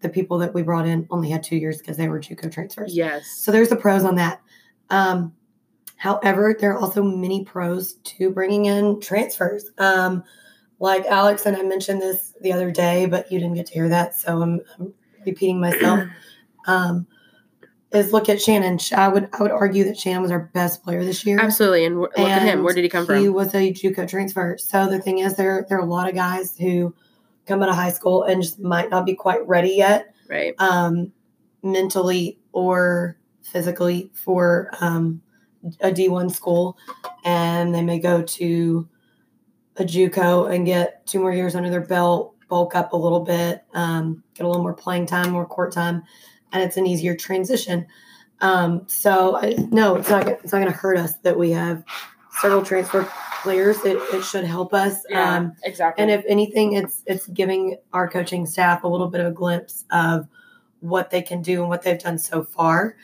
the 0.00 0.08
people 0.08 0.38
that 0.38 0.54
we 0.54 0.62
brought 0.62 0.86
in 0.86 1.06
only 1.10 1.28
had 1.28 1.42
two 1.42 1.56
years 1.56 1.78
because 1.78 1.96
they 1.96 2.08
were 2.08 2.18
JUCO 2.18 2.50
transfers. 2.50 2.96
yes. 2.96 3.26
So 3.36 3.52
there's 3.52 3.68
the 3.68 3.76
pros 3.76 4.04
on 4.04 4.14
that. 4.16 4.40
Um, 4.90 5.34
however, 5.96 6.56
there 6.58 6.72
are 6.72 6.78
also 6.78 7.02
many 7.02 7.44
pros 7.44 7.94
to 7.94 8.30
bringing 8.30 8.66
in 8.66 9.00
transfers. 9.00 9.70
Um, 9.78 10.24
like 10.78 11.04
Alex 11.06 11.46
and 11.46 11.56
I 11.56 11.62
mentioned 11.62 12.00
this 12.00 12.34
the 12.40 12.52
other 12.52 12.70
day, 12.70 13.06
but 13.06 13.30
you 13.30 13.38
didn't 13.38 13.54
get 13.54 13.66
to 13.66 13.74
hear 13.74 13.88
that, 13.90 14.18
so 14.18 14.40
I'm, 14.42 14.60
I'm 14.78 14.94
repeating 15.26 15.60
myself. 15.60 16.00
Um, 16.66 17.06
is 17.92 18.12
look 18.12 18.28
at 18.28 18.40
Shannon. 18.40 18.78
I 18.94 19.08
would 19.08 19.28
I 19.32 19.42
would 19.42 19.50
argue 19.50 19.82
that 19.84 19.98
Shannon 19.98 20.22
was 20.22 20.30
our 20.30 20.50
best 20.52 20.84
player 20.84 21.02
this 21.04 21.24
year. 21.26 21.40
Absolutely. 21.40 21.84
And 21.86 22.00
look 22.00 22.16
at 22.18 22.42
him. 22.42 22.62
Where 22.62 22.74
did 22.74 22.84
he 22.84 22.90
come 22.90 23.06
from? 23.06 23.18
He 23.20 23.28
was 23.28 23.54
a 23.54 23.72
JUCO 23.72 24.08
transfer. 24.08 24.56
So 24.58 24.86
the 24.88 25.00
thing 25.00 25.18
is, 25.18 25.36
there 25.36 25.66
there 25.68 25.78
are 25.78 25.82
a 25.82 25.86
lot 25.86 26.08
of 26.08 26.14
guys 26.14 26.56
who 26.56 26.94
come 27.46 27.62
out 27.62 27.68
of 27.68 27.74
high 27.74 27.90
school 27.90 28.24
and 28.24 28.42
just 28.42 28.60
might 28.60 28.90
not 28.90 29.06
be 29.06 29.14
quite 29.14 29.46
ready 29.48 29.70
yet, 29.70 30.14
Right. 30.28 30.54
um, 30.58 31.12
mentally 31.62 32.38
or 32.52 33.16
physically 33.50 34.10
for 34.14 34.70
um, 34.80 35.20
a 35.80 35.92
D 35.92 36.08
one 36.08 36.30
school, 36.30 36.78
and 37.24 37.74
they 37.74 37.82
may 37.82 37.98
go 37.98 38.22
to 38.22 38.88
a 39.76 39.84
JUCO 39.84 40.54
and 40.54 40.66
get 40.66 41.06
two 41.06 41.20
more 41.20 41.32
years 41.32 41.54
under 41.54 41.70
their 41.70 41.80
belt, 41.80 42.34
bulk 42.48 42.74
up 42.74 42.92
a 42.92 42.96
little 42.96 43.20
bit, 43.20 43.64
um, 43.74 44.22
get 44.34 44.44
a 44.44 44.48
little 44.48 44.62
more 44.62 44.74
playing 44.74 45.06
time, 45.06 45.30
more 45.30 45.46
court 45.46 45.72
time, 45.72 46.02
and 46.52 46.62
it's 46.62 46.76
an 46.76 46.86
easier 46.86 47.14
transition. 47.16 47.86
Um, 48.40 48.84
so 48.86 49.36
I, 49.36 49.54
no, 49.70 49.96
it's 49.96 50.08
not. 50.08 50.24
gonna- 50.24 50.38
It's 50.42 50.52
not 50.52 50.60
going 50.60 50.72
to 50.72 50.78
hurt 50.78 50.96
us 50.96 51.14
that 51.22 51.38
we 51.38 51.50
have 51.50 51.84
several 52.40 52.62
transfer 52.64 53.06
players. 53.42 53.76
It, 53.84 53.98
it 54.14 54.22
should 54.24 54.44
help 54.44 54.72
us. 54.72 55.04
Um, 55.12 55.52
exactly. 55.64 56.02
and 56.02 56.10
if 56.10 56.24
anything, 56.26 56.72
it's 56.74 57.02
it's 57.06 57.26
giving 57.28 57.76
our 57.92 58.08
coaching 58.08 58.46
staff 58.46 58.82
a 58.84 58.88
little 58.88 59.08
bit 59.08 59.20
of 59.20 59.26
a 59.26 59.30
glimpse 59.32 59.84
of 59.90 60.26
what 60.80 61.10
they 61.10 61.20
can 61.20 61.42
do 61.42 61.60
and 61.60 61.68
what 61.68 61.82
they've 61.82 61.98
done 61.98 62.18
so 62.18 62.42
far. 62.42 62.96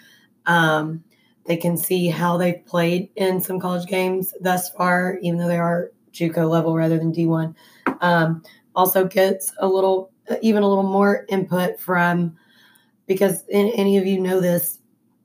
Um, 0.47 1.03
They 1.47 1.57
can 1.57 1.77
see 1.77 2.09
how 2.09 2.37
they've 2.37 2.65
played 2.67 3.09
in 3.15 3.41
some 3.41 3.61
college 3.61 3.87
games 3.87 4.35
thus 4.41 4.71
far, 4.71 5.19
even 5.23 5.39
though 5.39 5.47
they 5.47 5.59
are 5.59 5.93
JUCO 6.13 6.49
level 6.51 6.75
rather 6.75 6.99
than 6.99 7.13
D1. 7.13 7.55
Um, 8.01 8.43
also 8.75 9.07
gets 9.07 9.53
a 9.61 9.67
little, 9.69 10.11
even 10.43 10.65
a 10.65 10.69
little 10.69 10.83
more 10.83 11.25
input 11.29 11.79
from, 11.79 12.37
because 13.07 13.45
in, 13.49 13.69
any 13.77 13.97
of 13.97 14.07
you 14.07 14.21
know 14.21 14.41
this, 14.41 14.81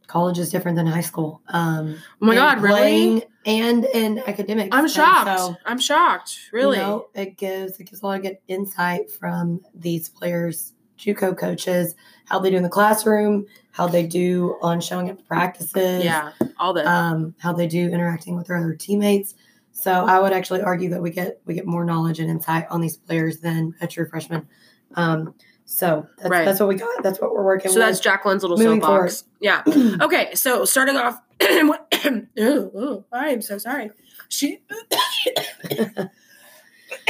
college 0.06 0.38
is 0.38 0.52
different 0.52 0.76
than 0.76 0.86
high 0.86 1.02
school. 1.02 1.42
Um, 1.48 1.96
Oh 2.22 2.26
my 2.26 2.36
god, 2.36 2.62
really? 2.62 3.24
And 3.46 3.86
in 3.86 4.20
academics. 4.28 4.70
I'm 4.76 4.88
shocked. 4.88 5.40
so, 5.40 5.56
I'm 5.66 5.80
shocked. 5.80 6.38
Really? 6.54 6.78
you 6.78 6.84
know, 6.84 7.08
it 7.16 7.38
gives 7.38 7.80
it 7.80 7.86
gives 7.86 8.04
a 8.04 8.06
lot 8.06 8.18
of 8.18 8.24
good 8.24 8.38
insight 8.48 9.10
from 9.10 9.62
these 9.74 10.10
players, 10.10 10.74
JUCO 11.02 11.38
coaches, 11.38 11.95
how 12.26 12.39
they 12.39 12.52
do 12.52 12.58
in 12.58 12.64
the 12.64 12.70
classroom, 12.70 13.45
how 13.72 13.88
they 13.88 14.06
do 14.06 14.58
on 14.62 14.80
showing 14.80 15.10
up 15.10 15.18
to 15.18 15.24
practices, 15.24 16.04
yeah. 16.04 16.32
All 16.60 16.74
that. 16.74 16.86
um, 16.86 17.34
how 17.39 17.52
they 17.54 17.68
do 17.68 17.89
interacting 17.89 18.36
with 18.38 18.47
their 18.47 18.58
other 18.58 18.76
teammates. 18.76 19.34
So 19.72 19.91
I 19.91 20.20
would 20.20 20.32
actually 20.34 20.62
argue 20.62 20.89
that 20.89 21.02
we 21.02 21.10
get 21.12 21.41
we 21.45 21.54
get 21.56 21.66
more 21.66 21.84
knowledge 21.86 22.20
and 22.20 22.30
insight 22.30 22.68
on 22.70 22.82
these 22.82 22.97
players 22.97 23.39
than 23.39 23.74
a 23.82 23.88
true 23.88 24.08
freshman. 24.08 24.47
Um, 24.95 25.34
so 25.66 26.06
that's, 26.18 26.30
Right. 26.30 26.45
that's 26.45 26.60
what 26.60 26.68
we 26.70 26.76
got. 26.76 27.02
That's 27.02 27.20
what 27.22 27.34
we're 27.34 27.45
working 27.45 27.72
so 27.72 27.80
with. 27.80 27.88
that's 27.88 27.99
Jacqueline's 28.02 28.43
little 28.43 28.58
moving 28.58 28.82
soapbox. 28.82 29.24
Yeah. 29.39 29.64
Okay. 30.02 30.36
So 30.36 30.66
starting 30.66 30.97
off. 30.97 31.20
ooh, 31.41 32.28
ooh, 32.39 33.06
I'm 33.12 33.41
so 33.41 33.58
sorry. 33.58 33.89
She. 34.30 34.60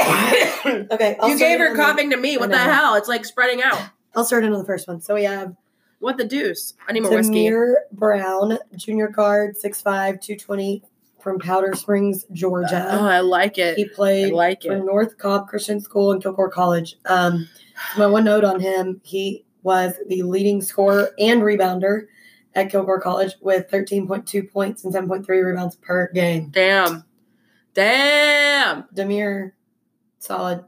okay. 0.00 1.16
I'll 1.20 1.28
you 1.28 1.38
gave 1.38 1.58
her 1.58 1.70
on 1.70 1.76
the- 1.76 1.82
coughing 1.82 2.10
to 2.10 2.16
me. 2.16 2.36
What 2.36 2.50
the 2.50 2.58
hell? 2.58 2.94
It's 2.94 3.08
like 3.08 3.24
spreading 3.24 3.62
out. 3.62 3.80
I'll 4.14 4.24
start 4.24 4.44
into 4.44 4.58
the 4.58 4.64
first 4.64 4.88
one. 4.88 5.00
So 5.00 5.14
we 5.14 5.24
have 5.24 5.54
What 6.00 6.16
the 6.18 6.24
deuce? 6.24 6.74
I 6.88 6.92
need 6.92 7.02
more 7.02 7.12
whiskey. 7.12 7.48
Tamir 7.48 7.74
Brown, 7.92 8.58
junior 8.76 9.08
guard, 9.08 9.56
6'5", 9.56 9.84
220 10.20 10.82
from 11.20 11.38
Powder 11.38 11.72
Springs, 11.74 12.24
Georgia. 12.32 12.86
Oh, 12.90 13.06
I 13.06 13.20
like 13.20 13.56
it. 13.56 13.76
he 13.76 13.84
played 13.86 14.32
I 14.32 14.36
like 14.36 14.62
for 14.62 14.72
it. 14.76 14.84
North 14.84 15.16
Cobb 15.18 15.48
Christian 15.48 15.80
School 15.80 16.12
and 16.12 16.20
Kilgore 16.22 16.50
College. 16.50 16.96
Um, 17.06 17.48
my 17.96 18.06
one 18.06 18.24
note 18.24 18.44
on 18.44 18.60
him, 18.60 19.00
he 19.04 19.44
was 19.62 19.94
the 20.08 20.22
leading 20.24 20.60
scorer 20.60 21.10
and 21.18 21.42
rebounder 21.42 22.06
at 22.54 22.70
Kilgore 22.70 23.00
College 23.00 23.34
with 23.40 23.70
13.2 23.70 24.50
points 24.50 24.84
and 24.84 24.92
7.3 24.92 25.26
rebounds 25.28 25.76
per 25.76 26.10
game. 26.12 26.48
Damn. 26.50 27.04
Damn. 27.72 28.82
Demir, 28.94 29.52
solid. 30.22 30.64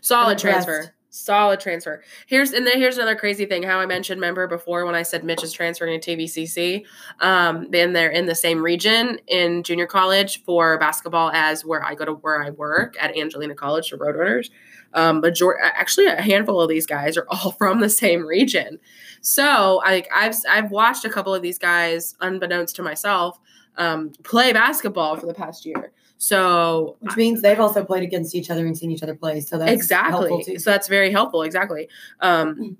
Solid 0.00 0.38
transfer. 0.38 0.94
Solid 1.14 1.60
transfer. 1.60 2.02
Here's 2.26 2.52
and 2.52 2.66
then 2.66 2.78
here's 2.78 2.96
another 2.96 3.16
crazy 3.16 3.44
thing. 3.44 3.62
How 3.62 3.78
I 3.78 3.84
mentioned, 3.84 4.18
remember 4.18 4.46
before 4.46 4.86
when 4.86 4.94
I 4.94 5.02
said 5.02 5.24
Mitch 5.24 5.42
is 5.42 5.52
transferring 5.52 6.00
to 6.00 6.16
TVCC, 6.16 6.86
um, 7.20 7.66
then 7.70 7.92
they're 7.92 8.10
in 8.10 8.24
the 8.24 8.34
same 8.34 8.62
region 8.62 9.18
in 9.26 9.62
junior 9.62 9.86
college 9.86 10.42
for 10.42 10.78
basketball 10.78 11.30
as 11.34 11.66
where 11.66 11.84
I 11.84 11.94
go 11.94 12.06
to 12.06 12.14
where 12.14 12.42
I 12.42 12.48
work 12.48 12.96
at 12.98 13.14
Angelina 13.14 13.54
College 13.54 13.90
for 13.90 13.98
Roadrunners. 13.98 14.48
Um, 14.94 15.20
major- 15.20 15.60
actually, 15.60 16.06
a 16.06 16.22
handful 16.22 16.62
of 16.62 16.70
these 16.70 16.86
guys 16.86 17.18
are 17.18 17.26
all 17.28 17.52
from 17.58 17.80
the 17.80 17.90
same 17.90 18.24
region. 18.24 18.78
So, 19.20 19.82
like, 19.84 20.08
I've 20.14 20.36
I've 20.48 20.70
watched 20.70 21.04
a 21.04 21.10
couple 21.10 21.34
of 21.34 21.42
these 21.42 21.58
guys, 21.58 22.14
unbeknownst 22.22 22.74
to 22.76 22.82
myself, 22.82 23.38
um, 23.76 24.12
play 24.22 24.54
basketball 24.54 25.16
for 25.16 25.26
the 25.26 25.34
past 25.34 25.66
year. 25.66 25.92
So 26.22 26.98
Which 27.00 27.16
means 27.16 27.42
they've 27.42 27.58
also 27.58 27.84
played 27.84 28.04
against 28.04 28.36
each 28.36 28.48
other 28.48 28.64
and 28.64 28.78
seen 28.78 28.92
each 28.92 29.02
other 29.02 29.16
play. 29.16 29.40
So 29.40 29.58
that's 29.58 29.90
helpful 29.90 30.38
exactly 30.38 30.44
too. 30.54 30.58
so 30.60 30.70
that's 30.70 30.86
very 30.86 31.10
helpful 31.10 31.42
exactly. 31.42 31.88
Um 32.20 32.76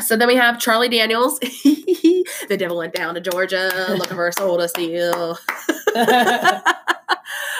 so 0.00 0.16
then 0.16 0.26
we 0.26 0.34
have 0.34 0.58
charlie 0.58 0.88
daniels. 0.88 1.38
The 2.48 2.56
devil 2.56 2.76
went 2.76 2.92
down 2.92 3.14
to 3.14 3.20
georgia. 3.20 3.70
Looking 3.90 4.16
for 4.16 4.26
a 4.26 4.32
soul 4.32 4.58
to 4.58 4.68
steal. 4.68 5.38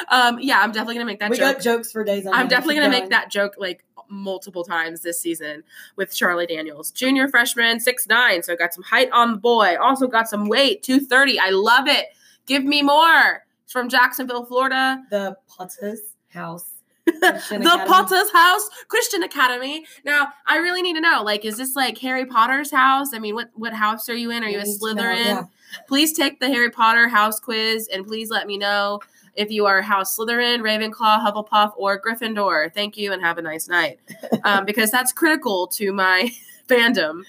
Um 0.09 0.39
yeah 0.41 0.61
i'm 0.61 0.71
definitely 0.71 0.95
gonna 0.95 1.07
make 1.07 1.19
that 1.19 1.31
we 1.31 1.37
joke. 1.37 1.57
got 1.57 1.63
jokes 1.63 1.91
for 1.91 2.05
days 2.05 2.27
on 2.27 2.35
i'm 2.35 2.47
definitely 2.47 2.77
gonna 2.77 2.91
going. 2.91 3.03
make 3.03 3.11
that 3.11 3.29
joke 3.29 3.55
like 3.59 3.85
multiple 4.09 4.63
times 4.63 5.01
this 5.03 5.21
season 5.21 5.65
with 5.97 6.15
charlie 6.15 6.47
daniels. 6.47 6.93
Junior 6.93 7.27
freshman 7.27 7.81
six 7.81 8.07
nine 8.07 8.43
so 8.45 8.55
got 8.55 8.73
some 8.73 8.85
height 8.85 9.11
on 9.13 9.33
the 9.33 9.39
boy. 9.39 9.77
Also 9.81 10.07
got 10.07 10.29
some 10.29 10.49
weight 10.49 10.83
230 10.85 11.39
i 11.41 11.51
love 11.51 11.87
it. 11.89 12.07
Give 12.47 12.65
me 12.65 12.83
more 12.83 13.46
From 13.67 13.89
jacksonville 13.89 14.45
florida 14.47 15.03
the 15.11 15.37
Potter's 15.49 16.01
house. 16.29 16.71
The 17.07 17.85
Potter's 17.87 18.33
House 18.33 18.69
Christian 18.89 19.23
Academy. 19.23 19.87
Now, 20.05 20.29
I 20.47 20.57
really 20.57 20.83
need 20.83 20.95
to 20.95 21.01
know, 21.01 21.23
like, 21.23 21.45
is 21.45 21.57
this 21.57 21.77
like 21.77 21.97
Harry 21.99 22.27
Potter's 22.27 22.71
house? 22.71 23.15
I 23.15 23.21
mean, 23.21 23.37
what 23.37 23.51
what 23.55 23.73
house 23.73 24.09
are 24.09 24.17
you 24.17 24.33
in? 24.33 24.43
Are 24.43 24.49
you 24.49 24.59
a 24.59 24.63
I 24.63 24.65
need 24.65 24.79
to 24.81 24.95
know, 24.95 25.03
Slytherin? 25.03 25.25
yeah. 25.25 25.43
Please 25.87 26.13
take 26.13 26.41
the 26.41 26.49
Harry 26.49 26.71
Potter 26.71 27.09
house 27.09 27.39
quiz 27.39 27.89
and 27.93 28.07
please 28.07 28.29
let 28.29 28.47
me 28.49 28.59
know 28.59 29.01
if 29.37 29.51
you 29.51 29.67
are 29.67 29.83
House 29.83 30.17
Slytherin, 30.19 30.61
Ravenclaw, 30.61 31.21
Hufflepuff, 31.25 31.73
or 31.77 32.01
Gryffindor. 32.01 32.73
Thank 32.75 32.97
you 32.97 33.13
and 33.13 33.23
have 33.23 33.39
a 33.39 33.43
nice 33.43 33.69
night, 33.69 34.01
um, 34.45 34.65
because 34.67 34.91
that's 34.91 35.13
critical 35.13 35.67
to 35.69 35.93
my 35.93 36.31
fandom. 36.69 37.23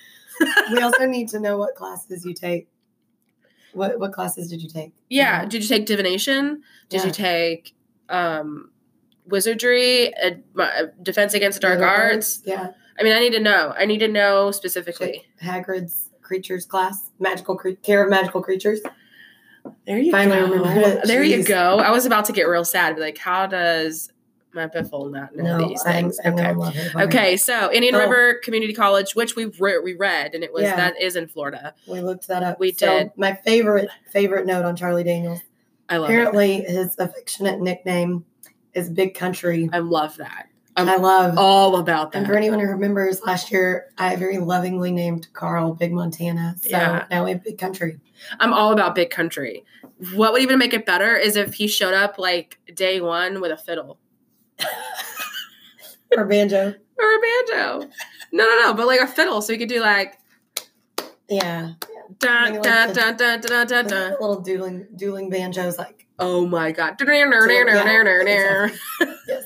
we 0.71 0.81
also 0.81 1.05
need 1.05 1.29
to 1.29 1.39
know 1.39 1.57
what 1.57 1.75
classes 1.75 2.25
you 2.25 2.33
take. 2.33 2.67
What 3.73 3.99
what 3.99 4.11
classes 4.13 4.49
did 4.49 4.61
you 4.61 4.69
take? 4.69 4.93
Yeah. 5.09 5.45
Did 5.45 5.61
you 5.63 5.67
take 5.69 5.85
divination? 5.85 6.63
Did 6.89 7.01
Yeah. 7.01 7.05
you 7.07 7.11
take 7.11 7.75
um, 8.09 8.71
wizardry, 9.25 10.13
defense 11.01 11.33
against 11.33 11.61
dark 11.61 11.79
arts? 11.81 12.41
Yeah. 12.45 12.71
I 12.99 13.03
mean, 13.03 13.13
I 13.13 13.19
need 13.19 13.33
to 13.33 13.39
know. 13.39 13.73
I 13.77 13.85
need 13.85 13.99
to 13.99 14.07
know 14.07 14.51
specifically. 14.51 15.25
Hagrid's 15.41 16.09
creatures 16.21 16.65
class, 16.65 17.11
magical 17.19 17.55
cre- 17.55 17.71
care 17.83 18.03
of 18.03 18.09
magical 18.09 18.41
creatures. 18.41 18.79
There 19.85 19.97
you 19.99 20.11
Finally 20.11 20.57
go. 20.57 21.01
There 21.03 21.23
you 21.23 21.43
go. 21.43 21.77
I 21.79 21.91
was 21.91 22.05
about 22.05 22.25
to 22.25 22.33
get 22.33 22.43
real 22.43 22.65
sad. 22.65 22.97
Like, 22.97 23.17
how 23.17 23.45
does 23.47 24.09
my 24.53 24.67
biffle 24.67 25.11
not 25.11 25.35
know 25.35 25.57
No, 25.59 25.67
these 25.69 25.83
I'm, 25.85 25.93
things? 25.93 26.19
I'm 26.23 26.33
okay. 26.33 26.43
Harry 26.93 27.05
Okay, 27.07 27.37
so 27.37 27.71
Indian 27.71 27.95
Oh. 27.95 27.99
River 27.99 28.35
Community 28.43 28.73
College, 28.73 29.13
which 29.15 29.35
we 29.35 29.45
re- 29.59 29.79
we 29.79 29.93
read, 29.95 30.33
and 30.33 30.43
it 30.43 30.51
was 30.53 30.63
Yeah. 30.63 30.75
that 30.75 31.01
is 31.01 31.15
in 31.15 31.27
Florida. 31.27 31.73
We 31.87 32.01
looked 32.01 32.27
that 32.27 32.43
up. 32.43 32.59
We 32.59 32.71
So, 32.71 32.85
did. 32.87 33.11
My 33.17 33.33
favorite 33.33 33.89
favorite 34.11 34.45
note 34.45 34.65
on 34.65 34.75
Charlie 34.75 35.03
Daniels. 35.03 35.39
I 35.89 35.97
love 35.97 36.09
it. 36.09 36.13
Apparently, 36.13 36.61
his 36.61 36.95
affectionate 36.97 37.59
nickname 37.61 38.25
is 38.73 38.89
Big 38.89 39.13
Country. 39.15 39.69
I 39.71 39.79
love 39.79 40.17
that. 40.17 40.47
I'm 40.75 40.87
I 40.89 40.97
love. 40.97 41.37
all 41.39 41.77
about 41.77 42.11
that. 42.11 42.19
And 42.19 42.27
for 42.27 42.35
anyone 42.35 42.59
who 42.59 42.67
remembers, 42.67 43.21
last 43.23 43.51
year 43.51 43.87
I 43.97 44.15
very 44.15 44.37
lovingly 44.37 44.91
named 44.91 45.27
Carl 45.33 45.73
Big 45.73 45.91
Montana. 45.91 46.55
So 46.61 46.69
Yeah. 46.69 47.05
now 47.09 47.25
we 47.25 47.31
have 47.31 47.43
Big 47.43 47.57
Country. 47.57 47.99
I'm 48.39 48.53
all 48.53 48.73
about 48.73 48.93
big 48.95 49.09
country. 49.09 49.63
What 50.15 50.33
would 50.33 50.41
even 50.41 50.57
make 50.59 50.73
it 50.73 50.85
better 50.85 51.15
is 51.15 51.35
if 51.35 51.53
he 51.55 51.67
showed 51.67 51.93
up 51.93 52.17
like 52.19 52.59
day 52.73 52.99
one 53.01 53.41
with 53.41 53.51
a 53.51 53.57
fiddle 53.57 53.97
Or 56.15 56.25
banjo. 56.25 56.73
or 56.97 57.15
a 57.15 57.19
banjo. 57.19 57.89
No, 58.31 58.43
no, 58.45 58.61
no, 58.61 58.73
but 58.73 58.87
like 58.87 59.01
a 59.01 59.07
fiddle, 59.07 59.41
so 59.41 59.51
you 59.53 59.59
could 59.59 59.69
do 59.69 59.81
like 59.81 60.17
Yeah. 61.29 61.73
dun 62.19 62.51
Maybe 62.53 62.61
dun 62.63 62.87
like 62.87 62.93
the- 62.93 62.93
dun 63.01 63.17
dun 63.17 63.41
dun 63.41 63.67
dun 63.67 63.87
dun. 63.87 64.11
Little 64.13 64.39
dueling 64.41 64.87
dueling 64.95 65.29
banjos 65.29 65.77
like 65.77 66.07
Oh 66.19 66.47
my 66.47 66.71
god. 66.71 66.97
yeah, 66.99 68.69
yes. 69.27 69.45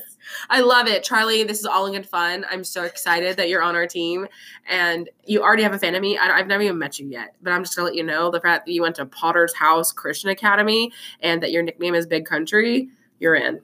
I 0.50 0.60
love 0.60 0.86
it. 0.86 1.02
Charlie, 1.02 1.44
this 1.44 1.60
is 1.60 1.66
all 1.66 1.86
in 1.86 1.92
good 1.92 2.06
fun. 2.06 2.44
I'm 2.50 2.64
so 2.64 2.84
excited 2.84 3.36
that 3.36 3.48
you're 3.48 3.62
on 3.62 3.74
our 3.76 3.86
team 3.86 4.26
and 4.68 5.08
you 5.24 5.42
already 5.42 5.62
have 5.62 5.72
a 5.74 5.78
fan 5.78 5.94
of 5.94 6.00
me. 6.02 6.16
I, 6.18 6.36
have 6.38 6.46
never 6.46 6.62
even 6.62 6.78
met 6.78 6.98
you 6.98 7.06
yet, 7.08 7.34
but 7.42 7.52
I'm 7.52 7.62
just 7.62 7.76
going 7.76 7.84
to 7.86 7.90
let 7.90 7.96
you 7.96 8.02
know 8.02 8.30
the 8.30 8.40
fact 8.40 8.66
that 8.66 8.72
you 8.72 8.82
went 8.82 8.96
to 8.96 9.06
Potter's 9.06 9.54
House 9.54 9.92
Christian 9.92 10.30
Academy 10.30 10.92
and 11.20 11.42
that 11.42 11.52
your 11.52 11.62
nickname 11.62 11.94
is 11.94 12.06
Big 12.06 12.26
Country, 12.26 12.88
you're 13.18 13.34
in. 13.34 13.60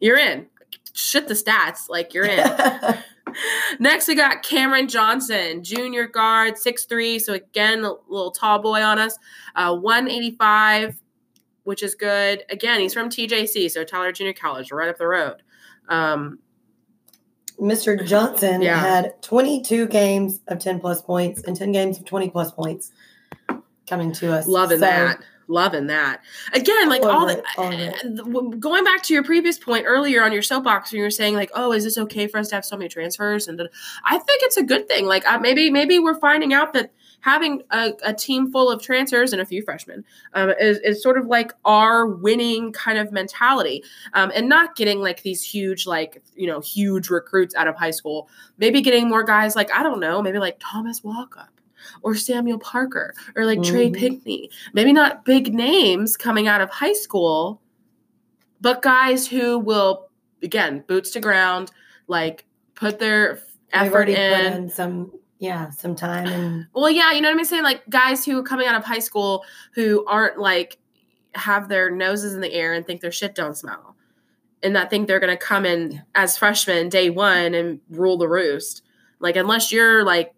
You're 0.00 0.18
in. 0.18 0.46
Shit 0.94 1.28
the 1.28 1.34
stats. 1.34 1.88
Like, 1.88 2.14
you're 2.14 2.24
in. 2.26 2.44
Next, 3.78 4.08
we 4.08 4.14
got 4.14 4.42
Cameron 4.42 4.88
Johnson, 4.88 5.62
junior 5.62 6.06
guard, 6.06 6.54
6'3. 6.54 7.20
So, 7.20 7.34
again, 7.34 7.84
a 7.84 7.92
little 8.08 8.30
tall 8.30 8.58
boy 8.60 8.82
on 8.82 8.98
us. 8.98 9.18
Uh, 9.54 9.76
185, 9.76 11.00
which 11.64 11.82
is 11.82 11.94
good. 11.94 12.44
Again, 12.50 12.80
he's 12.80 12.94
from 12.94 13.08
TJC, 13.10 13.70
so 13.70 13.84
Tyler 13.84 14.12
Junior 14.12 14.32
College, 14.32 14.72
right 14.72 14.88
up 14.88 14.96
the 14.98 15.06
road. 15.06 15.42
Um, 15.88 16.38
Mr. 17.60 18.04
Johnson 18.06 18.62
Yeah. 18.62 18.78
had 18.80 19.20
22 19.22 19.86
games 19.88 20.40
of 20.48 20.60
10 20.60 20.80
plus 20.80 21.02
points 21.02 21.42
and 21.42 21.56
10 21.56 21.72
games 21.72 21.98
of 21.98 22.04
20 22.04 22.30
plus 22.30 22.52
points 22.52 22.92
coming 23.88 24.12
to 24.12 24.32
us. 24.32 24.46
loving 24.46 24.78
So, 24.78 24.86
that. 24.86 25.18
Loving 25.50 25.86
that. 25.86 26.20
Again, 26.52 26.90
like 26.90 27.02
All 27.02 27.10
all 27.10 27.26
the, 27.26 27.38
it, 27.38 27.44
all 27.56 27.72
it. 27.72 28.04
uh, 28.04 28.56
going 28.58 28.84
back 28.84 29.02
to 29.04 29.14
your 29.14 29.24
previous 29.24 29.58
point 29.58 29.86
earlier 29.86 30.22
on 30.22 30.30
your 30.30 30.42
soapbox, 30.42 30.92
when 30.92 30.98
you 30.98 31.04
were 31.04 31.10
saying 31.10 31.34
like, 31.34 31.50
"Oh, 31.54 31.72
is 31.72 31.84
this 31.84 31.96
okay 31.96 32.26
for 32.26 32.36
us 32.38 32.48
to 32.48 32.56
have 32.56 32.66
so 32.66 32.76
many 32.76 32.90
transfers?" 32.90 33.48
And 33.48 33.58
I 34.04 34.18
think 34.18 34.42
it's 34.42 34.58
a 34.58 34.62
good 34.62 34.86
thing. 34.88 35.06
Like 35.06 35.26
uh, 35.26 35.38
maybe 35.38 35.70
maybe 35.70 35.98
we're 35.98 36.20
finding 36.20 36.52
out 36.52 36.74
that 36.74 36.92
having 37.20 37.62
a, 37.70 37.94
a 38.04 38.12
team 38.12 38.52
full 38.52 38.70
of 38.70 38.82
transfers 38.82 39.32
and 39.32 39.40
a 39.40 39.44
few 39.46 39.62
freshmen 39.62 40.04
um, 40.34 40.50
is, 40.60 40.78
is 40.80 41.02
sort 41.02 41.16
of 41.18 41.26
like 41.26 41.52
our 41.64 42.06
winning 42.06 42.70
kind 42.72 42.98
of 42.98 43.10
mentality, 43.10 43.82
um, 44.12 44.30
and 44.34 44.50
not 44.50 44.76
getting 44.76 45.00
like 45.00 45.22
these 45.22 45.42
huge 45.42 45.86
like 45.86 46.22
you 46.36 46.46
know 46.46 46.60
huge 46.60 47.08
recruits 47.08 47.54
out 47.54 47.66
of 47.66 47.74
high 47.74 47.90
school. 47.90 48.28
Maybe 48.58 48.82
getting 48.82 49.08
more 49.08 49.24
guys 49.24 49.56
like 49.56 49.72
I 49.72 49.82
don't 49.82 49.98
know, 49.98 50.20
maybe 50.20 50.38
like 50.38 50.58
Thomas 50.60 51.00
Walkup. 51.00 51.48
Or 52.02 52.14
Samuel 52.14 52.58
Parker 52.58 53.14
or 53.36 53.44
like 53.46 53.62
Trey 53.62 53.90
Mhm. 53.90 53.96
Pinkney. 53.96 54.50
Maybe 54.72 54.92
not 54.92 55.24
big 55.24 55.52
names 55.54 56.16
coming 56.16 56.46
out 56.48 56.60
of 56.60 56.70
high 56.70 56.92
school, 56.92 57.60
but 58.60 58.82
guys 58.82 59.26
who 59.26 59.58
will 59.58 60.08
again 60.42 60.84
boots 60.86 61.10
to 61.12 61.20
ground, 61.20 61.70
like 62.06 62.44
put 62.74 62.98
their 62.98 63.40
effort 63.72 64.08
in. 64.08 64.52
put 64.52 64.56
in 64.62 64.68
some, 64.70 65.12
yeah, 65.38 65.70
some 65.70 65.94
time 65.94 66.26
and 66.26 66.66
Well, 66.74 66.90
yeah, 66.90 67.12
you 67.12 67.20
know 67.20 67.30
what 67.30 67.38
I'm 67.38 67.44
saying? 67.44 67.62
Like 67.64 67.88
guys 67.90 68.24
who 68.24 68.38
are 68.38 68.42
coming 68.42 68.66
out 68.66 68.74
of 68.76 68.84
high 68.84 68.98
school 69.00 69.44
who 69.74 70.04
aren't 70.06 70.38
like 70.38 70.78
have 71.34 71.68
their 71.68 71.90
noses 71.90 72.34
in 72.34 72.40
the 72.40 72.52
air 72.52 72.72
and 72.72 72.86
think 72.86 73.00
their 73.00 73.12
shit 73.12 73.34
don't 73.34 73.56
smell. 73.56 73.94
And 74.62 74.72
not 74.74 74.90
think 74.90 75.06
they're 75.06 75.20
gonna 75.20 75.36
come 75.36 75.64
in 75.64 75.92
Yeah. 75.92 76.00
as 76.16 76.36
freshmen 76.38 76.88
day 76.88 77.10
one 77.10 77.54
and 77.54 77.80
rule 77.90 78.16
the 78.16 78.28
roost. 78.28 78.82
Like 79.20 79.36
unless 79.36 79.70
you're 79.70 80.04
like, 80.04 80.34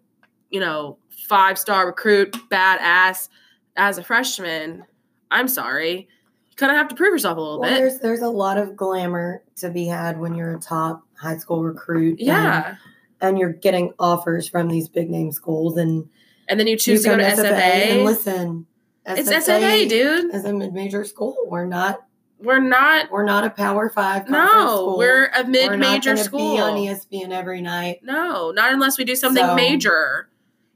you 0.49 0.59
know, 0.59 0.97
five 1.31 1.57
star 1.57 1.87
recruit, 1.87 2.33
badass 2.51 3.29
as 3.77 3.97
a 3.97 4.03
freshman, 4.03 4.83
I'm 5.31 5.47
sorry. 5.47 6.09
You 6.49 6.55
kinda 6.57 6.75
have 6.75 6.89
to 6.89 6.95
prove 6.95 7.13
yourself 7.13 7.37
a 7.37 7.39
little 7.41 7.59
well, 7.61 7.69
bit. 7.69 7.77
there's 7.77 7.99
there's 7.99 8.19
a 8.21 8.27
lot 8.29 8.57
of 8.57 8.75
glamour 8.75 9.41
to 9.55 9.69
be 9.69 9.87
had 9.87 10.19
when 10.19 10.35
you're 10.35 10.55
a 10.57 10.59
top 10.59 11.03
high 11.17 11.37
school 11.37 11.63
recruit. 11.63 12.19
Yeah. 12.19 12.75
and, 13.21 13.39
you're 13.39 13.53
getting 13.53 13.93
offers 13.97 14.49
from 14.49 14.67
these 14.67 14.89
big 14.89 15.09
name 15.09 15.31
schools, 15.31 15.77
and 15.77 16.09
And 16.49 16.59
then 16.59 16.67
you 16.67 16.75
choose 16.75 17.05
you 17.05 17.11
to 17.11 17.17
go 17.17 17.23
to 17.23 17.35
come 17.35 17.45
SFA. 17.45 17.61
And 17.61 18.03
listen, 18.03 18.65
it's 19.05 19.29
SFA, 19.29 19.87
dude. 19.87 20.33
Is 20.35 20.43
a 20.43 20.51
mid 20.53 20.73
major 20.73 21.05
school. 21.05 21.37
We're 21.47 21.65
not. 21.65 21.99
We're 22.39 22.59
not 22.59 23.11
We're 23.11 23.23
not 23.23 23.43
a 23.45 23.51
Power 23.51 23.89
Five. 23.89 24.27
no, 24.27 24.47
school. 24.47 24.97
we're 24.97 25.27
a 25.27 25.43
We're 25.43 25.43
not 25.43 25.49
mid-major 25.49 26.17
school. 26.17 26.55
Be 26.55 26.59
on 26.59 26.73
ESPN 26.73 27.31
every 27.31 27.61
night. 27.61 27.99
No, 28.03 28.49
not 28.51 28.73
unless 28.73 28.97
we 28.97 29.03
do 29.05 29.15
something 29.15 29.45
So- 29.45 29.55
major. 29.55 30.27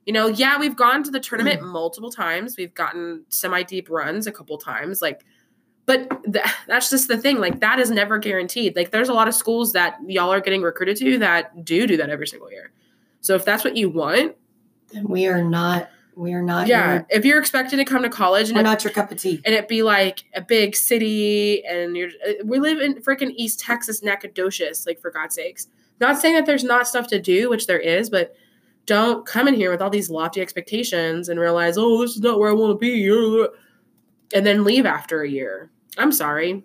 You 0.05 0.13
know, 0.13 0.27
yeah, 0.27 0.59
we've 0.59 0.75
gone 0.75 1.03
to 1.03 1.11
the 1.11 1.19
tournament 1.19 1.61
Mm. 1.61 1.67
multiple 1.71 2.11
times. 2.11 2.57
We've 2.57 2.73
gotten 2.73 3.25
semi-deep 3.29 3.89
runs 3.89 4.27
a 4.27 4.31
couple 4.31 4.57
times. 4.57 5.01
Like, 5.01 5.25
but 5.87 6.09
th- 6.31 6.45
that's 6.67 6.89
just 6.89 7.07
the 7.07 7.17
thing. 7.17 7.39
Like, 7.39 7.59
that 7.61 7.79
is 7.79 7.89
never 7.91 8.17
guaranteed. 8.19 8.75
Like, 8.75 8.91
there's 8.91 9.09
a 9.09 9.13
lot 9.13 9.27
of 9.27 9.33
schools 9.33 9.73
that 9.73 9.97
y'all 10.07 10.31
are 10.31 10.41
getting 10.41 10.61
recruited 10.61 10.97
to 10.97 11.17
that 11.19 11.65
do 11.65 11.87
do 11.87 11.97
that 11.97 12.09
every 12.09 12.27
single 12.27 12.51
year. 12.51 12.71
So 13.21 13.33
if 13.35 13.43
that's 13.45 13.63
what 13.63 13.75
you 13.75 13.89
want, 13.89 14.35
Then 14.93 15.05
we 15.07 15.25
are 15.27 15.43
not. 15.43 15.89
We 16.15 16.33
are 16.33 16.41
not. 16.41 16.67
yeah, 16.67 16.93
Your, 16.93 17.07
if 17.09 17.25
you're 17.25 17.39
expected 17.39 17.75
to 17.77 17.83
come 17.83 18.03
to 18.03 18.09
college 18.09 18.47
and 18.47 18.55
we're 18.55 18.61
it, 18.61 18.63
not 18.63 18.83
your 18.85 18.93
cup 18.93 19.11
of 19.11 19.17
tea. 19.19 19.41
and 19.43 19.53
it 19.53 19.67
be 19.67 19.83
like 19.83 20.23
a 20.33 20.39
big 20.41 20.73
city 20.75 21.65
and 21.65 21.97
you're 21.97 22.07
uh, 22.25 22.33
we 22.45 22.57
live 22.59 22.79
in 22.79 22.95
freaking 23.01 23.33
East 23.35 23.59
Texas, 23.59 24.01
Nacogdoches, 24.01 24.85
like 24.87 25.01
for 25.01 25.11
God's 25.11 25.35
sakes. 25.35 25.67
Not 25.99 26.17
saying 26.21 26.35
that 26.35 26.45
there's 26.45 26.63
not 26.63 26.87
stuff 26.87 27.07
to 27.07 27.19
do, 27.19 27.49
which 27.49 27.67
there 27.67 27.79
is, 27.79 28.09
but 28.09 28.33
don't 28.85 29.25
come 29.25 29.47
in 29.47 29.53
here 29.55 29.71
with 29.71 29.81
all 29.81 29.89
these 29.89 30.09
lofty 30.09 30.41
expectations 30.41 31.29
and 31.29 31.39
realize, 31.39 31.77
oh, 31.77 32.01
this 32.01 32.11
is 32.15 32.21
not 32.21 32.39
where 32.39 32.49
I 32.49 32.53
want 32.53 32.71
to 32.71 32.77
be, 32.77 33.47
and 34.33 34.45
then 34.45 34.63
leave 34.63 34.85
after 34.85 35.21
a 35.21 35.29
year. 35.29 35.71
I'm 35.97 36.11
sorry. 36.11 36.63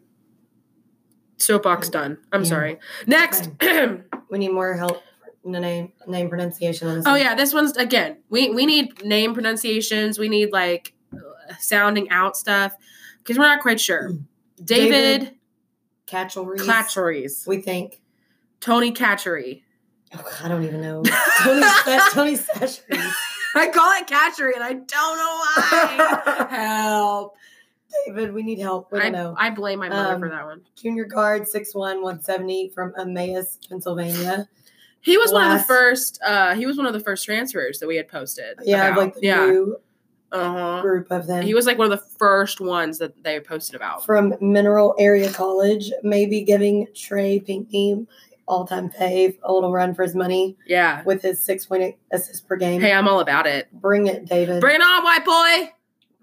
Soapbox 1.38 1.88
done. 1.88 2.18
I'm 2.32 2.42
Yeah. 2.42 2.48
sorry. 2.48 2.78
Next. 3.06 3.50
We 4.30 4.38
need 4.38 4.52
more 4.52 4.74
help. 4.74 5.02
in 5.44 5.50
The 5.50 5.58
name 5.58 5.92
name 6.06 6.28
pronunciation 6.28 6.86
on 6.86 6.96
this. 6.98 7.06
oh 7.06 7.12
one. 7.12 7.20
yeah, 7.20 7.34
this 7.34 7.52
one's 7.52 7.76
again. 7.76 8.18
We 8.28 8.50
we 8.50 8.64
need 8.64 9.04
name 9.04 9.34
pronunciations. 9.34 10.20
We 10.20 10.28
need 10.28 10.52
like 10.52 10.94
uh, 11.12 11.54
sounding 11.58 12.08
out 12.10 12.36
stuff 12.36 12.72
because 13.18 13.36
we're 13.38 13.46
not 13.48 13.60
quite 13.60 13.80
sure. 13.80 14.12
David, 14.62 15.20
David 15.20 15.34
Catchell 16.06 16.46
Clatcheries. 16.46 17.44
We 17.44 17.60
think. 17.60 18.00
Tony 18.60 18.92
Catchery. 18.92 19.62
Oh, 20.14 20.38
I 20.42 20.48
don't 20.48 20.64
even 20.64 20.80
know. 20.80 21.02
Tony 21.42 21.62
Sa- 21.62 22.08
Tony. 22.10 22.38
I 23.54 23.68
call 23.68 23.92
it 23.92 24.06
Catchery 24.06 24.54
and 24.54 24.64
I 24.64 24.72
don't 24.72 24.86
know 24.86 25.40
why. 25.40 26.46
Help. 26.50 27.36
David, 28.06 28.32
we 28.32 28.44
need 28.44 28.60
help. 28.60 28.92
We 28.92 29.00
don't 29.00 29.08
I, 29.08 29.10
know. 29.10 29.34
I 29.36 29.50
blame 29.50 29.80
my 29.80 29.88
mother 29.88 30.14
Um, 30.14 30.20
for 30.20 30.28
that 30.28 30.44
one. 30.44 30.60
Junior 30.76 31.04
guard, 31.04 31.42
6'1", 31.42 31.74
170 31.74 32.68
from 32.68 32.92
Emmaus, 32.96 33.58
Pennsylvania. 33.68 34.48
He 35.00 35.18
was 35.18 35.32
one 35.32 35.50
of 35.50 35.58
the 35.58 35.64
first 35.64 36.20
uh 36.24 36.54
he 36.54 36.66
was 36.66 36.76
one 36.76 36.86
of 36.86 36.92
the 36.92 37.00
first 37.00 37.24
transfers 37.24 37.78
that 37.80 37.88
we 37.88 37.96
had 37.96 38.06
posted. 38.06 38.58
Yeah, 38.62 38.88
about. 38.88 38.98
like 38.98 39.14
the 39.14 39.20
yeah. 39.22 39.46
new 39.46 39.76
uh-huh. 40.30 40.82
group 40.82 41.10
of 41.10 41.26
them. 41.26 41.42
He 41.42 41.54
was 41.54 41.66
like 41.66 41.78
one 41.78 41.90
of 41.90 41.98
the 41.98 42.06
first 42.18 42.60
ones 42.60 42.98
that 42.98 43.22
they 43.24 43.40
posted 43.40 43.74
about. 43.74 44.04
from 44.04 44.34
Mineral 44.40 44.94
Area 44.98 45.32
College, 45.32 45.90
maybe 46.02 46.42
giving 46.42 46.86
Trey 46.94 47.40
Pinkney, 47.40 48.06
my 48.50 48.54
all-time 48.56 48.90
fave, 48.90 49.38
a 49.42 49.52
little 49.52 49.72
run 49.72 49.94
for 49.94 50.02
his 50.02 50.14
money 50.14 50.56
Yeah. 50.66 51.02
with 51.04 51.22
his 51.22 51.40
6.8 51.40 51.98
assists 52.12 52.40
per 52.40 52.56
game. 52.56 52.80
Hey, 52.80 52.92
I'm 52.92 53.08
all 53.08 53.20
about 53.20 53.46
it. 53.46 53.68
Bring 53.72 54.06
it, 54.06 54.26
David. 54.26 54.60
Bring 54.60 54.76
it 54.76 54.82
on, 54.82 55.04
white 55.04 55.24
boy. 55.24 55.72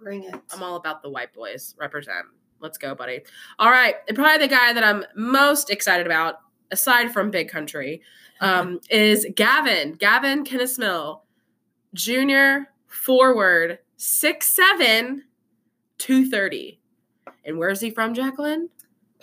Bring 0.01 0.23
it. 0.23 0.35
I'm 0.53 0.61
all 0.61 0.75
about 0.75 1.01
the 1.01 1.09
white 1.09 1.33
boys. 1.33 1.75
Represent. 1.79 2.25
Let's 2.59 2.77
go, 2.77 2.95
buddy. 2.95 3.21
All 3.59 3.69
right. 3.69 3.95
And 4.07 4.17
probably 4.17 4.45
the 4.45 4.53
guy 4.53 4.73
that 4.73 4.83
I'm 4.83 5.05
most 5.15 5.69
excited 5.69 6.05
about, 6.05 6.35
aside 6.71 7.11
from 7.11 7.31
Big 7.31 7.49
Country, 7.49 8.01
um, 8.41 8.79
is 8.89 9.25
Gavin. 9.35 9.93
Gavin 9.93 10.43
Kensmil, 10.43 11.21
junior, 11.93 12.71
forward, 12.87 13.79
6'7, 13.97 15.21
230. 15.97 16.79
And 17.45 17.57
where's 17.57 17.79
he 17.81 17.89
from, 17.89 18.13
Jacqueline? 18.13 18.69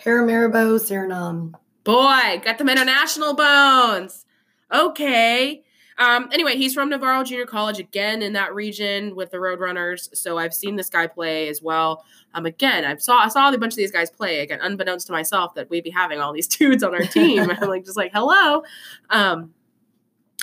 Paramaribo, 0.03 0.77
Suriname. 0.79 1.53
Boy, 1.85 2.41
got 2.43 2.57
them 2.57 2.67
international 2.67 3.33
bones. 3.35 4.25
Okay. 4.73 5.63
Um, 5.97 6.27
anyway, 6.33 6.57
he's 6.57 6.73
from 6.73 6.89
Navarro 6.89 7.23
Junior 7.23 7.45
College 7.45 7.79
again 7.79 8.21
in 8.21 8.33
that 8.33 8.53
region 8.53 9.15
with 9.15 9.31
the 9.31 9.37
Roadrunners. 9.37 10.13
So 10.13 10.37
I've 10.37 10.53
seen 10.53 10.75
this 10.75 10.89
guy 10.89 11.07
play 11.07 11.47
as 11.47 11.61
well. 11.61 12.03
Um, 12.33 12.45
again, 12.45 12.83
I 12.83 12.97
saw 12.97 13.19
I 13.19 13.29
saw 13.29 13.47
a 13.49 13.57
bunch 13.57 13.71
of 13.71 13.77
these 13.77 13.91
guys 13.91 14.09
play 14.09 14.39
again, 14.41 14.59
unbeknownst 14.61 15.07
to 15.07 15.13
myself 15.13 15.53
that 15.55 15.69
we'd 15.69 15.85
be 15.85 15.89
having 15.91 16.19
all 16.19 16.33
these 16.33 16.47
dudes 16.57 16.83
on 16.83 16.93
our 16.93 17.03
team. 17.03 17.49
I'm 17.61 17.69
like 17.69 17.85
just 17.85 17.95
like 17.95 18.11
hello. 18.13 18.63
Um, 19.09 19.53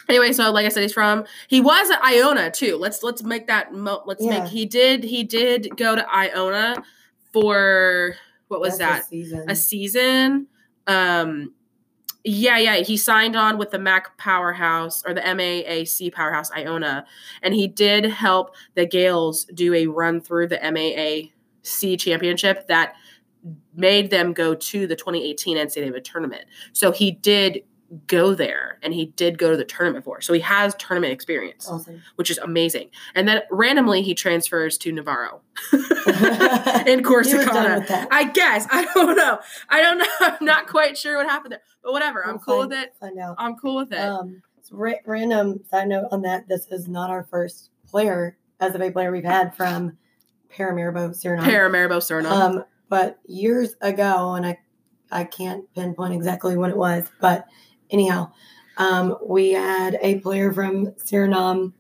anyway, 0.09 0.33
so 0.33 0.51
like 0.53 0.65
I 0.65 0.71
said, 0.71 0.83
he's 0.85 0.95
from 0.95 1.25
he 1.49 1.61
was 1.61 1.91
at 1.91 2.03
Iona 2.03 2.51
too. 2.51 2.77
Let's 2.79 3.03
let's 3.03 3.23
make 3.23 3.47
that 3.49 3.75
mo- 3.75 4.05
let's 4.07 4.25
Yeah. 4.25 4.45
make 4.45 4.49
he 4.51 4.65
did 4.65 5.05
he 5.05 5.23
did 5.23 5.77
go 5.77 5.95
to 5.97 6.07
Iona 6.11 6.83
for 7.33 8.15
what 8.49 8.61
was 8.61 8.79
That's 8.79 9.05
that? 9.07 9.11
the 9.11 9.23
season. 9.25 9.51
a 9.51 9.55
season. 9.57 10.47
Um, 10.87 11.55
yeah, 12.25 12.57
yeah, 12.59 12.77
he 12.77 12.97
signed 12.97 13.35
on 13.35 13.59
with 13.59 13.71
the 13.71 13.79
Mac 13.79 14.17
Powerhouse 14.17 15.03
or 15.05 15.13
the 15.13 15.23
MAAC 15.23 16.13
Powerhouse 16.13 16.53
Iona, 16.53 17.05
and 17.43 17.53
he 17.53 17.67
did 17.67 18.05
help 18.05 18.55
the 18.75 18.87
Gaels 18.87 19.45
do 19.47 19.75
a 19.75 19.87
run 19.87 20.21
through 20.21 20.49
the 20.49 20.59
MAAC 20.59 21.99
championship 21.99 22.69
that 22.69 22.95
made 23.75 24.11
them 24.11 24.33
go 24.33 24.55
to 24.55 24.87
the 24.87 24.95
2018 24.95 25.57
NCAA 25.57 26.05
tournament. 26.05 26.45
So 26.73 26.93
he 26.93 27.11
did 27.11 27.63
go 28.07 28.35
there 28.35 28.79
and 28.83 28.95
he 28.95 29.07
did 29.07 29.39
go 29.39 29.51
to 29.51 29.57
the 29.57 29.65
tournament 29.65 30.05
for. 30.05 30.21
So 30.21 30.33
he 30.33 30.41
has 30.41 30.75
tournament 30.77 31.13
experience, 31.13 31.69
awesome. 31.69 32.03
which 32.17 32.31
is 32.31 32.39
amazing. 32.39 32.91
And 33.15 33.29
then 33.29 33.43
randomly 33.51 34.03
he 34.03 34.15
transfers 34.15 34.79
to 34.79 34.93
Navarro 34.93 35.41
in 35.73 37.03
Corsicana. 37.03 37.47
done 37.53 37.79
with 37.81 37.89
that. 37.89 38.09
I 38.11 38.25
guess. 38.31 38.67
I 38.71 38.87
don't 38.95 39.17
know. 39.17 39.39
I 39.69 39.81
don't 39.83 39.99
know. 39.99 40.05
I'm 40.21 40.45
not 40.45 40.67
quite 40.69 40.97
sure 40.97 41.17
what 41.19 41.29
happened 41.29 41.53
there. 41.53 41.63
But 41.83 41.93
whatever. 41.93 42.25
I'm 42.27 42.39
cool 42.39 42.61
find- 42.61 42.71
with 42.71 42.79
it. 42.79 42.95
Find 43.01 43.19
out. 43.19 43.37
I'm 43.39 43.57
cool 43.57 43.77
with 43.77 43.93
it. 43.93 43.99
Um, 43.99 44.43
ra- 44.71 44.93
random 45.05 45.61
side 45.71 45.89
note 45.89 46.09
on 46.11 46.23
that: 46.23 46.49
this 46.49 46.67
is 46.71 46.89
not 46.89 47.11
our 47.11 47.25
first 47.25 47.71
player 47.87 48.37
as 48.61 48.75
of 48.75 48.81
a 48.81 48.91
player 48.91 49.11
we've 49.11 49.25
had 49.25 49.55
from 49.55 49.99
Paramaribo, 50.51 51.11
Suriname. 51.11 51.43
Paramaribo 51.43 51.99
Suriname. 51.99 52.31
Um, 52.31 52.65
but 52.89 53.19
years 53.27 53.75
ago, 53.81 54.35
and 54.35 54.47
I, 54.47 54.59
I 55.11 55.25
can't 55.25 55.65
pinpoint 55.75 56.15
exactly 56.15 56.57
when 56.57 56.71
it 56.71 56.77
was, 56.77 57.11
but 57.21 57.47
anyhow, 57.93 58.33
um, 58.77 59.17
we 59.25 59.53
had 59.53 59.99
a 60.01 60.19
player 60.21 60.53
from 60.53 60.87
Suriname 60.93 61.73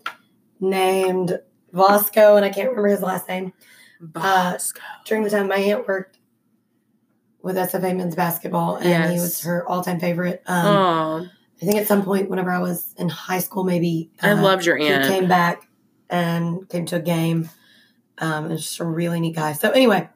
named 0.60 1.38
Vasco, 1.72 2.36
and 2.36 2.44
I 2.44 2.50
can't 2.50 2.68
remember 2.68 2.88
his 2.88 3.02
last 3.02 3.28
name. 3.28 3.52
Bosco. 4.00 4.80
During 5.06 5.24
the 5.24 5.30
time 5.30 5.48
my 5.48 5.56
aunt 5.56 5.88
worked 5.88 6.18
with 7.40 7.56
SFA 7.56 7.96
men's 7.96 8.14
basketball, 8.14 8.76
and 8.76 9.12
he 9.12 9.18
was 9.18 9.42
her 9.42 9.66
all-time 9.68 9.98
favorite. 9.98 10.42
Um, 10.46 11.30
I 11.60 11.64
think 11.64 11.78
at 11.78 11.86
some 11.86 12.04
point, 12.04 12.28
whenever 12.28 12.50
I 12.50 12.58
was 12.58 12.94
in 12.98 13.08
high 13.08 13.38
school, 13.38 13.64
maybe 13.64 14.10
I 14.20 14.32
uh, 14.32 14.42
loved 14.42 14.66
your 14.66 14.78
aunt. 14.78 15.04
he 15.04 15.10
came 15.10 15.28
back 15.28 15.68
and 16.10 16.68
came 16.68 16.86
to 16.86 16.96
a 16.96 17.00
game. 17.00 17.48
Um, 18.18 18.46
and 18.46 18.58
just 18.58 18.78
a 18.78 18.84
really 18.84 19.18
neat 19.20 19.34
guy. 19.34 19.52
So 19.52 19.70
anyway, 19.70 20.08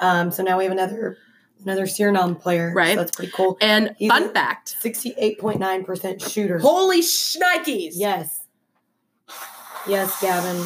um, 0.00 0.30
so 0.32 0.42
now 0.42 0.58
we 0.58 0.64
have 0.64 0.72
another 0.72 1.18
another 1.62 1.84
Suriname 1.84 2.40
player. 2.40 2.72
Right. 2.74 2.94
So 2.94 2.96
that's 2.96 3.16
pretty 3.16 3.32
cool. 3.32 3.56
and 3.60 3.94
He's 3.98 4.10
fun 4.10 4.32
fact. 4.32 4.76
Sixty-eight 4.80 5.38
point 5.38 5.58
nine 5.58 5.84
percent 5.84 6.20
shooter. 6.20 6.58
Holy 6.58 7.00
shnikes. 7.00 7.92
Yes. 7.94 8.40
Yes, 9.86 10.20
Gavin. 10.20 10.64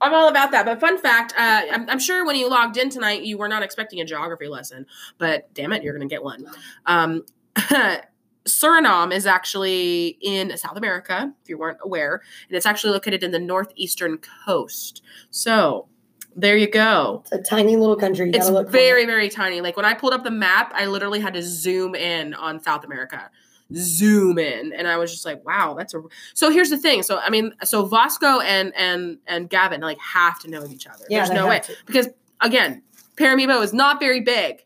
I'm 0.00 0.14
all 0.14 0.28
about 0.28 0.50
that. 0.52 0.64
But 0.64 0.80
fun 0.80 0.98
fact, 0.98 1.32
uh, 1.36 1.62
I'm, 1.70 1.88
I'm 1.88 1.98
sure 1.98 2.24
when 2.26 2.36
you 2.36 2.48
logged 2.48 2.76
in 2.76 2.90
tonight, 2.90 3.22
you 3.22 3.38
were 3.38 3.48
not 3.48 3.62
expecting 3.62 4.00
a 4.00 4.04
geography 4.04 4.46
lesson, 4.48 4.86
but 5.18 5.52
damn 5.54 5.72
it, 5.72 5.82
you're 5.82 5.96
going 5.96 6.06
to 6.06 6.12
get 6.12 6.22
one. 6.22 6.46
Um, 6.86 7.24
Suriname 8.46 9.12
is 9.12 9.26
actually 9.26 10.18
in 10.20 10.56
South 10.56 10.76
America, 10.76 11.32
if 11.42 11.48
you 11.48 11.58
weren't 11.58 11.78
aware, 11.82 12.22
and 12.48 12.56
it's 12.56 12.66
actually 12.66 12.92
located 12.92 13.24
in 13.24 13.32
the 13.32 13.38
northeastern 13.38 14.18
coast. 14.44 15.02
So 15.30 15.88
there 16.36 16.56
you 16.56 16.68
go. 16.70 17.22
It's 17.24 17.32
a 17.32 17.42
tiny 17.42 17.76
little 17.76 17.96
country. 17.96 18.26
You 18.26 18.32
It's 18.34 18.48
look 18.50 18.70
for 18.70 18.76
it. 18.76 18.78
very, 18.80 19.06
very 19.06 19.28
tiny. 19.28 19.60
Like 19.60 19.76
when 19.76 19.86
I 19.86 19.94
pulled 19.94 20.12
up 20.12 20.22
the 20.22 20.30
map, 20.30 20.70
I 20.74 20.86
literally 20.86 21.18
had 21.20 21.34
to 21.34 21.42
zoom 21.42 21.94
in 21.94 22.34
on 22.34 22.60
South 22.60 22.84
America. 22.84 23.30
Zoom 23.74 24.38
in. 24.38 24.72
And 24.72 24.86
I 24.86 24.96
was 24.96 25.10
just 25.10 25.24
like, 25.24 25.44
wow, 25.44 25.74
that's 25.76 25.92
a 25.94 26.02
so 26.34 26.50
here's 26.50 26.70
the 26.70 26.78
thing. 26.78 27.02
So 27.02 27.18
I 27.18 27.30
mean, 27.30 27.52
so 27.64 27.84
Vasco 27.86 28.40
and 28.40 28.72
and 28.76 29.18
and 29.26 29.50
Gavin 29.50 29.80
like 29.80 29.98
have 29.98 30.38
to 30.40 30.50
know 30.50 30.64
each 30.68 30.86
other. 30.86 31.04
Yeah, 31.10 31.24
There's 31.24 31.30
no 31.30 31.48
way. 31.48 31.60
to. 31.60 31.72
Because 31.86 32.08
again, 32.40 32.82
Paramaribo 33.16 33.62
is 33.62 33.72
not 33.72 33.98
very 33.98 34.20
big. 34.20 34.64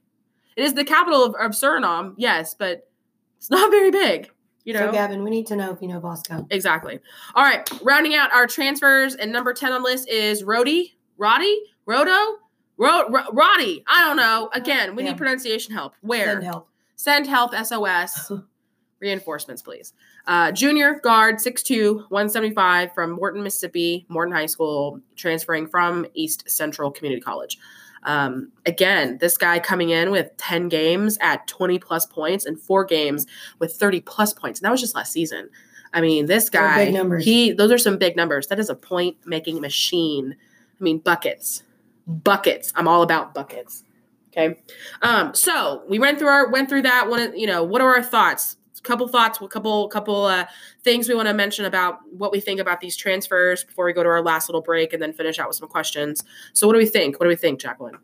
It 0.56 0.64
is 0.64 0.74
the 0.74 0.84
capital 0.84 1.24
of, 1.24 1.34
of 1.36 1.52
Suriname, 1.52 2.14
yes, 2.18 2.54
but 2.54 2.90
it's 3.38 3.48
not 3.48 3.70
very 3.70 3.90
big. 3.90 4.30
You 4.64 4.74
know? 4.74 4.80
So, 4.86 4.92
Gavin, 4.92 5.22
we 5.24 5.30
need 5.30 5.46
to 5.46 5.56
know 5.56 5.70
if 5.70 5.80
you 5.80 5.88
know 5.88 6.00
Bosco. 6.00 6.46
Exactly. 6.50 6.98
All 7.34 7.42
right. 7.44 7.66
Rounding 7.82 8.14
out 8.14 8.30
our 8.34 8.46
transfers, 8.46 9.14
and 9.14 9.32
number 9.32 9.54
10 9.54 9.72
on 9.72 9.82
the 9.82 9.88
list 9.88 10.06
is 10.08 10.44
Rody, 10.44 10.98
Roddy, 11.20 11.60
Rodo, 11.86 12.36
Ro- 12.78 13.08
Ro- 13.10 13.30
Roddy. 13.32 13.84
I 13.86 14.04
don't 14.06 14.16
know. 14.16 14.48
Again, 14.54 14.96
we 14.96 15.04
Yeah. 15.04 15.10
need 15.10 15.18
pronunciation 15.18 15.74
help. 15.74 15.94
Where? 16.00 16.32
Send 16.32 16.44
help. 16.44 16.68
Send 16.96 17.26
help 17.26 17.54
SOS. 17.54 18.32
Reinforcements, 19.00 19.62
please. 19.62 19.92
Uh, 20.26 20.50
junior 20.52 21.00
guard, 21.02 21.36
6'2, 21.40 22.04
175 22.10 22.92
from 22.94 23.12
Morton, 23.12 23.42
Mississippi, 23.42 24.04
Morton 24.08 24.34
High 24.34 24.46
School, 24.46 25.00
transferring 25.16 25.66
from 25.66 26.06
East 26.14 26.50
Central 26.50 26.90
Community 26.90 27.20
College. 27.20 27.58
Um, 28.02 28.50
again, 28.66 29.18
this 29.20 29.36
guy 29.36 29.58
coming 29.58 29.90
in 29.90 30.10
with 30.10 30.34
10 30.38 30.68
games 30.68 31.18
at 31.20 31.46
20 31.48 31.78
plus 31.78 32.06
points 32.06 32.44
and 32.46 32.58
four 32.60 32.84
games 32.84 33.26
with 33.58 33.74
30 33.74 34.00
plus 34.02 34.32
points. 34.34 34.60
And 34.60 34.64
that 34.66 34.70
was 34.70 34.80
just 34.80 34.94
last 34.94 35.12
season. 35.12 35.48
I 35.92 36.00
mean, 36.02 36.26
this 36.26 36.48
guy, 36.50 36.90
he, 37.20 37.52
those 37.52 37.70
are 37.72 37.78
some 37.78 37.98
big 37.98 38.16
numbers. 38.16 38.46
That 38.48 38.58
is 38.58 38.68
a 38.70 38.74
point 38.74 39.16
making 39.26 39.60
machine. 39.60 40.36
I 40.80 40.82
mean, 40.82 40.98
buckets, 40.98 41.62
buckets. 42.06 42.72
I'm 42.74 42.88
all 42.88 43.02
about 43.02 43.34
buckets. 43.34 43.84
Okay. 44.28 44.58
Um, 45.02 45.34
so 45.34 45.82
we 45.88 45.98
went 45.98 46.18
through 46.18 46.28
our 46.28 46.48
went 46.50 46.68
through 46.68 46.82
that 46.82 47.08
one. 47.08 47.36
You 47.36 47.46
know, 47.46 47.64
what 47.64 47.80
are 47.80 47.94
our 47.94 48.02
thoughts? 48.02 48.56
Couple 48.82 49.06
thoughts, 49.08 49.38
a 49.42 49.46
couple 49.46 49.88
couple 49.88 50.24
uh, 50.24 50.46
things 50.82 51.06
we 51.06 51.14
want 51.14 51.28
to 51.28 51.34
mention 51.34 51.66
about 51.66 51.98
what 52.12 52.32
we 52.32 52.40
think 52.40 52.60
about 52.60 52.80
these 52.80 52.96
transfers 52.96 53.62
before 53.62 53.84
we 53.84 53.92
go 53.92 54.02
to 54.02 54.08
our 54.08 54.22
last 54.22 54.48
little 54.48 54.62
break, 54.62 54.94
and 54.94 55.02
then 55.02 55.12
finish 55.12 55.38
out 55.38 55.48
with 55.48 55.56
some 55.56 55.68
questions. 55.68 56.24
So, 56.54 56.66
what 56.66 56.72
do 56.72 56.78
we 56.78 56.86
think? 56.86 57.20
What 57.20 57.26
do 57.26 57.28
we 57.28 57.36
think, 57.36 57.60
Jacqueline? 57.60 57.98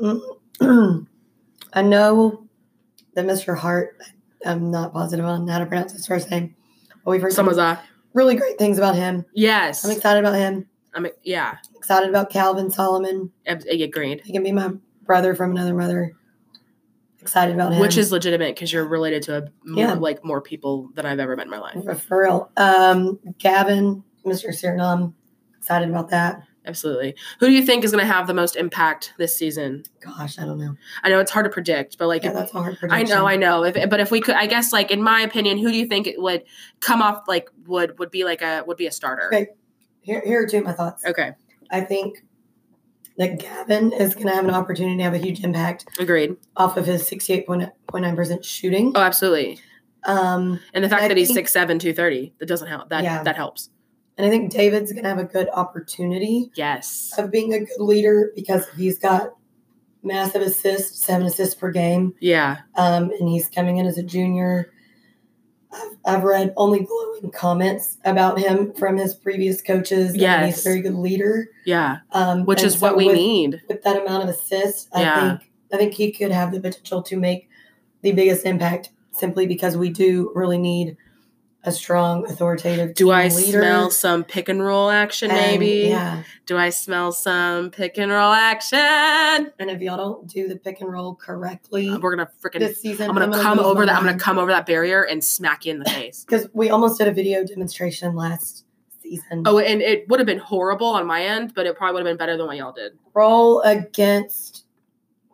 I 1.74 1.82
know 1.82 2.46
that 3.12 3.26
Mr. 3.26 3.54
Hart, 3.58 3.98
I'm 4.46 4.70
not 4.70 4.94
positive 4.94 5.26
on 5.26 5.46
how 5.48 5.58
to 5.58 5.66
pronounce 5.66 5.92
his 5.92 6.06
first 6.06 6.30
name, 6.30 6.56
but 7.04 7.10
we've 7.10 7.20
heard 7.20 7.34
some 7.34 7.46
really 8.14 8.36
great 8.36 8.56
things 8.56 8.78
about 8.78 8.94
him. 8.94 9.26
Yes. 9.34 9.84
I'm 9.84 9.90
excited 9.90 10.20
about 10.20 10.36
him. 10.36 10.66
I 10.96 11.00
mean, 11.00 11.12
yeah. 11.22 11.58
Excited 11.76 12.08
about 12.08 12.30
Calvin 12.30 12.70
Solomon. 12.70 13.30
Agreed. 13.46 14.22
He 14.24 14.32
can 14.32 14.42
be 14.42 14.50
my 14.52 14.72
brother 15.04 15.34
from 15.34 15.50
another 15.52 15.74
mother. 15.74 16.12
Excited 17.20 17.54
about 17.54 17.72
him. 17.72 17.80
Which 17.80 17.96
is 17.96 18.12
legitimate 18.12 18.54
because 18.54 18.72
you're 18.72 18.86
related 18.86 19.22
to 19.24 19.36
a 19.38 19.42
more, 19.64 19.84
Yeah. 19.84 19.92
like 19.94 20.24
more 20.24 20.40
people 20.40 20.90
than 20.94 21.04
I've 21.06 21.18
ever 21.18 21.36
met 21.36 21.46
in 21.46 21.50
my 21.50 21.58
life. 21.58 22.02
for, 22.06 22.22
real. 22.22 22.50
Um, 22.56 23.18
Gavin, 23.38 24.04
Mr. 24.24 24.48
Suriname. 24.48 25.12
Excited 25.58 25.88
about 25.90 26.10
that. 26.10 26.42
Absolutely. 26.64 27.14
Who 27.40 27.46
do 27.46 27.52
you 27.52 27.62
think 27.64 27.84
is 27.84 27.92
going 27.92 28.04
to 28.04 28.12
have 28.12 28.26
the 28.26 28.34
most 28.34 28.56
impact 28.56 29.12
this 29.18 29.36
season? 29.36 29.84
Gosh, 30.00 30.38
I 30.38 30.44
don't 30.44 30.58
know. 30.58 30.74
I 31.04 31.08
know 31.10 31.20
it's 31.20 31.30
hard 31.30 31.44
to 31.44 31.50
predict, 31.50 31.96
but 31.98 32.08
like 32.08 32.22
Yeah, 32.24 32.30
if- 32.30 32.34
that's 32.36 32.52
hard 32.52 32.76
I 32.90 33.02
know, 33.04 33.26
I 33.26 33.36
know. 33.36 33.64
If, 33.64 33.88
but 33.88 34.00
if 34.00 34.10
we 34.10 34.20
could, 34.20 34.34
I 34.34 34.46
guess, 34.46 34.72
like 34.72 34.90
in 34.90 35.00
my 35.02 35.20
opinion, 35.20 35.58
who 35.58 35.70
do 35.70 35.78
you 35.78 35.86
think 35.86 36.06
it 36.08 36.20
would 36.20 36.42
come 36.80 37.02
off 37.02 37.22
like 37.28 37.48
would 37.66 37.98
would 38.00 38.10
be 38.10 38.24
like 38.24 38.42
a 38.42 38.64
would 38.66 38.76
be 38.76 38.86
a 38.86 38.92
starter? 38.92 39.26
Okay. 39.32 39.46
Here, 40.06 40.22
here 40.24 40.40
are 40.42 40.46
two 40.46 40.58
of 40.58 40.64
my 40.64 40.72
thoughts. 40.72 41.04
Okay, 41.04 41.32
I 41.70 41.80
think 41.80 42.22
that 43.18 43.40
Gavin 43.40 43.92
is 43.92 44.14
going 44.14 44.28
to 44.28 44.32
have 44.34 44.44
an 44.44 44.50
opportunity 44.52 44.96
to 44.98 45.02
have 45.02 45.14
a 45.14 45.18
huge 45.18 45.42
impact 45.42 45.84
agreed. 45.98 46.36
off 46.56 46.76
of 46.76 46.86
his 46.86 47.02
68.9% 47.10 48.44
shooting. 48.44 48.92
Oh, 48.94 49.00
absolutely. 49.00 49.58
Um, 50.04 50.60
And 50.74 50.84
the 50.84 50.88
fact 50.88 51.02
I 51.02 51.08
that 51.08 51.16
he's 51.16 51.28
think- 51.28 51.38
six 51.38 51.52
seven, 51.52 51.80
two 51.80 51.92
thirty, 51.92 52.34
that 52.38 52.46
doesn't 52.46 52.68
help. 52.68 52.90
That 52.90 53.02
Yeah. 53.02 53.22
that 53.24 53.34
helps. 53.36 53.70
and 54.18 54.24
I 54.26 54.30
think 54.30 54.50
David's 54.50 54.92
going 54.92 55.02
to 55.02 55.08
have 55.10 55.18
a 55.18 55.24
good 55.24 55.48
opportunity 55.52 56.50
Yes. 56.54 57.12
of 57.18 57.30
being 57.30 57.52
a 57.52 57.58
good 57.58 57.80
leader 57.80 58.32
because 58.34 58.64
he's 58.76 58.98
got 58.98 59.34
massive 60.02 60.40
assists, 60.40 61.04
seven 61.04 61.26
assists 61.26 61.54
per 61.54 61.70
game. 61.70 62.14
Yeah. 62.20 62.58
um, 62.76 63.10
and 63.18 63.28
he's 63.28 63.48
coming 63.48 63.76
in 63.78 63.84
as 63.86 63.98
a 63.98 64.02
junior. 64.02 64.72
I've, 65.76 66.16
I've 66.16 66.22
read 66.24 66.52
only 66.56 66.80
glowing 66.80 67.30
comments 67.30 67.98
about 68.04 68.38
him 68.38 68.72
from 68.74 68.96
his 68.96 69.14
previous 69.14 69.60
coaches. 69.62 70.16
Yeah, 70.16 70.46
he's 70.46 70.60
a 70.60 70.62
very 70.68 70.80
good 70.80 70.94
leader. 70.94 71.48
Yeah. 71.64 71.98
Um, 72.12 72.44
Which 72.46 72.62
is 72.62 72.80
what 72.80 72.96
we 72.96 73.06
with, 73.06 73.16
need. 73.16 73.62
with 73.68 73.82
that 73.82 74.00
amount 74.02 74.22
of 74.24 74.28
assists. 74.30 74.88
I 74.92 75.02
Yeah. 75.02 75.28
think 75.38 75.50
I 75.72 75.76
think 75.76 75.94
he 75.94 76.12
could 76.12 76.30
have 76.30 76.52
the 76.52 76.60
potential 76.60 77.02
to 77.02 77.16
make 77.16 77.48
the 78.02 78.12
biggest 78.12 78.46
impact 78.46 78.90
simply 79.10 79.46
because 79.46 79.76
we 79.76 79.90
do 79.90 80.30
really 80.34 80.58
need 80.58 80.96
a 81.66 81.72
strong, 81.72 82.24
authoritative. 82.30 82.94
Do 82.94 83.10
I 83.10 83.28
leader. 83.28 83.60
smell 83.60 83.90
some 83.90 84.24
pick 84.24 84.48
and 84.48 84.62
roll 84.62 84.90
action? 84.90 85.30
And, 85.30 85.40
Maybe. 85.40 85.88
yeah. 85.88 86.22
Do 86.46 86.56
I 86.56 86.70
smell 86.70 87.12
some 87.12 87.70
pick 87.70 87.98
and 87.98 88.10
roll 88.12 88.32
action? 88.32 88.78
And 89.58 89.70
if 89.70 89.80
y'all 89.80 89.96
don't 89.96 90.26
do 90.28 90.46
the 90.48 90.56
pick 90.56 90.80
and 90.80 90.90
roll 90.92 91.14
correctly 91.14 91.88
uh, 91.88 91.98
We're 91.98 92.14
gonna 92.16 92.30
freaking. 92.42 92.60
this 92.60 92.80
season, 92.80 93.10
I'm 93.10 93.16
gonna 93.16 93.32
come 93.42 93.58
over 93.58 93.84
that. 93.86 93.96
I'm 93.96 94.04
gonna 94.04 94.18
come 94.18 94.38
over 94.38 94.50
that 94.52 94.66
barrier 94.66 95.02
and 95.02 95.22
smack 95.24 95.66
you 95.66 95.72
in 95.72 95.78
the 95.80 95.90
face. 95.90 96.24
Because 96.28 96.48
we 96.52 96.70
almost 96.70 96.98
did 96.98 97.08
a 97.08 97.12
video 97.12 97.44
demonstration 97.44 98.14
last 98.14 98.64
season. 99.02 99.42
Oh, 99.46 99.58
and 99.58 99.80
it 99.82 100.08
would 100.08 100.20
have 100.20 100.26
been 100.26 100.38
horrible 100.38 100.88
on 100.88 101.06
my 101.06 101.22
end, 101.24 101.54
but 101.54 101.66
it 101.66 101.76
probably 101.76 101.94
would 101.94 102.06
have 102.06 102.12
been 102.12 102.18
better 102.18 102.36
than 102.36 102.46
what 102.46 102.56
y'all 102.56 102.72
did. 102.72 102.92
roll 103.14 103.60
against 103.62 104.65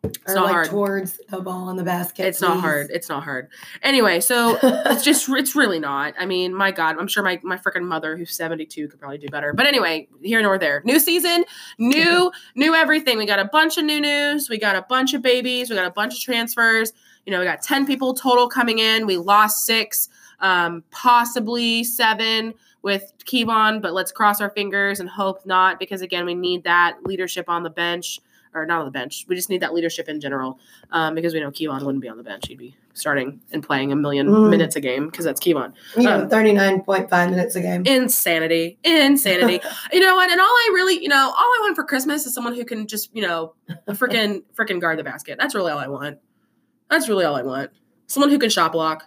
or 0.04 0.34
not 0.34 0.44
like 0.44 0.52
hard. 0.52 0.68
towards 0.68 1.20
the 1.28 1.40
ball 1.40 1.70
in 1.70 1.76
the 1.76 1.82
basket. 1.84 2.26
It's 2.26 2.40
not 2.40 2.60
hard. 2.60 2.90
It's 2.90 3.08
not 3.08 3.22
hard. 3.22 3.48
Anyway, 3.82 4.20
so 4.20 4.58
it's 4.62 5.04
just 5.04 5.28
it's 5.28 5.54
really 5.54 5.78
not. 5.78 6.14
I 6.18 6.26
mean, 6.26 6.54
my 6.54 6.70
God, 6.72 6.96
I'm 6.98 7.06
sure 7.06 7.22
my 7.22 7.40
my 7.42 7.56
freaking 7.56 7.84
mother, 7.84 8.16
who's 8.16 8.34
72, 8.34 8.88
could 8.88 8.98
probably 8.98 9.18
do 9.18 9.28
better. 9.28 9.52
But 9.52 9.66
anyway, 9.66 10.08
here 10.20 10.42
nor 10.42 10.58
there. 10.58 10.82
New 10.84 10.98
season, 10.98 11.44
new 11.78 12.32
new 12.56 12.74
everything. 12.74 13.18
We 13.18 13.26
got 13.26 13.38
a 13.38 13.44
bunch 13.44 13.78
of 13.78 13.84
new 13.84 14.00
news. 14.00 14.48
We 14.48 14.58
got 14.58 14.76
a 14.76 14.82
bunch 14.88 15.14
of 15.14 15.22
babies. 15.22 15.70
We 15.70 15.76
got 15.76 15.86
a 15.86 15.90
bunch 15.90 16.14
of 16.14 16.20
transfers. 16.20 16.92
You 17.24 17.32
know, 17.32 17.38
we 17.38 17.44
got 17.44 17.62
10 17.62 17.86
people 17.86 18.14
total 18.14 18.48
coming 18.48 18.80
in. 18.80 19.06
We 19.06 19.16
lost 19.16 19.64
six, 19.64 20.08
um, 20.40 20.82
possibly 20.90 21.84
seven 21.84 22.54
with 22.82 23.12
Kevon, 23.24 23.80
but 23.80 23.92
let's 23.92 24.10
cross 24.10 24.40
our 24.40 24.50
fingers 24.50 24.98
and 24.98 25.08
hope 25.08 25.46
not, 25.46 25.78
because 25.78 26.02
again, 26.02 26.26
we 26.26 26.34
need 26.34 26.64
that 26.64 26.98
leadership 27.04 27.48
on 27.48 27.62
the 27.62 27.70
bench. 27.70 28.18
Or 28.54 28.66
not 28.66 28.80
on 28.80 28.84
the 28.84 28.90
bench. 28.90 29.24
We 29.28 29.34
just 29.34 29.48
need 29.48 29.62
that 29.62 29.72
leadership 29.72 30.10
in 30.10 30.20
general 30.20 30.58
um, 30.90 31.14
because 31.14 31.32
we 31.32 31.40
know 31.40 31.50
Kevon 31.50 31.82
wouldn't 31.82 32.02
be 32.02 32.08
on 32.10 32.18
the 32.18 32.22
bench. 32.22 32.48
He'd 32.48 32.58
be 32.58 32.76
starting 32.92 33.40
and 33.50 33.62
playing 33.62 33.92
a 33.92 33.96
million 33.96 34.26
Mm. 34.28 34.50
minutes 34.50 34.76
a 34.76 34.80
game 34.82 35.06
because 35.06 35.24
that's 35.24 35.40
Kevon. 35.40 35.72
You 35.96 36.02
know, 36.02 36.20
Um, 36.24 36.28
thirty 36.28 36.52
nine 36.52 36.82
point 36.82 37.08
five 37.08 37.30
minutes 37.30 37.56
a 37.56 37.62
game. 37.62 37.82
Insanity. 37.86 38.78
Insanity. 38.84 39.60
you 39.92 40.00
know 40.00 40.14
what? 40.16 40.30
And 40.30 40.38
all 40.38 40.46
I 40.46 40.70
really, 40.74 41.02
you 41.02 41.08
know, 41.08 41.16
all 41.16 41.34
I 41.38 41.58
want 41.62 41.76
for 41.76 41.84
Christmas 41.84 42.26
is 42.26 42.34
someone 42.34 42.54
who 42.54 42.64
can 42.66 42.86
just, 42.86 43.08
you 43.14 43.22
know, 43.22 43.54
freaking 43.88 44.42
freaking 44.54 44.82
guard 44.82 44.98
the 44.98 45.04
basket. 45.04 45.38
That's 45.40 45.54
really 45.54 45.72
all 45.72 45.78
I 45.78 45.88
want. 45.88 46.18
That's 46.90 47.08
really 47.08 47.24
all 47.24 47.34
I 47.34 47.42
want. 47.42 47.70
Someone 48.06 48.28
who 48.28 48.38
can 48.38 48.50
shot 48.50 48.72
block. 48.72 49.04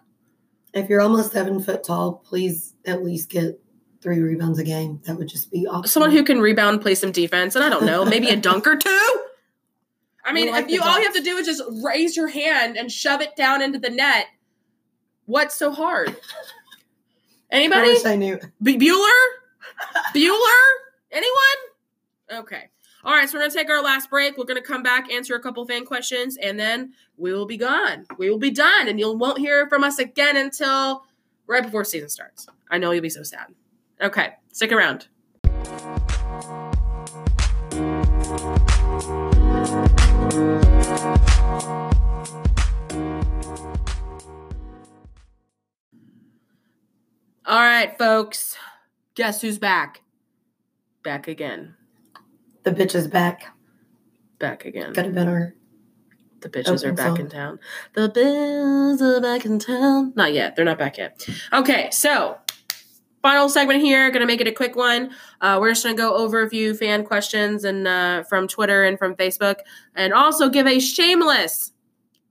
If 0.74 0.90
you're 0.90 1.02
almost 1.02 1.34
seven 1.34 1.62
foot 1.62 1.84
tall, 1.84 2.24
please 2.26 2.74
at 2.86 3.04
least 3.04 3.30
get 3.30 3.60
three 4.02 4.20
rebounds 4.20 4.58
a 4.58 4.64
game. 4.64 5.02
That 5.06 5.18
would 5.18 5.28
just 5.28 5.52
be 5.52 5.68
awesome. 5.68 5.86
Someone 5.88 6.12
who 6.12 6.24
can 6.24 6.40
rebound, 6.42 6.82
play 6.82 6.96
some 6.96 7.12
defense, 7.12 7.54
and 7.56 7.64
I 7.64 7.70
don't 7.70 7.86
know, 7.86 8.04
maybe 8.06 8.30
a 8.30 8.36
dunk 8.36 8.66
or 8.66 8.76
two. 8.76 9.22
I 10.26 10.34
mean, 10.34 10.52
like 10.52 10.66
if 10.66 10.72
you 10.72 10.82
all 10.82 10.98
you 10.98 11.06
have 11.06 11.14
to 11.14 11.22
do 11.22 11.38
is 11.38 11.46
just 11.46 11.64
raise 11.84 12.18
your 12.18 12.28
hand 12.28 12.78
and 12.78 12.92
shove 12.92 13.22
it 13.22 13.36
down 13.36 13.62
into 13.62 13.78
the 13.80 13.90
net, 13.90 14.26
what's 15.26 15.56
so 15.56 15.72
hard? 15.72 16.10
I 16.10 17.58
Anybody? 17.58 17.90
wish 17.90 18.06
I 18.06 18.16
knew. 18.16 18.40
B- 18.62 18.78
Bueller? 18.78 19.26
Bueller? 20.16 20.62
Anyone? 21.12 22.40
Okay. 22.42 22.70
All 23.04 23.14
right, 23.14 23.30
so 23.30 23.36
we're 23.38 23.42
going 23.42 23.52
to 23.52 23.58
take 23.58 23.70
our 23.70 23.84
last 23.84 24.10
break. 24.10 24.36
We're 24.36 24.46
going 24.46 24.60
to 24.60 24.68
come 24.68 24.82
back, 24.82 25.12
answer 25.12 25.36
a 25.36 25.40
couple 25.40 25.64
fan 25.68 25.86
questions, 25.86 26.38
and 26.42 26.60
then 26.60 26.94
we 27.18 27.32
will 27.32 27.46
be 27.46 27.56
gone. 27.56 28.08
We 28.18 28.32
will 28.32 28.40
be 28.40 28.50
done, 28.50 28.88
and 28.88 29.00
you 29.00 29.14
won't 29.16 29.38
hear 29.38 29.70
from 29.70 29.84
us 29.84 30.00
again 30.00 30.36
until 30.38 31.04
right 31.46 31.62
before 31.62 31.84
season 31.86 32.10
starts. 32.10 32.48
I 32.72 32.80
know 32.80 32.90
you'll 32.90 33.04
be 33.04 33.10
so 33.12 33.22
sad. 33.22 33.54
Okay, 34.02 34.34
stick 34.54 34.72
around. 34.72 35.08
All 47.48 47.60
right, 47.60 47.98
folks. 47.98 48.58
Guess 49.16 49.42
who's 49.42 49.58
back? 49.60 50.02
Back 51.04 51.28
again. 51.28 51.76
The 52.64 52.72
bitch 52.72 52.96
is 52.96 53.08
back. 53.08 53.56
Back 54.40 54.66
again. 54.66 54.96
Have 54.96 55.14
been 55.14 55.28
our 55.28 55.54
The 56.42 56.50
bitches 56.50 56.84
are 56.84 56.94
back 56.94 57.08
song. 57.10 57.20
in 57.22 57.30
town. 57.30 57.60
The 57.94 58.10
bitches 58.10 59.02
are 59.02 59.22
back 59.22 59.46
in 59.46 59.60
town. 59.60 60.14
Not 60.16 60.34
yet. 60.34 60.56
They're 60.56 60.66
not 60.66 60.80
back 60.80 60.98
yet. 60.98 61.26
Okay, 61.54 61.90
so 61.92 62.38
final 63.22 63.48
segment 63.48 63.82
here. 63.82 64.10
Gonna 64.10 64.26
make 64.26 64.42
it 64.42 64.48
a 64.48 64.52
quick 64.52 64.76
one. 64.76 65.12
Uh, 65.40 65.58
we're 65.62 65.70
just 65.72 65.84
gonna 65.84 65.96
go 65.96 66.16
over 66.16 66.42
a 66.42 66.50
few 66.50 66.74
fan 66.74 67.06
questions 67.06 67.64
and 67.64 67.88
uh, 67.88 68.24
from 68.24 68.48
Twitter 68.48 68.84
and 68.84 68.98
from 68.98 69.16
Facebook, 69.16 69.58
and 69.96 70.14
also 70.14 70.50
give 70.50 70.66
a 70.68 70.80
shameless 70.80 71.72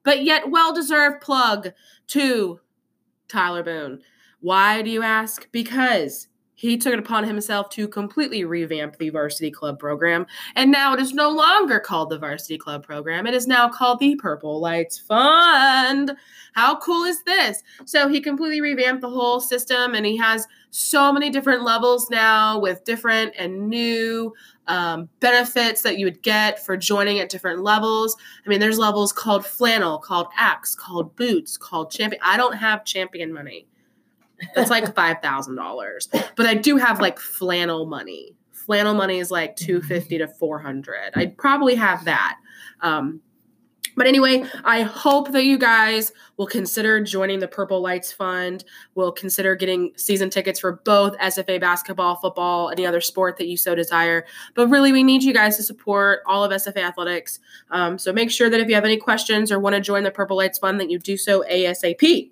but 0.03 0.23
yet 0.23 0.51
well-deserved 0.51 1.23
plug 1.23 1.73
to 2.09 2.61
Tyler 3.29 3.63
Boone. 3.63 4.03
Why 4.45 4.83
do 4.83 4.91
you 4.91 5.03
ask? 5.03 5.49
Because 5.53 6.29
he 6.55 6.77
took 6.77 6.93
it 6.93 6.99
upon 6.99 7.25
himself 7.25 7.71
to 7.71 7.89
completely 7.89 8.45
revamp 8.45 8.99
the 8.99 9.09
varsity 9.09 9.51
club 9.51 9.79
program, 9.79 10.27
and 10.55 10.71
now 10.71 10.93
it 10.93 11.01
is 11.01 11.15
no 11.15 11.31
longer 11.31 11.81
called 11.81 12.11
the 12.11 12.19
varsity 12.19 12.59
club 12.59 12.85
program. 12.85 13.27
It 13.27 13.33
is 13.33 13.47
now 13.47 13.71
called 13.71 14.01
the 14.01 14.17
Purple 14.17 14.61
Lights 14.61 14.99
Fund. 14.99 16.13
How 16.53 16.77
cool 16.77 17.05
is 17.05 17.23
this? 17.23 17.63
So 17.87 18.07
he 18.07 18.21
completely 18.21 18.61
revamped 18.61 19.01
the 19.01 19.09
whole 19.09 19.41
system, 19.41 19.95
and 19.95 20.05
he 20.05 20.19
has 20.19 20.47
so 20.69 21.11
many 21.11 21.31
different 21.31 21.63
levels 21.63 22.11
now 22.11 22.61
with 22.61 22.85
different 22.85 23.33
and 23.39 23.71
new 23.71 24.35
um, 24.67 25.09
benefits 25.21 25.81
that 25.81 25.97
you 25.97 26.05
would 26.05 26.21
get 26.21 26.63
for 26.63 26.77
joining 26.77 27.19
at 27.19 27.31
different 27.31 27.63
levels. 27.63 28.15
I 28.45 28.51
mean, 28.51 28.61
there's 28.61 28.79
levels 28.79 29.11
called 29.11 29.47
flannel, 29.47 30.01
called 30.01 30.27
axe, 30.37 30.75
called 30.75 31.17
boots, 31.17 31.57
called 31.57 31.91
champion. 31.91 32.21
I 32.23 32.37
don't 32.37 32.57
have 32.57 32.85
champion 32.85 33.33
money. 33.33 33.69
That's 34.55 34.71
like 34.71 34.95
five 34.95 35.21
thousand 35.23 35.57
dollars, 35.57 36.09
but 36.37 36.47
I 36.47 36.55
do 36.55 36.77
have 36.77 37.01
like 37.01 37.19
flannel 37.19 37.87
money. 37.87 38.35
Flannel 38.53 38.95
money 38.95 39.19
is 39.19 39.31
like 39.31 39.57
two 39.57 39.83
fifty 39.83 40.19
to 40.19 40.29
four 40.29 40.59
hundred. 40.59 41.13
I 41.15 41.27
probably 41.27 41.75
have 41.75 42.05
that. 42.05 42.37
Um, 42.81 43.21
but 43.97 44.07
anyway, 44.07 44.45
I 44.65 44.83
hope 44.83 45.31
that 45.33 45.45
you 45.45 45.59
guys 45.59 46.13
will 46.37 46.47
consider 46.47 47.01
joining 47.03 47.39
the 47.39 47.49
Purple 47.49 47.81
Lights 47.81 48.13
Fund. 48.13 48.65
Will 48.95 49.13
consider 49.13 49.55
getting 49.55 49.93
season 49.97 50.31
tickets 50.31 50.59
for 50.59 50.81
both 50.85 51.17
SFA 51.19 51.61
basketball, 51.61 52.17
football, 52.17 52.71
any 52.71 52.87
other 52.87 53.01
sport 53.01 53.37
that 53.37 53.47
you 53.47 53.57
so 53.57 53.75
desire. 53.75 54.25
But 54.55 54.69
really, 54.69 54.93
we 54.93 55.03
need 55.03 55.23
you 55.23 55.33
guys 55.33 55.57
to 55.59 55.63
support 55.63 56.21
all 56.27 56.43
of 56.43 56.51
SFA 56.51 56.79
athletics. 56.79 57.39
Um, 57.71 57.99
so 57.99 58.13
make 58.13 58.31
sure 58.31 58.51
that 58.51 58.61
if 58.61 58.69
you 58.69 58.75
have 58.75 58.85
any 58.85 58.97
questions 58.97 59.53
or 59.53 59.61
want 59.61 59.77
to 59.77 59.81
join 59.81 60.03
the 60.03 60.11
Purple 60.11 60.37
Lights 60.37 60.59
Fund, 60.59 60.81
that 60.81 60.91
you 60.91 60.99
do 60.99 61.17
so 61.17 61.45
ASAP. 61.51 62.31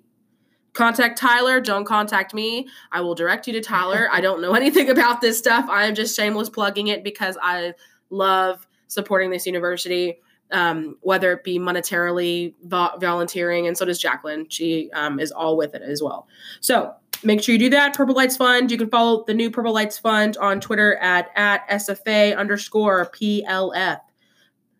Contact 0.73 1.17
Tyler. 1.17 1.61
Don't 1.61 1.85
contact 1.85 2.33
me. 2.33 2.67
I 2.91 3.01
will 3.01 3.15
direct 3.15 3.47
you 3.47 3.53
to 3.53 3.61
Tyler. 3.61 4.07
I 4.11 4.21
don't 4.21 4.41
know 4.41 4.53
anything 4.55 4.89
about 4.89 5.21
this 5.21 5.37
stuff. 5.37 5.69
I 5.69 5.85
am 5.85 5.95
just 5.95 6.15
shameless 6.15 6.49
plugging 6.49 6.87
it 6.87 7.03
because 7.03 7.37
I 7.41 7.73
love 8.09 8.67
supporting 8.87 9.31
this 9.31 9.45
university 9.45 10.19
um, 10.53 10.97
whether 11.01 11.33
it 11.33 11.43
be 11.43 11.59
monetarily, 11.59 12.53
vo- 12.63 12.95
volunteering, 12.99 13.67
and 13.67 13.77
so 13.77 13.85
does 13.85 13.99
Jacqueline. 13.99 14.47
She 14.49 14.89
um, 14.93 15.19
is 15.19 15.31
all 15.31 15.57
with 15.57 15.73
it 15.73 15.81
as 15.81 16.01
well. 16.01 16.27
So 16.61 16.93
make 17.23 17.41
sure 17.41 17.53
you 17.53 17.59
do 17.59 17.69
that. 17.71 17.95
Purple 17.95 18.15
Lights 18.15 18.37
Fund. 18.37 18.71
You 18.71 18.77
can 18.77 18.89
follow 18.89 19.23
the 19.25 19.33
new 19.33 19.49
Purple 19.49 19.73
Lights 19.73 19.97
Fund 19.97 20.37
on 20.37 20.61
Twitter 20.61 20.95
at 20.97 21.29
at 21.35 21.67
SFA 21.69 22.37
underscore 22.37 23.07
PLF. 23.07 23.99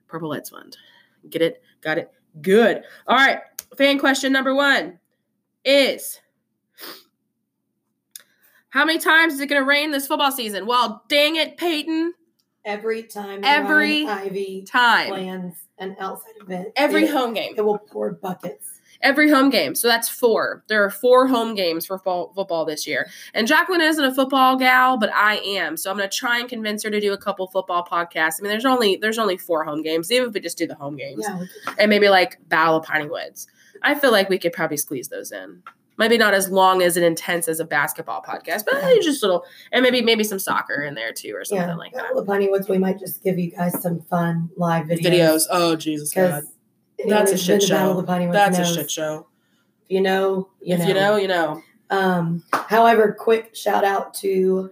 Purple 0.08 0.30
Lights 0.30 0.50
Fund. 0.50 0.78
Get 1.30 1.42
it? 1.42 1.62
Got 1.82 1.98
it? 1.98 2.12
Good. 2.42 2.84
All 3.08 3.18
right. 3.18 3.40
Fan 3.76 3.98
question 3.98 4.32
number 4.32 4.54
one 4.54 5.00
is 5.66 6.20
How 8.70 8.86
many 8.86 9.00
times 9.00 9.34
is 9.34 9.40
it 9.40 9.48
going 9.48 9.62
to 9.62 9.66
rain 9.68 9.92
this 9.92 10.08
football 10.08 10.32
season? 10.32 10.66
Well, 10.66 11.04
dang 11.08 11.36
it, 11.36 11.58
Peyton. 11.58 12.14
Every 12.66 13.04
time 13.04 13.42
Every 13.44 14.06
Ryan 14.06 14.28
Ivey 14.28 14.64
Time. 14.64 15.10
plans 15.10 15.56
an 15.80 15.96
outside 16.00 16.34
event, 16.42 16.70
Every 16.76 17.04
it, 17.04 17.12
home 17.12 17.34
game. 17.34 17.54
it 17.58 17.62
will 17.62 17.78
pour 17.78 18.14
buckets. 18.14 18.80
Every 19.02 19.30
home 19.30 19.50
game. 19.50 19.76
So 19.76 19.90
that's 19.90 20.08
four. 20.08 20.64
There 20.70 20.82
are 20.82 20.90
four 20.90 21.28
home 21.28 21.56
games 21.56 21.86
for 21.86 22.00
fall, 22.00 22.32
football 22.34 22.64
this 22.64 22.88
year. 22.88 23.10
And 23.34 23.48
Jacqueline 23.48 23.82
isn't 23.82 24.04
a 24.06 24.16
football 24.16 24.56
gal, 24.56 24.98
but 24.98 25.12
I 25.14 25.40
am. 25.40 25.76
So 25.76 25.92
I'm 25.92 25.98
going 25.98 26.10
to 26.10 26.16
try 26.16 26.40
and 26.40 26.48
convince 26.48 26.84
her 26.84 26.90
to 26.90 27.02
do 27.02 27.12
a 27.12 27.18
couple 27.18 27.46
football 27.48 27.86
podcasts. 27.86 28.36
I 28.40 28.44
mean, 28.44 28.50
there's 28.50 28.64
only 28.66 28.96
there's 28.96 29.20
only 29.20 29.36
four 29.36 29.66
home 29.66 29.82
games. 29.84 30.10
Even 30.10 30.30
if 30.30 30.34
we 30.34 30.40
just 30.40 30.58
do 30.58 30.68
the 30.68 30.76
home 30.76 30.96
games 30.96 31.26
Yeah, 31.28 31.44
and 31.78 31.90
maybe 31.90 32.08
like 32.08 32.38
Battle 32.48 32.78
of 32.78 32.86
Piney 32.86 33.10
Woods, 33.10 33.46
I 33.84 33.96
feel 33.96 34.12
like 34.12 34.30
we 34.30 34.40
could 34.40 34.54
probably 34.54 34.78
squeeze 34.78 35.10
those 35.10 35.32
in. 35.32 35.64
Maybe 35.98 36.18
not 36.18 36.34
as 36.34 36.50
long 36.50 36.82
as 36.82 36.98
and 36.98 37.06
intense 37.06 37.48
as 37.48 37.60
a 37.60 37.66
basketball 37.66 38.24
podcast, 38.24 38.66
but 38.66 38.76
Yeah. 38.82 38.96
just 39.02 39.22
little, 39.22 39.46
and 39.72 39.84
maybe 39.84 40.02
maybe 40.02 40.24
some 40.24 40.40
soccer 40.40 40.82
in 40.84 40.96
there 40.96 41.14
too, 41.14 41.36
or 41.36 41.46
something 41.46 41.68
yeah. 41.68 41.76
like 41.76 41.94
that. 41.94 42.04
Battle 42.04 42.20
of 42.20 42.28
Piney 42.28 42.50
Woods, 42.50 42.68
we 42.68 42.80
might 42.80 42.98
just 42.98 43.24
give 43.24 43.38
you 43.38 43.52
guys 43.52 43.80
some 43.82 44.02
fun 44.02 44.50
live 44.58 44.88
videos. 44.88 45.02
Videos. 45.02 45.42
Oh 45.52 45.76
Jesus 45.76 46.12
God, 46.12 46.44
That's 47.08 47.32
a 47.32 47.38
shit 47.38 47.62
show. 47.62 47.76
Battle 47.76 48.00
of 48.00 48.08
Piney 48.08 48.26
Woods 48.26 48.36
that's 48.36 48.58
a 48.60 48.66
shit 48.66 48.90
show. 48.90 49.28
If 49.84 49.92
you 49.92 50.02
know, 50.02 50.50
you 50.62 50.74
if 50.76 50.80
know. 50.80 50.88
you 50.88 50.94
know, 50.96 51.16
you 51.18 51.28
know. 51.28 51.62
Um, 51.92 52.44
however, 52.52 53.16
quick 53.18 53.56
shout 53.56 53.84
out 53.84 54.16
to 54.16 54.72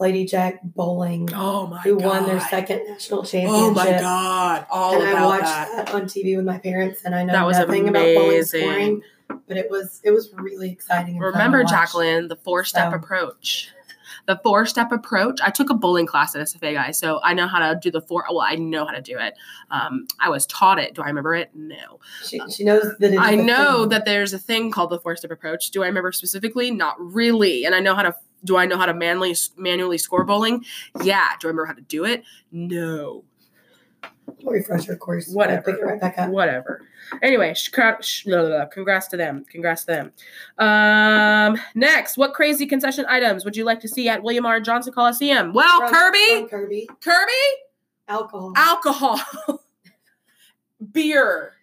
Lady 0.00 0.24
Jack 0.24 0.60
Bowling, 0.62 1.28
Oh 1.34 1.66
my 1.68 1.80
who 1.82 1.98
god. 1.98 2.04
won 2.06 2.26
their 2.26 2.40
second 2.40 2.82
national 2.88 3.22
championship. 3.22 3.54
Oh 3.62 3.70
my 3.72 3.90
god! 3.92 4.66
All 4.70 5.00
and 5.00 5.16
I 5.16 5.24
watched 5.24 5.42
that. 5.44 5.86
that. 5.86 5.94
on 5.94 6.02
TV 6.02 6.36
with 6.36 6.44
my 6.44 6.58
parents, 6.58 7.02
and 7.04 7.14
I 7.14 7.22
know 7.24 7.32
That 7.32 7.46
was 7.46 7.58
nothing 7.58 7.88
about 7.88 8.02
bowling 8.14 8.42
scoring, 8.44 9.02
but 9.46 9.56
it 9.56 9.70
was 9.70 10.00
it 10.04 10.10
was 10.10 10.30
really 10.34 10.70
exciting. 10.70 11.14
and 11.16 11.22
fun 11.22 11.32
to 11.32 11.38
Remember. 11.38 11.64
Jacqueline, 11.64 12.28
the 12.28 12.36
four 12.36 12.64
step 12.64 12.90
So- 12.90 12.96
approach. 12.96 13.70
The 14.26 14.40
four 14.42 14.64
step 14.64 14.90
approach. 14.90 15.38
I 15.42 15.50
took 15.50 15.68
a 15.68 15.74
bowling 15.74 16.06
class 16.06 16.34
at 16.34 16.40
SFA, 16.40 16.72
guys, 16.72 16.98
so 16.98 17.20
I 17.22 17.34
know 17.34 17.46
how 17.46 17.58
to 17.58 17.78
do 17.78 17.90
the 17.90 18.00
four. 18.00 18.24
Well, 18.30 18.40
I 18.40 18.54
know 18.54 18.86
how 18.86 18.92
to 18.92 19.02
do 19.02 19.18
it. 19.18 19.34
Um, 19.70 20.06
I 20.18 20.30
was 20.30 20.46
taught 20.46 20.78
it. 20.78 20.94
Do 20.94 21.02
I 21.02 21.08
remember 21.08 21.34
it? 21.34 21.50
No. 21.54 22.00
She, 22.24 22.40
she 22.50 22.64
knows 22.64 22.86
that 23.00 23.14
I 23.18 23.34
know 23.34 23.80
thing. 23.80 23.88
that 23.90 24.06
there's 24.06 24.32
a 24.32 24.38
thing 24.38 24.70
called 24.70 24.88
the 24.90 24.98
four 24.98 25.14
step 25.16 25.30
approach. 25.30 25.70
Do 25.72 25.82
I 25.82 25.86
remember 25.88 26.10
specifically? 26.10 26.70
Not 26.70 26.94
really. 26.98 27.66
And 27.66 27.74
I 27.74 27.80
know 27.80 27.94
how 27.94 28.00
to. 28.02 28.14
Do 28.44 28.56
I 28.56 28.66
know 28.66 28.76
how 28.76 28.86
to 28.86 28.94
manually 28.94 29.34
manually 29.56 29.98
score 29.98 30.24
bowling? 30.24 30.64
Yeah. 31.02 31.30
Do 31.40 31.48
I 31.48 31.50
remember 31.50 31.66
how 31.66 31.72
to 31.74 31.80
do 31.82 32.04
it? 32.04 32.22
No. 32.52 33.24
refresher 34.42 34.96
course. 34.96 35.28
I'll 35.28 35.34
Whatever. 35.36 35.72
Pick 35.72 35.80
it 35.80 35.84
right 35.84 36.00
back 36.00 36.18
up. 36.18 36.30
whatever. 36.30 36.82
Anyway, 37.22 37.52
sh- 37.54 37.70
sh- 38.00 38.26
congrats 38.72 39.08
to 39.08 39.16
them. 39.16 39.44
Congrats 39.50 39.84
to 39.84 39.86
them. 39.86 40.12
Um, 40.58 41.58
next, 41.74 42.16
what 42.16 42.32
crazy 42.34 42.66
concession 42.66 43.04
items 43.08 43.44
would 43.44 43.56
you 43.56 43.64
like 43.64 43.80
to 43.80 43.88
see 43.88 44.08
at 44.08 44.22
William 44.22 44.46
R. 44.46 44.60
Johnson 44.60 44.92
Coliseum? 44.92 45.52
Well, 45.52 45.80
From- 45.80 45.90
Kirby, 45.92 46.40
from 46.40 46.48
Kirby. 46.48 46.88
Kirby, 47.00 47.32
Alcohol. 48.08 48.52
alcohol, 48.56 49.20
beer. 50.92 51.53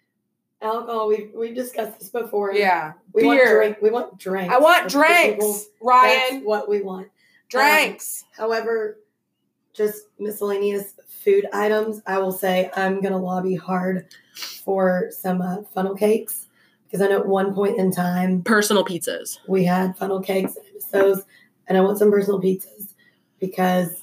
Alcohol. 0.62 1.08
We've 1.08 1.30
we've 1.34 1.54
discussed 1.54 1.98
this 1.98 2.08
before. 2.08 2.52
Yeah, 2.54 2.92
We 3.12 3.24
want 3.24 3.40
drink. 3.48 3.78
We 3.82 3.90
want 3.90 4.18
drinks. 4.18 4.54
I 4.54 4.58
want 4.58 4.90
for 4.90 4.98
the 4.98 5.04
people. 5.04 5.52
drinks, 5.52 6.30
That's 6.30 6.44
what 6.44 6.68
we 6.68 6.82
want. 6.82 7.08
Drinks. 7.48 8.24
However, 8.36 8.98
just 9.74 10.04
miscellaneous 10.18 10.94
food 11.24 11.46
items, 11.52 12.00
I 12.06 12.18
will 12.18 12.32
say 12.32 12.70
I'm 12.76 13.00
going 13.00 13.12
to 13.12 13.18
lobby 13.18 13.54
hard 13.54 14.06
for 14.64 15.10
some 15.10 15.40
uh, 15.42 15.62
funnel 15.74 15.94
cakes 15.94 16.46
because 16.84 17.00
I 17.00 17.08
know 17.08 17.20
at 17.20 17.26
one 17.26 17.54
point 17.54 17.78
in 17.78 17.90
time 17.90 18.42
Personal 18.42 18.84
pizzas. 18.84 19.38
we 19.48 19.64
had 19.64 19.96
funnel 19.96 20.20
cakes 20.20 20.56
and 20.56 20.64
those, 20.92 21.22
and 21.66 21.78
I 21.78 21.80
want 21.80 21.98
some 21.98 22.10
personal 22.10 22.40
pizzas 22.40 22.94
because 23.40 24.02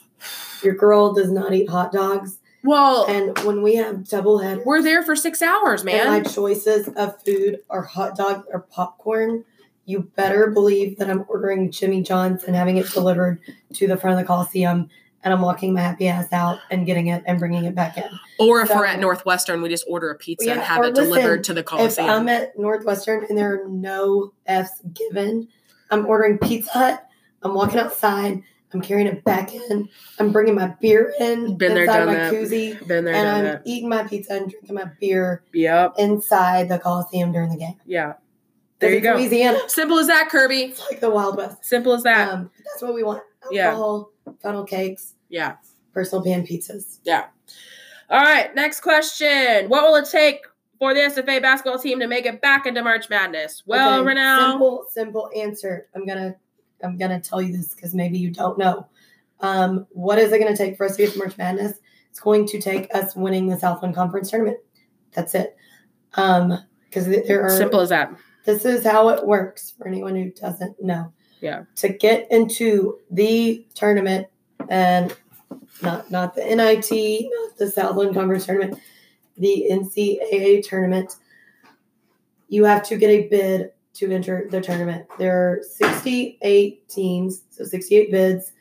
your 0.63 0.73
girl 0.75 1.13
does 1.13 1.31
not 1.31 1.53
eat 1.53 1.69
hot 1.69 1.91
dogs. 1.91 2.38
Well, 2.63 3.05
And 3.07 3.37
when 3.45 3.61
we 3.61 3.75
have 3.75 4.07
double 4.07 4.39
head, 4.39 4.61
we're 4.65 4.81
there 4.81 5.01
for 5.03 5.15
six 5.15 5.41
hours, 5.41 5.83
man. 5.83 5.99
and 6.01 6.09
my 6.09 6.21
choices 6.29 6.87
of 6.89 7.21
food 7.23 7.59
are 7.69 7.83
hot 7.83 8.15
dog 8.17 8.43
or 8.51 8.61
popcorn, 8.61 9.45
you 9.85 10.01
better 10.15 10.51
believe 10.51 10.97
that 10.99 11.09
I'm 11.09 11.25
ordering 11.29 11.71
Jimmy 11.71 12.01
John's 12.03 12.43
and 12.43 12.55
having 12.55 12.77
it 12.77 12.89
delivered 12.91 13.39
to 13.73 13.87
the 13.87 13.97
front 13.97 14.19
of 14.19 14.23
the 14.23 14.27
Coliseum. 14.27 14.89
And 15.21 15.33
I'm 15.33 15.41
walking 15.41 15.73
my 15.73 15.81
happy 15.81 16.07
ass 16.07 16.31
out 16.31 16.59
and 16.71 16.85
getting 16.85 17.07
it 17.07 17.23
and 17.25 17.39
bringing 17.39 17.65
it 17.65 17.75
back 17.75 17.97
in. 17.97 18.05
Or 18.39 18.61
if 18.61 18.69
So- 18.69 18.75
we're 18.77 18.85
at 18.85 18.99
Northwestern, 18.99 19.61
we 19.61 19.67
just 19.67 19.83
order 19.89 20.09
a 20.11 20.15
pizza 20.15 20.51
and 20.51 20.61
have 20.61 20.83
it 20.85 20.95
delivered 20.95 21.43
to 21.45 21.53
the 21.53 21.61
Coliseum. 21.63 21.89
If 21.89 21.95
Coliseum. 21.97 22.21
I'm 22.21 22.29
at 22.29 22.57
Northwestern 22.57 23.25
and 23.27 23.37
there 23.37 23.53
are 23.63 23.67
no 23.67 24.31
F's 24.45 24.81
given, 24.93 25.47
I'm 25.91 26.05
ordering 26.05 26.37
Pizza 26.37 26.71
Hut. 26.71 27.05
I'm 27.41 27.53
walking 27.53 27.79
outside. 27.79 28.43
I'm 28.73 28.81
carrying 28.81 29.07
it 29.07 29.23
back 29.23 29.53
in. 29.53 29.89
I'm 30.19 30.31
bringing 30.31 30.53
my 30.55 30.67
beer 30.79 31.11
in 31.19 31.57
Been 31.57 31.73
there, 31.73 31.83
inside 31.85 31.97
done 31.97 32.07
my 32.07 32.13
that. 32.15 32.33
koozie. 32.33 32.87
Been 32.87 33.03
there, 33.05 33.15
and 33.15 33.23
done 33.25 33.37
I'm 33.37 33.43
that. 33.45 33.61
eating 33.65 33.89
my 33.89 34.03
pizza 34.03 34.33
and 34.33 34.49
drinking 34.49 34.75
my 34.75 34.85
beer 34.99 35.43
Yep. 35.53 35.95
inside 35.97 36.69
the 36.69 36.77
Coliseum 36.77 37.31
during 37.31 37.49
the 37.49 37.57
game. 37.57 37.75
Yeah. 37.85 38.13
There 38.79 38.93
you 38.93 39.01
go. 39.01 39.15
Louisiana. 39.15 39.59
Simple 39.67 39.97
as 39.99 40.07
that, 40.07 40.29
Kirby. 40.29 40.61
It's 40.65 40.81
like 40.89 40.99
the 41.01 41.09
Wild 41.09 41.35
West. 41.35 41.65
Simple 41.65 41.93
as 41.93 42.03
that. 42.03 42.31
Um, 42.31 42.51
that's 42.63 42.81
what 42.81 42.93
we 42.93 43.03
want. 43.03 43.23
Yeah. 43.51 43.71
Funnel 44.41 44.63
cakes, 44.65 45.15
yeah. 45.29 45.55
personal 45.93 46.23
pan 46.23 46.45
pizzas. 46.45 46.99
Yeah. 47.03 47.25
All 48.09 48.21
right. 48.21 48.53
Next 48.55 48.81
question. 48.81 49.67
What 49.67 49.83
will 49.83 49.95
it 49.95 50.07
take 50.09 50.41
for 50.77 50.93
the 50.93 51.01
SFA 51.01 51.41
basketball 51.41 51.79
team 51.79 51.99
to 51.99 52.07
make 52.07 52.25
it 52.25 52.41
back 52.41 52.65
into 52.67 52.83
March 52.83 53.09
Madness? 53.09 53.63
Well, 53.65 54.01
Okay, 54.01 54.13
Renell. 54.13 54.51
Simple, 54.51 54.85
simple 54.91 55.29
answer. 55.35 55.87
I'm 55.95 56.05
gonna 56.05 56.35
I'm 56.83 56.97
gonna 56.97 57.19
tell 57.19 57.41
you 57.41 57.55
this 57.55 57.73
because 57.75 57.93
maybe 57.93 58.17
you 58.17 58.31
don't 58.31 58.57
know. 58.57 58.87
Um, 59.41 59.87
what 59.91 60.19
is 60.19 60.31
it 60.31 60.39
gonna 60.39 60.55
take 60.57 60.77
for 60.77 60.85
us 60.85 60.95
to 60.95 61.03
get 61.03 61.13
to 61.13 61.19
March 61.19 61.37
Madness? 61.37 61.79
It's 62.09 62.19
going 62.19 62.47
to 62.47 62.59
take 62.59 62.93
us 62.93 63.15
winning 63.15 63.47
the 63.47 63.57
Southland 63.57 63.95
Conference 63.95 64.31
tournament. 64.31 64.57
That's 65.13 65.35
it. 65.35 65.55
Um, 66.15 66.59
because 66.85 67.05
there 67.05 67.43
are 67.43 67.49
Simple 67.49 67.81
as 67.81 67.89
that. 67.89 68.11
this 68.45 68.65
is 68.65 68.83
how 68.83 69.09
it 69.09 69.25
works 69.25 69.75
for 69.77 69.87
anyone 69.87 70.15
who 70.15 70.31
doesn't 70.31 70.81
know. 70.81 71.13
Yeah. 71.39 71.63
To 71.77 71.89
get 71.89 72.29
into 72.31 72.97
the 73.11 73.65
tournament 73.75 74.27
and 74.69 75.15
not 75.81 76.09
not 76.11 76.35
the 76.35 76.41
NIT, 76.41 77.29
not 77.31 77.57
the 77.57 77.69
Southland 77.69 78.15
Conference 78.15 78.45
tournament, 78.45 78.79
the 79.37 79.67
NCAA 79.71 80.67
tournament, 80.67 81.15
you 82.49 82.65
have 82.65 82.83
to 82.87 82.97
get 82.97 83.09
a 83.09 83.27
bid 83.27 83.71
to 83.95 84.11
enter 84.11 84.47
the 84.49 84.61
tournament. 84.61 85.05
There 85.17 85.35
are 85.35 85.63
68 85.63 86.87
teams, 86.87 87.43
so 87.49 87.63
68 87.63 88.11
bids. 88.11 88.51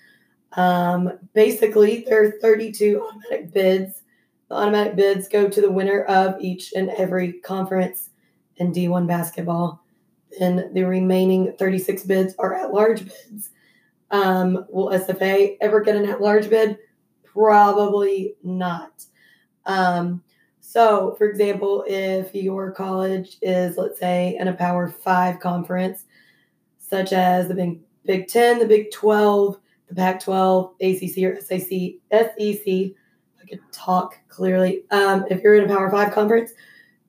Um, 0.53 1.19
basically, 1.35 2.05
there 2.09 2.25
are 2.25 2.33
32 2.41 3.03
automatic 3.03 3.53
bids. 3.53 4.03
The 4.49 4.55
automatic 4.55 4.97
bids 4.97 5.29
go 5.29 5.49
to 5.49 5.61
the 5.61 5.71
winner 5.71 6.05
of 6.05 6.41
each 6.41 6.73
and 6.73 6.91
every 6.91 7.35
conference 7.35 8.11
in 8.57 8.73
D1 8.73 9.07
basketball. 9.07 9.85
And 10.41 10.75
the 10.75 10.85
remaining 10.85 11.55
36 11.59 12.05
bids 12.05 12.35
are 12.39 12.55
at 12.55 12.73
large 12.73 13.05
bids. 13.05 13.51
Um, 14.11 14.65
will 14.71 14.89
SFA 14.89 15.57
ever 15.61 15.81
get 15.83 15.97
an 15.97 16.09
at 16.09 16.21
large 16.21 16.49
bid? 16.49 16.79
Probably 17.25 18.35
not. 18.43 19.05
Um, 19.67 20.23
so, 20.69 21.15
for 21.17 21.27
example, 21.27 21.83
if 21.87 22.35
your 22.35 22.73
college 22.73 23.39
is, 23.41 23.79
let's 23.79 23.99
say, 23.99 24.37
in 24.39 24.49
a 24.49 24.53
Power 24.53 24.87
Five 24.87 25.41
conference, 25.41 26.05
such 26.77 27.15
as 27.15 27.49
the 27.49 27.55
Big, 27.55 27.81
Big 28.05 28.29
10, 28.29 28.59
the 28.59 28.67
Big 28.67 28.91
12, 28.91 29.59
the 29.89 29.95
Pac 29.95 30.21
12, 30.21 30.75
ACC, 30.83 31.23
or 31.25 31.41
SAC, 31.41 31.95
SEC, 32.13 32.67
I 32.69 33.47
could 33.49 33.61
talk 33.73 34.19
clearly, 34.29 34.85
um, 34.91 35.25
if 35.31 35.41
you're 35.41 35.55
in 35.55 35.65
a 35.65 35.75
Power 35.75 35.91
Five 35.91 36.13
conference, 36.13 36.53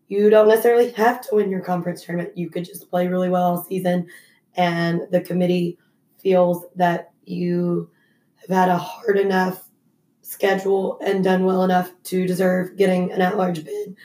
you 0.08 0.30
don't 0.30 0.48
necessarily 0.48 0.92
have 0.92 1.20
to 1.28 1.36
win 1.36 1.52
your 1.52 1.60
conference 1.60 2.06
tournament. 2.06 2.38
You 2.38 2.50
could 2.50 2.64
just 2.64 2.90
play 2.90 3.10
really 3.10 3.28
well 3.28 3.44
all 3.44 3.66
season, 3.66 4.08
and 4.56 5.02
the 5.12 5.20
committee 5.20 5.78
feels 6.18 6.64
that 6.78 7.12
you 7.26 7.90
have 8.38 8.56
had 8.56 8.70
a 8.70 8.78
hard 8.78 9.18
enough 9.18 9.69
schedule 10.30 11.00
and 11.04 11.24
done 11.24 11.44
well 11.44 11.64
enough 11.64 11.92
to 12.04 12.28
deserve 12.28 12.78
getting 12.78 13.12
an 13.12 13.20
at-large 13.20 13.66
bid. 13.66 13.96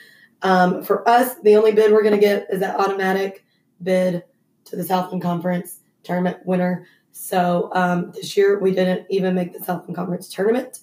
Um, 0.41 0.83
for 0.83 1.07
us, 1.07 1.35
the 1.43 1.55
only 1.55 1.71
bid 1.71 1.91
we're 1.91 2.01
going 2.01 2.15
to 2.15 2.19
get 2.19 2.47
is 2.49 2.59
that 2.61 2.79
automatic 2.79 3.45
bid 3.83 4.23
to 4.65 4.75
the 4.75 4.83
Southland 4.83 5.21
Conference 5.21 5.81
tournament 6.01 6.37
winner. 6.43 6.87
So 7.11 7.69
um, 7.73 8.11
this 8.11 8.35
year 8.35 8.57
we 8.57 8.71
didn't 8.71 9.05
even 9.11 9.35
make 9.35 9.53
the 9.53 9.63
Southland 9.63 9.95
Conference 9.95 10.27
tournament. 10.27 10.79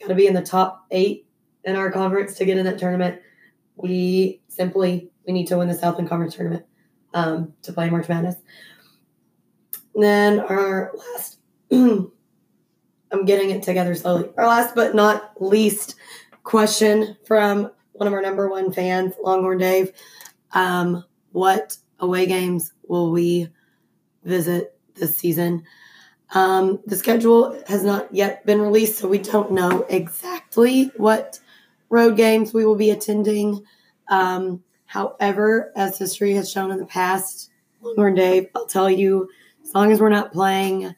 Got 0.00 0.08
to 0.08 0.14
be 0.14 0.26
in 0.26 0.34
the 0.34 0.40
top 0.40 0.86
eight 0.90 1.26
in 1.64 1.76
our 1.76 1.92
conference 1.92 2.34
to 2.38 2.46
get 2.46 2.56
in 2.56 2.64
that 2.64 2.78
tournament. 2.78 3.20
We 3.76 4.40
simply 4.48 5.10
we 5.26 5.34
need 5.34 5.46
to 5.48 5.58
win 5.58 5.68
the 5.68 5.74
Southland 5.74 6.08
Conference 6.08 6.36
tournament 6.36 6.64
um, 7.12 7.52
to 7.62 7.72
play 7.74 7.90
March 7.90 8.08
Madness. 8.08 8.36
And 9.94 10.02
then 10.02 10.40
our 10.40 10.90
last, 10.94 11.38
I'm 13.14 13.24
getting 13.24 13.50
it 13.50 13.62
together 13.62 13.94
slowly. 13.94 14.28
Our 14.36 14.46
last 14.48 14.74
but 14.74 14.92
not 14.92 15.40
least 15.40 15.94
question 16.42 17.16
from 17.24 17.70
one 17.92 18.08
of 18.08 18.12
our 18.12 18.20
number 18.20 18.48
one 18.48 18.72
fans, 18.72 19.14
Longhorn 19.22 19.58
Dave. 19.58 19.92
Um, 20.50 21.04
what 21.30 21.76
away 22.00 22.26
games 22.26 22.72
will 22.88 23.12
we 23.12 23.48
visit 24.24 24.76
this 24.96 25.16
season? 25.16 25.62
Um, 26.34 26.80
the 26.86 26.96
schedule 26.96 27.62
has 27.68 27.84
not 27.84 28.12
yet 28.12 28.44
been 28.46 28.60
released, 28.60 28.98
so 28.98 29.06
we 29.06 29.18
don't 29.18 29.52
know 29.52 29.86
exactly 29.88 30.90
what 30.96 31.38
road 31.90 32.16
games 32.16 32.52
we 32.52 32.66
will 32.66 32.74
be 32.74 32.90
attending. 32.90 33.64
Um, 34.08 34.64
however, 34.86 35.72
as 35.76 35.98
history 35.98 36.34
has 36.34 36.50
shown 36.50 36.72
in 36.72 36.78
the 36.78 36.86
past, 36.86 37.52
Longhorn 37.80 38.16
Dave, 38.16 38.48
I'll 38.56 38.66
tell 38.66 38.90
you, 38.90 39.28
as 39.62 39.72
long 39.72 39.92
as 39.92 40.00
we're 40.00 40.08
not 40.08 40.32
playing 40.32 40.96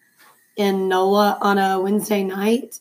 in 0.57 0.89
NOLA 0.89 1.39
on 1.41 1.59
a 1.59 1.81
Wednesday 1.81 2.25
night, 2.25 2.81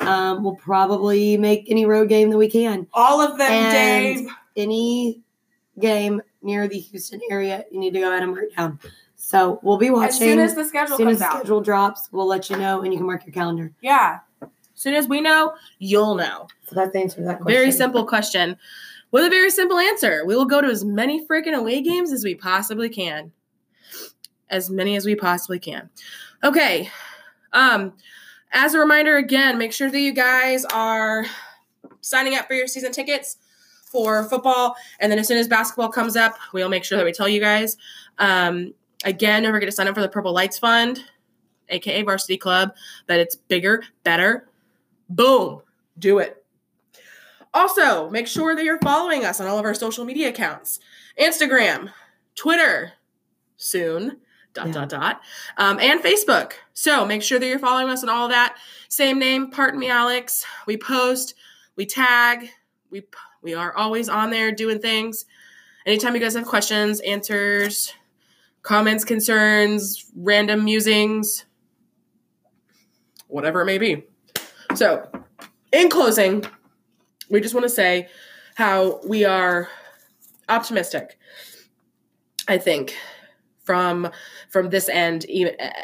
um, 0.00 0.42
we'll 0.44 0.56
probably 0.56 1.36
make 1.36 1.64
any 1.70 1.86
road 1.86 2.08
game 2.08 2.30
that 2.30 2.38
we 2.38 2.50
can. 2.50 2.86
All 2.92 3.20
of 3.20 3.38
them, 3.38 3.50
And- 3.50 3.72
Dave. 4.18 4.28
Any 4.56 5.20
game 5.80 6.22
near 6.42 6.68
the 6.68 6.78
Houston 6.78 7.20
area, 7.28 7.64
you 7.72 7.80
need 7.80 7.92
to 7.94 7.98
go 8.00 8.08
ahead 8.10 8.22
and 8.22 8.30
mark 8.32 8.44
it 8.44 8.56
down. 8.56 8.78
So 9.16 9.58
we'll 9.64 9.78
be 9.78 9.90
watching. 9.90 10.08
As 10.10 10.18
soon 10.18 10.38
as 10.38 10.54
the 10.54 10.64
schedule 10.64 10.92
As 10.94 10.98
soon 10.98 11.06
comes 11.06 11.16
as 11.16 11.18
the 11.20 11.24
out. 11.26 11.38
schedule 11.38 11.60
drops, 11.60 12.08
we'll 12.12 12.28
let 12.28 12.48
you 12.50 12.56
know, 12.56 12.82
and 12.82 12.92
you 12.92 12.98
can 12.98 13.06
mark 13.06 13.26
your 13.26 13.32
calendar. 13.32 13.72
Yeah. 13.80 14.18
As 14.42 14.48
soon 14.74 14.94
as 14.94 15.08
we 15.08 15.20
know, 15.20 15.54
you'll 15.80 16.14
know. 16.14 16.46
So 16.68 16.76
that's 16.76 16.92
the 16.92 17.00
answer 17.00 17.16
to 17.16 17.22
that 17.22 17.40
question. 17.40 17.58
Very 17.60 17.72
simple 17.72 18.04
question 18.06 18.56
with 19.10 19.24
a 19.24 19.30
very 19.30 19.50
simple 19.50 19.78
answer. 19.78 20.24
We 20.24 20.36
will 20.36 20.44
go 20.44 20.60
to 20.60 20.68
as 20.68 20.84
many 20.84 21.26
freaking 21.26 21.54
away 21.54 21.80
games 21.80 22.12
as 22.12 22.22
we 22.22 22.34
possibly 22.36 22.88
can. 22.88 23.32
As 24.50 24.70
many 24.70 24.94
as 24.94 25.04
we 25.06 25.16
possibly 25.16 25.58
can. 25.58 25.90
Okay. 26.44 26.90
Um, 27.54 27.94
as 28.52 28.74
a 28.74 28.78
reminder, 28.78 29.16
again, 29.16 29.56
make 29.56 29.72
sure 29.72 29.90
that 29.90 29.98
you 29.98 30.12
guys 30.12 30.64
are 30.66 31.24
signing 32.02 32.34
up 32.34 32.46
for 32.46 32.54
your 32.54 32.66
season 32.66 32.92
tickets 32.92 33.36
for 33.90 34.24
football. 34.24 34.76
And 35.00 35.10
then 35.10 35.18
as 35.18 35.28
soon 35.28 35.38
as 35.38 35.48
basketball 35.48 35.88
comes 35.88 36.16
up, 36.16 36.36
we'll 36.52 36.68
make 36.68 36.84
sure 36.84 36.98
that 36.98 37.04
we 37.04 37.12
tell 37.12 37.28
you 37.28 37.40
guys. 37.40 37.76
Um, 38.18 38.74
again, 39.04 39.42
don't 39.42 39.52
forget 39.52 39.68
to 39.68 39.72
sign 39.72 39.88
up 39.88 39.94
for 39.94 40.02
the 40.02 40.08
Purple 40.08 40.32
Lights 40.32 40.58
Fund, 40.58 41.00
aka 41.68 42.02
Varsity 42.02 42.36
Club, 42.36 42.74
that 43.06 43.20
it's 43.20 43.36
bigger, 43.36 43.82
better. 44.02 44.48
Boom. 45.08 45.62
Do 45.98 46.18
it. 46.18 46.44
Also, 47.52 48.10
make 48.10 48.26
sure 48.26 48.56
that 48.56 48.64
you're 48.64 48.80
following 48.80 49.24
us 49.24 49.40
on 49.40 49.46
all 49.46 49.58
of 49.58 49.64
our 49.64 49.74
social 49.74 50.04
media 50.04 50.28
accounts 50.28 50.80
Instagram, 51.18 51.92
Twitter, 52.34 52.92
soon, 53.56 54.18
dot, 54.54 54.68
Yeah. 54.68 54.72
dot, 54.72 54.88
dot, 54.88 55.20
um, 55.56 55.78
and 55.80 56.00
Facebook. 56.00 56.52
So 56.72 57.04
make 57.04 57.22
sure 57.22 57.38
that 57.38 57.46
you're 57.46 57.58
following 57.58 57.88
us 57.88 58.02
on 58.02 58.08
all 58.08 58.28
that. 58.28 58.56
Same 58.88 59.18
name, 59.18 59.50
Pardon 59.50 59.78
Me 59.78 59.88
Alex. 59.90 60.44
We 60.66 60.76
post, 60.76 61.34
we 61.76 61.84
tag, 61.86 62.48
we, 62.90 63.02
we 63.42 63.54
are 63.54 63.76
always 63.76 64.08
on 64.08 64.30
there 64.30 64.52
doing 64.52 64.78
things. 64.78 65.26
Anytime 65.86 66.14
you 66.14 66.20
guys 66.20 66.34
have 66.34 66.46
questions, 66.46 67.00
answers, 67.00 67.92
comments, 68.62 69.04
concerns, 69.04 70.06
random 70.16 70.64
musings, 70.64 71.44
whatever 73.28 73.60
it 73.60 73.66
may 73.66 73.78
be. 73.78 74.04
So, 74.74 75.06
in 75.72 75.90
closing, 75.90 76.44
we 77.28 77.40
just 77.40 77.54
want 77.54 77.64
to 77.64 77.68
say 77.70 78.08
how 78.54 79.00
we 79.06 79.24
are 79.24 79.68
optimistic 80.48 81.18
i 82.46 82.58
think 82.58 82.94
from 83.64 84.08
from 84.48 84.70
this 84.70 84.88
end 84.88 85.26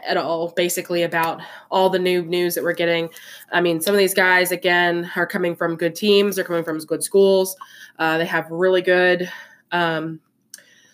at 0.06 0.16
all 0.16 0.52
basically 0.56 1.02
about 1.02 1.40
all 1.70 1.90
the 1.90 1.98
new 1.98 2.22
news 2.22 2.54
that 2.54 2.62
we're 2.62 2.72
getting 2.72 3.08
i 3.52 3.60
mean 3.60 3.80
some 3.80 3.94
of 3.94 3.98
these 3.98 4.14
guys 4.14 4.52
again 4.52 5.10
are 5.16 5.26
coming 5.26 5.56
from 5.56 5.76
good 5.76 5.94
teams 5.94 6.36
they're 6.36 6.44
coming 6.44 6.64
from 6.64 6.78
good 6.80 7.02
schools 7.02 7.56
uh, 7.98 8.18
they 8.18 8.26
have 8.26 8.50
really 8.50 8.82
good 8.82 9.30
um, 9.72 10.20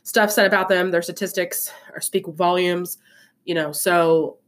stuff 0.03 0.31
said 0.31 0.47
about 0.47 0.69
them 0.69 0.91
their 0.91 1.03
statistics 1.03 1.73
are 1.93 2.01
speak 2.01 2.27
volumes 2.29 2.99
you 3.45 3.55
know 3.55 3.73
so 3.73 4.39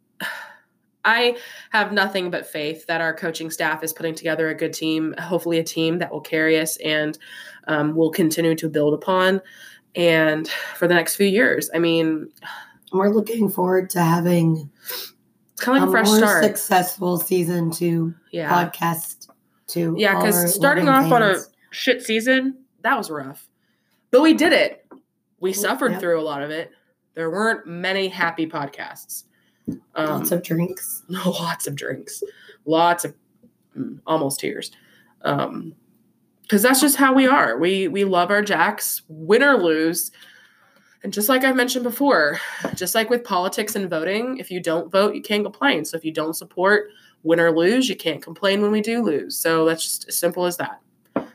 i 1.04 1.36
have 1.70 1.92
nothing 1.92 2.30
but 2.30 2.46
faith 2.46 2.86
that 2.86 3.00
our 3.00 3.14
coaching 3.14 3.50
staff 3.50 3.82
is 3.82 3.92
putting 3.92 4.14
together 4.14 4.48
a 4.48 4.54
good 4.54 4.72
team, 4.72 5.14
hopefully 5.18 5.58
a 5.58 5.64
team 5.64 5.98
that 5.98 6.10
will 6.10 6.20
carry 6.20 6.58
us 6.58 6.76
and 6.78 7.18
um, 7.68 7.94
will 7.94 8.10
continue 8.10 8.54
to 8.54 8.68
build 8.68 8.94
upon. 8.94 9.40
And 9.98 10.48
for 10.76 10.86
the 10.88 10.94
next 10.94 11.16
few 11.16 11.26
years, 11.26 11.68
I 11.74 11.78
mean, 11.78 12.28
We're 12.92 13.10
looking 13.10 13.50
forward 13.50 13.90
to 13.90 14.00
having 14.00 14.70
it's 15.52 15.60
kind 15.60 15.76
of 15.82 15.82
like 15.82 15.88
a 15.88 15.90
fresh 15.90 16.06
more 16.06 16.16
start. 16.18 16.44
successful 16.44 17.18
season 17.18 17.70
to 17.72 18.14
yeah, 18.30 18.48
podcast 18.70 19.28
to 19.68 19.94
yeah. 19.98 20.16
Because 20.16 20.54
starting 20.54 20.88
off 20.88 21.10
on 21.12 21.22
a 21.22 21.34
shit 21.70 22.02
season, 22.02 22.58
that 22.82 22.96
was 22.96 23.10
rough, 23.10 23.48
but 24.12 24.22
we 24.22 24.34
did 24.34 24.52
it. 24.52 24.86
We 25.40 25.52
suffered 25.52 25.92
Yep. 25.92 26.00
through 26.00 26.20
a 26.20 26.22
lot 26.22 26.42
of 26.42 26.50
it. 26.50 26.70
There 27.14 27.28
weren't 27.30 27.66
many 27.66 28.06
happy 28.08 28.46
podcasts. 28.46 29.24
Um, 29.96 30.20
lots 30.20 30.30
of 30.30 30.42
drinks. 30.44 31.02
lots 31.08 31.66
of 31.66 31.74
drinks, 31.74 32.22
lots 32.64 33.04
of 33.04 33.14
mm, 33.76 33.98
almost 34.06 34.38
tears. 34.40 34.70
Um, 35.22 35.74
because 36.48 36.62
that's 36.62 36.80
just 36.80 36.96
how 36.96 37.12
we 37.12 37.26
are. 37.26 37.58
We 37.58 37.88
we 37.88 38.04
love 38.04 38.30
our 38.30 38.42
jacks, 38.42 39.02
win 39.08 39.42
or 39.42 39.56
lose. 39.56 40.10
And 41.04 41.12
just 41.12 41.28
like 41.28 41.44
I've 41.44 41.54
mentioned 41.54 41.84
before, 41.84 42.40
just 42.74 42.94
like 42.94 43.10
with 43.10 43.22
politics 43.22 43.76
and 43.76 43.88
voting, 43.88 44.38
if 44.38 44.50
you 44.50 44.58
don't 44.58 44.90
vote, 44.90 45.14
you 45.14 45.22
can't 45.22 45.44
complain. 45.44 45.84
So 45.84 45.96
if 45.96 46.04
you 46.04 46.12
don't 46.12 46.34
support, 46.34 46.88
win 47.22 47.38
or 47.38 47.56
lose, 47.56 47.88
you 47.88 47.94
can't 47.94 48.22
complain 48.22 48.62
when 48.62 48.72
we 48.72 48.80
do 48.80 49.02
lose. 49.02 49.38
So 49.38 49.64
that's 49.64 49.84
just 49.84 50.08
as 50.08 50.18
simple 50.18 50.46
as 50.46 50.56
that. 50.56 50.80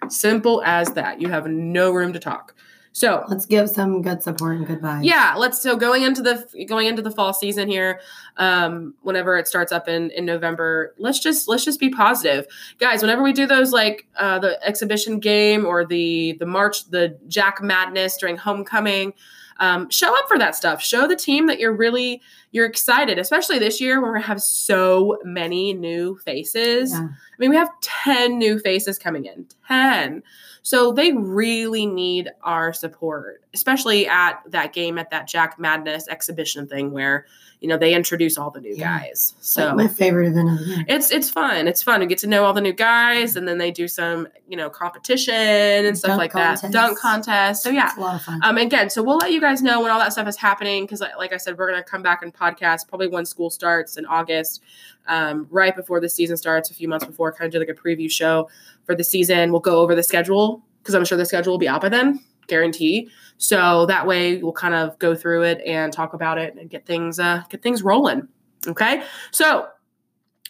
Simple 0.10 0.62
as 0.66 0.90
that. 0.94 1.22
You 1.22 1.30
have 1.30 1.48
no 1.48 1.94
room 1.94 2.12
to 2.12 2.20
talk. 2.20 2.56
So 2.96 3.26
Let's 3.28 3.48
give 3.48 3.70
some 3.70 4.04
good 4.04 4.22
support 4.22 4.58
and 4.58 4.68
good 4.68 4.80
vibes. 4.80 5.04
yeah, 5.04 5.34
let's 5.36 5.60
so 5.60 5.76
going 5.76 6.04
into 6.04 6.22
the 6.22 6.66
going 6.68 6.86
into 6.86 7.02
the 7.02 7.10
fall 7.10 7.34
season 7.34 7.68
here, 7.68 8.00
um, 8.38 8.94
whenever 9.02 9.36
it 9.36 9.48
starts 9.48 9.72
up 9.72 9.88
in 9.88 10.12
in 10.12 10.26
November, 10.26 10.94
let's 11.00 11.20
just 11.20 11.48
let's 11.48 11.66
just 11.66 11.80
be 11.80 11.90
positive, 11.90 12.46
guys. 12.78 13.02
Whenever 13.02 13.24
we 13.24 13.34
do 13.34 13.48
those 13.48 13.72
like 13.72 14.06
uh, 14.16 14.38
the 14.38 14.64
exhibition 14.64 15.20
game 15.20 15.66
or 15.66 15.86
the 15.86 16.38
the 16.40 16.46
March 16.46 16.90
the 16.92 17.18
Jack 17.28 17.64
Madness 17.64 18.16
during 18.18 18.38
homecoming, 18.38 19.14
um, 19.58 19.90
show 19.90 20.16
up 20.16 20.28
for 20.28 20.38
that 20.38 20.56
stuff. 20.56 20.82
Show 20.82 21.08
the 21.08 21.16
team 21.16 21.48
that 21.48 21.60
you're 21.60 21.76
really 21.76 22.22
you're 22.52 22.66
excited, 22.68 23.18
especially 23.18 23.58
this 23.58 23.82
year 23.82 24.02
when 24.02 24.14
we 24.14 24.22
have 24.22 24.40
so 24.42 25.18
many 25.24 25.74
new 25.74 26.18
faces. 26.20 26.92
Yeah. 26.92 27.08
I 27.08 27.36
mean, 27.40 27.50
we 27.50 27.56
have 27.56 27.70
10 27.82 28.38
new 28.38 28.60
faces 28.60 29.00
coming 29.00 29.26
in. 29.26 29.48
10. 29.68 30.22
So 30.64 30.92
they 30.94 31.12
really 31.14 31.86
need 31.86 32.32
our 32.42 32.74
support, 32.74 33.43
especially 33.54 34.08
at 34.08 34.40
that 34.48 34.74
game 34.74 34.98
at 34.98 35.10
that 35.12 35.28
Jack 35.28 35.60
Madness 35.60 36.08
exhibition 36.08 36.68
thing 36.68 36.92
where, 36.92 37.26
you 37.62 37.68
know, 37.70 37.78
they 37.78 37.94
introduce 37.94 38.38
all 38.38 38.50
the 38.50 38.60
new 38.60 38.74
Yeah. 38.76 39.00
guys. 39.00 39.36
So 39.42 39.70
So 39.70 39.76
my 39.76 39.88
favorite 39.88 40.28
event 40.30 40.50
of 40.50 40.58
the 40.60 40.66
year. 40.66 40.86
it's 40.88 41.12
it's 41.12 41.30
fun. 41.30 41.68
It's 41.68 41.84
fun. 41.84 42.00
to 42.00 42.06
get 42.08 42.18
to 42.20 42.28
know 42.28 42.44
all 42.46 42.54
the 42.54 42.62
new 42.62 42.74
guys 42.74 43.36
and 43.36 43.48
then 43.48 43.60
they 43.60 43.70
do 43.72 43.88
some, 43.88 44.28
you 44.48 44.58
know, 44.58 44.70
competition 44.70 45.34
and 45.34 45.98
stuff 45.98 46.10
Dunk 46.10 46.20
like 46.20 46.34
that. 46.34 46.72
Dunk 46.72 46.98
contest. 46.98 47.64
So 47.64 47.70
yeah. 47.70 47.88
It's 47.90 47.98
a 47.98 48.02
lot 48.02 48.16
of 48.16 48.22
fun. 48.24 48.40
Um, 48.44 48.58
again, 48.58 48.90
so 48.90 49.04
we'll 49.04 49.18
let 49.18 49.32
you 49.32 49.40
guys 49.40 49.62
know 49.62 49.82
when 49.82 49.92
all 49.92 50.00
that 50.00 50.12
stuff 50.14 50.28
is 50.28 50.36
happening 50.38 50.84
because, 50.86 51.02
like 51.18 51.32
I 51.34 51.38
said, 51.38 51.58
we're 51.58 51.70
going 51.70 51.82
to 51.82 51.88
come 51.90 52.02
back 52.02 52.24
and 52.24 52.34
podcast 52.34 52.88
probably 52.90 53.08
when 53.08 53.26
school 53.26 53.50
starts 53.50 53.98
in 53.98 54.06
August, 54.08 54.62
um, 55.08 55.48
right 55.52 55.76
before 55.76 56.00
the 56.00 56.10
season 56.10 56.38
starts, 56.38 56.72
a 56.72 56.74
few 56.74 56.88
months 56.88 57.06
before, 57.06 57.32
kind 57.32 57.46
of 57.46 57.52
do 57.52 57.60
like 57.60 57.70
a 57.70 57.80
preview 57.80 58.10
show 58.10 58.50
for 58.86 58.96
the 58.96 59.04
season. 59.04 59.52
We'll 59.52 59.62
go 59.62 59.80
over 59.80 59.96
the 59.96 60.04
schedule 60.04 60.64
because 60.82 60.96
I'm 60.96 61.06
sure 61.06 61.18
the 61.18 61.26
schedule 61.26 61.54
will 61.54 61.58
be 61.60 61.68
out 61.68 61.82
by 61.82 61.90
then, 61.90 62.20
guarantee. 62.48 63.10
So 63.44 63.86
that 63.88 64.08
way 64.08 64.38
we'll 64.38 64.54
kind 64.54 64.74
of 64.74 64.98
go 65.00 65.14
through 65.14 65.44
it 65.44 65.62
and 65.66 65.92
talk 65.92 66.14
about 66.14 66.38
it 66.38 66.56
and 66.56 66.70
get 66.70 66.86
things 66.86 67.20
uh, 67.20 67.44
get 67.50 67.62
things 67.62 67.84
rolling. 67.84 68.28
Okay, 68.68 69.04
so. 69.32 69.68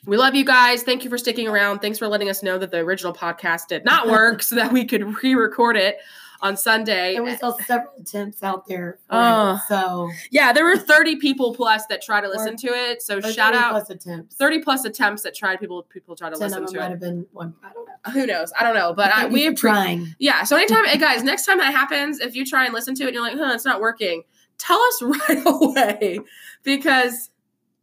We 0.05 0.17
love 0.17 0.35
you 0.35 0.43
guys. 0.43 0.83
Thank 0.83 1.05
you 1.05 1.09
for 1.09 1.17
sticking 1.17 1.47
around. 1.47 1.79
Thanks 1.79 1.97
for 1.97 2.09
letting 2.09 2.29
us 2.29 2.43
know 2.43 2.57
that 2.57 2.71
the 2.71 2.79
original 2.79 3.13
podcast 3.13 3.67
did 3.69 3.85
not 3.85 4.09
work 4.09 4.43
so 4.43 4.53
that 4.55 4.73
we 4.73 4.83
could 4.83 5.23
re 5.23 5.33
record 5.33 5.77
it 5.77 5.99
on 6.43 6.57
Sunday. 6.57 7.15
and 7.15 7.23
we 7.23 7.35
saw 7.37 7.57
several 7.65 7.93
attempts 7.97 8.43
out 8.43 8.67
there. 8.67 8.99
Oh. 9.09 9.55
it, 9.55 9.61
so 9.69 10.11
Yeah, 10.29 10.51
there 10.51 10.65
were 10.65 10.75
30 10.77 11.15
people 11.15 11.55
plus 11.55 11.85
that 11.87 12.01
try 12.01 12.19
to 12.19 12.27
listen 12.27 12.57
to 12.57 12.67
it. 12.67 13.01
So 13.01 13.21
shout 13.21 13.53
30 13.53 13.57
out 13.57 13.71
plus 13.71 13.89
attempts. 13.89 14.35
30 14.35 14.59
plus 14.59 14.83
attempts 14.83 15.23
that 15.23 15.33
tried 15.33 15.59
people 15.61 15.83
people 15.83 16.15
try 16.17 16.29
to 16.29 16.35
10 16.35 16.41
listen 16.41 16.65
to 16.67 16.79
might 16.79 16.87
it. 16.87 16.89
have 16.91 16.99
been 16.99 17.25
one. 17.31 17.55
I 17.63 17.71
don't 17.71 17.85
know. 17.87 18.11
Who 18.11 18.27
knows? 18.27 18.51
I 18.59 18.63
don't 18.63 18.75
know, 18.75 18.93
but 18.93 19.11
I, 19.13 19.25
we 19.27 19.45
have 19.45 19.55
trying. 19.55 20.13
yeah. 20.19 20.43
So 20.43 20.57
anytime, 20.57 20.83
hey 20.85 20.97
guys, 20.97 21.23
next 21.23 21.45
time 21.45 21.59
that 21.59 21.71
happens, 21.73 22.19
if 22.19 22.35
you 22.35 22.45
try 22.45 22.65
and 22.65 22.73
listen 22.73 22.93
to 22.95 23.03
it, 23.03 23.07
and 23.07 23.15
you're 23.15 23.23
like, 23.23 23.37
huh, 23.37 23.53
it's 23.55 23.65
not 23.65 23.79
working. 23.79 24.23
Tell 24.57 24.79
us 24.81 25.01
right 25.01 25.41
away 25.45 26.19
because 26.63 27.29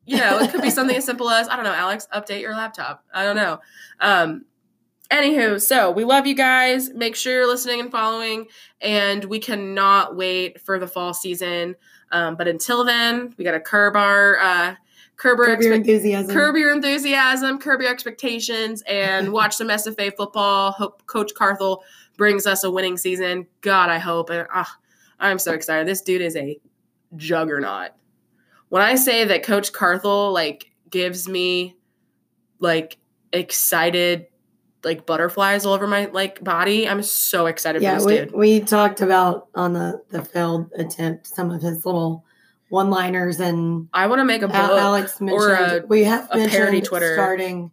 you 0.05 0.19
know 0.19 0.39
it 0.39 0.51
could 0.51 0.61
be 0.61 0.71
something 0.71 0.97
as 0.97 1.05
simple 1.07 1.31
as 1.31 1.49
I 1.49 1.57
don't 1.57 1.65
know, 1.65 1.73
Alex, 1.73 2.07
update 2.13 2.43
your 2.43 2.53
laptop. 2.53 3.05
I 3.15 3.25
don't 3.25 3.37
know. 3.37 3.61
Um, 4.01 4.45
anywho, 5.11 5.61
so 5.61 5.91
we 5.91 6.05
love 6.05 6.27
you 6.27 6.35
guys. 6.35 6.91
Make 6.91 7.17
sure 7.17 7.33
you're 7.33 7.47
listening 7.47 7.81
and 7.81 7.91
following, 7.91 8.47
and 8.81 9.25
we 9.25 9.39
cannot 9.39 10.17
wait 10.17 10.61
for 10.61 10.79
the 10.79 10.87
fall 10.87 11.15
season. 11.15 11.77
Um, 12.13 12.37
but 12.37 12.49
until 12.49 12.85
then, 12.85 13.35
we 13.37 13.45
got 13.45 13.53
to 13.53 13.61
curb 13.61 13.97
our 13.97 14.39
uh, 14.39 14.75
curb 15.17 15.39
Curb 15.39 15.61
your 15.61 15.75
enthusiasm. 15.75 16.33
curb 16.33 16.57
your 16.57 16.73
enthusiasm, 16.73 17.59
curb 17.59 17.83
your 17.83 17.91
expectations, 17.91 18.83
and 18.83 19.33
watch 19.33 19.55
some 19.55 19.69
SFA 19.69 20.17
football. 20.17 20.73
Hope 20.73 21.07
Coach 21.07 21.35
Carthel 21.35 21.85
brings 22.17 22.47
us 22.47 22.65
a 22.65 22.71
winning 22.71 22.97
season. 22.97 23.47
God, 23.61 23.91
I 23.91 23.99
hope. 23.99 24.31
And 24.31 24.47
ah, 24.53 24.77
I'm 25.19 25.39
so 25.39 25.53
excited. 25.53 25.87
This 25.87 26.03
dude 26.03 26.23
is 26.23 26.37
a 26.37 26.59
juggernaut. 27.17 27.91
When 28.69 28.83
I 28.83 28.95
say 28.95 29.25
that 29.25 29.43
Coach 29.43 29.73
Carthel 29.73 30.33
like 30.33 30.71
gives 30.91 31.29
me 31.29 31.77
like 32.59 32.99
excited 33.33 34.27
like 34.85 35.07
butterflies 35.07 35.67
all 35.67 35.75
over 35.75 35.87
my 35.87 36.07
like 36.07 36.43
body, 36.43 36.89
I'm 36.89 37.03
so 37.03 37.47
excited 37.47 37.81
for 37.81 37.85
yeah, 37.85 37.95
this 37.97 38.05
we, 38.05 38.17
dude. 38.17 38.33
we 38.33 38.61
talked 38.61 39.01
about 39.01 39.49
on 39.55 39.73
the 39.73 40.03
the 40.11 40.25
failed 40.25 40.71
attempt 40.77 41.27
some 41.27 41.51
of 41.51 41.63
his 41.63 41.85
little 41.85 42.25
one 42.69 42.91
liners 42.91 43.41
and 43.41 43.89
I 43.93 44.07
want 44.07 44.21
to 44.21 44.25
make 44.25 44.43
a 44.43 44.49
book. 44.49 44.57
Alex 44.57 45.21
mentioned 45.21 45.41
or 45.41 45.55
a- 45.55 45.87
we 45.87 46.05
have 46.05 46.29
a 46.31 46.37
mentioned 46.37 46.53
parody 46.53 46.81
Twitter. 46.81 47.15
starting 47.15 47.71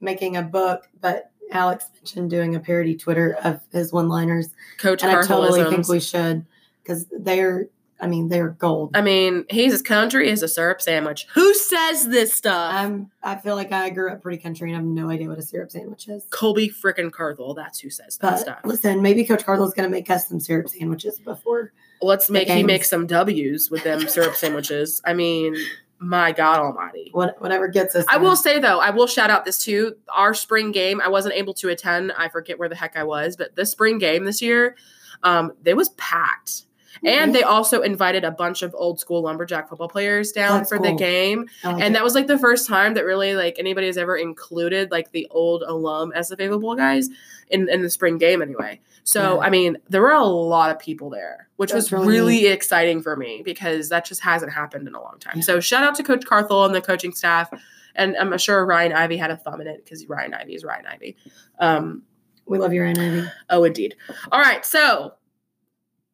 making 0.00 0.36
a 0.36 0.42
book, 0.42 0.88
but 1.00 1.30
Alex 1.50 1.86
mentioned 1.94 2.30
doing 2.30 2.54
a 2.54 2.60
parody 2.60 2.96
Twitter 2.96 3.36
of 3.42 3.60
his 3.72 3.92
one 3.92 4.08
liners, 4.08 4.50
Coach 4.78 5.02
and 5.02 5.12
I 5.16 5.22
totally 5.22 5.64
think 5.64 5.88
we 5.88 6.00
should 6.00 6.46
because 6.82 7.06
they're 7.10 7.68
I 8.04 8.06
mean 8.06 8.28
they're 8.28 8.50
gold. 8.50 8.90
I 8.94 9.00
mean, 9.00 9.46
he's 9.48 9.72
his 9.72 9.80
country 9.80 10.28
is 10.28 10.42
a 10.42 10.48
syrup 10.48 10.82
sandwich. 10.82 11.26
Who 11.32 11.54
says 11.54 12.06
this 12.08 12.34
stuff? 12.34 12.74
I'm 12.74 13.10
I 13.22 13.36
feel 13.36 13.56
like 13.56 13.72
I 13.72 13.88
grew 13.88 14.12
up 14.12 14.20
pretty 14.20 14.36
country 14.36 14.68
and 14.68 14.76
I 14.76 14.80
have 14.80 14.86
no 14.86 15.08
idea 15.08 15.26
what 15.26 15.38
a 15.38 15.42
syrup 15.42 15.70
sandwich 15.70 16.06
is. 16.08 16.26
Colby 16.28 16.68
frickin' 16.68 17.10
Carthel. 17.10 17.54
That's 17.54 17.78
who 17.78 17.88
says 17.88 18.18
that 18.18 18.30
But 18.30 18.38
stuff. 18.40 18.58
listen, 18.66 19.00
maybe 19.00 19.24
Coach 19.24 19.46
going 19.46 19.70
to 19.70 19.88
make 19.88 20.10
us 20.10 20.28
some 20.28 20.38
syrup 20.38 20.68
sandwiches 20.68 21.18
before. 21.18 21.72
Let's 22.02 22.28
make 22.28 22.46
he 22.46 22.56
games. 22.56 22.66
make 22.66 22.84
some 22.84 23.06
W's 23.06 23.70
with 23.70 23.84
them 23.84 24.06
syrup 24.06 24.34
sandwiches. 24.34 25.00
I 25.06 25.14
mean, 25.14 25.56
my 25.98 26.32
God 26.32 26.58
Almighty. 26.58 27.08
What, 27.12 27.40
whatever 27.40 27.68
gets 27.68 27.96
us. 27.96 28.04
I 28.08 28.18
will 28.18 28.36
say 28.36 28.58
though, 28.58 28.80
I 28.80 28.90
will 28.90 29.06
shout 29.06 29.30
out 29.30 29.46
this 29.46 29.64
too. 29.64 29.96
Our 30.14 30.34
spring 30.34 30.72
game, 30.72 31.00
I 31.00 31.08
wasn't 31.08 31.36
able 31.36 31.54
to 31.54 31.70
attend. 31.70 32.12
I 32.18 32.28
forget 32.28 32.58
where 32.58 32.68
the 32.68 32.76
heck 32.76 32.98
I 32.98 33.04
was, 33.04 33.34
but 33.36 33.56
the 33.56 33.64
spring 33.64 33.96
game 33.96 34.26
this 34.26 34.42
year, 34.42 34.76
um, 35.22 35.52
it 35.64 35.74
was 35.74 35.88
packed. 35.90 36.64
And 37.02 37.34
they 37.34 37.42
also 37.42 37.80
invited 37.82 38.24
a 38.24 38.30
bunch 38.30 38.62
of 38.62 38.74
old 38.76 39.00
school 39.00 39.22
lumberjack 39.22 39.68
football 39.68 39.88
players 39.88 40.32
down 40.32 40.58
That's 40.58 40.70
for 40.70 40.78
the 40.78 40.92
game. 40.92 41.46
Like 41.62 41.74
and 41.74 41.82
it. 41.82 41.92
that 41.94 42.04
was 42.04 42.14
like 42.14 42.26
the 42.26 42.38
first 42.38 42.68
time 42.68 42.94
that 42.94 43.04
really 43.04 43.34
like 43.34 43.56
anybody 43.58 43.86
has 43.86 43.96
ever 43.98 44.16
included 44.16 44.90
like 44.90 45.10
the 45.12 45.26
old 45.30 45.62
alum 45.62 46.12
as 46.14 46.28
the 46.28 46.36
favorable 46.36 46.74
guys 46.74 47.08
in, 47.48 47.68
in 47.68 47.82
the 47.82 47.90
spring 47.90 48.18
game 48.18 48.42
anyway. 48.42 48.80
So 49.04 49.34
Yeah. 49.34 49.46
I 49.46 49.50
mean, 49.50 49.78
there 49.88 50.00
were 50.00 50.12
a 50.12 50.24
lot 50.24 50.70
of 50.70 50.78
people 50.78 51.10
there, 51.10 51.48
which 51.56 51.72
That's 51.72 51.90
was 51.90 52.06
really 52.06 52.08
really, 52.16 52.46
exciting 52.46 53.02
for 53.02 53.16
me 53.16 53.42
because 53.44 53.88
that 53.90 54.04
just 54.04 54.22
hasn't 54.22 54.52
happened 54.52 54.88
in 54.88 54.94
a 54.94 55.00
long 55.00 55.18
time. 55.18 55.34
Yeah. 55.36 55.42
So 55.42 55.60
shout 55.60 55.84
out 55.84 55.94
to 55.96 56.02
Coach 56.02 56.24
Carthel 56.24 56.64
and 56.64 56.74
the 56.74 56.80
coaching 56.80 57.12
staff. 57.12 57.50
And 57.96 58.16
I'm 58.16 58.36
sure 58.38 58.64
Ryan 58.66 58.92
Ivey 58.92 59.16
had 59.16 59.30
a 59.30 59.36
thumb 59.36 59.60
in 59.60 59.66
it 59.66 59.84
because 59.84 60.06
Ryan 60.08 60.34
Ivey 60.34 60.54
is 60.54 60.64
Ryan 60.64 60.86
Ivey. 60.86 61.16
Um, 61.58 62.02
we 62.46 62.58
love 62.58 62.72
your 62.72 62.86
Ivey. 62.86 63.24
oh, 63.50 63.64
indeed. 63.64 63.94
All 64.32 64.40
right. 64.40 64.64
So 64.64 65.14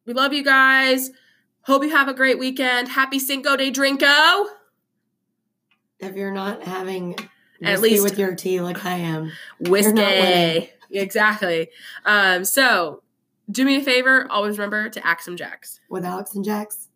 we 0.05 0.13
love 0.13 0.33
you 0.33 0.43
guys. 0.43 1.11
Hope 1.63 1.83
you 1.83 1.89
have 1.89 2.07
a 2.07 2.13
great 2.13 2.39
weekend. 2.39 2.89
Happy 2.89 3.19
Cinco 3.19 3.55
de 3.55 3.71
Drinko. 3.71 4.45
If 5.99 6.15
you're 6.15 6.31
not 6.31 6.63
having 6.63 7.15
At 7.61 7.81
least- 7.81 8.03
with 8.03 8.17
your 8.17 8.33
tea 8.35 8.59
like 8.61 8.83
I 8.85 8.95
am, 8.97 9.31
whiskey. 9.59 10.71
Exactly. 10.89 11.69
Um, 12.05 12.43
so 12.43 13.03
do 13.49 13.63
me 13.65 13.77
a 13.77 13.81
favor, 13.81 14.27
always 14.31 14.57
remember 14.57 14.89
to 14.89 15.05
axe 15.05 15.25
some 15.25 15.37
jacks. 15.37 15.79
with 15.89 16.03
Alex 16.03 16.33
and 16.35 16.43
Jax. 16.43 16.87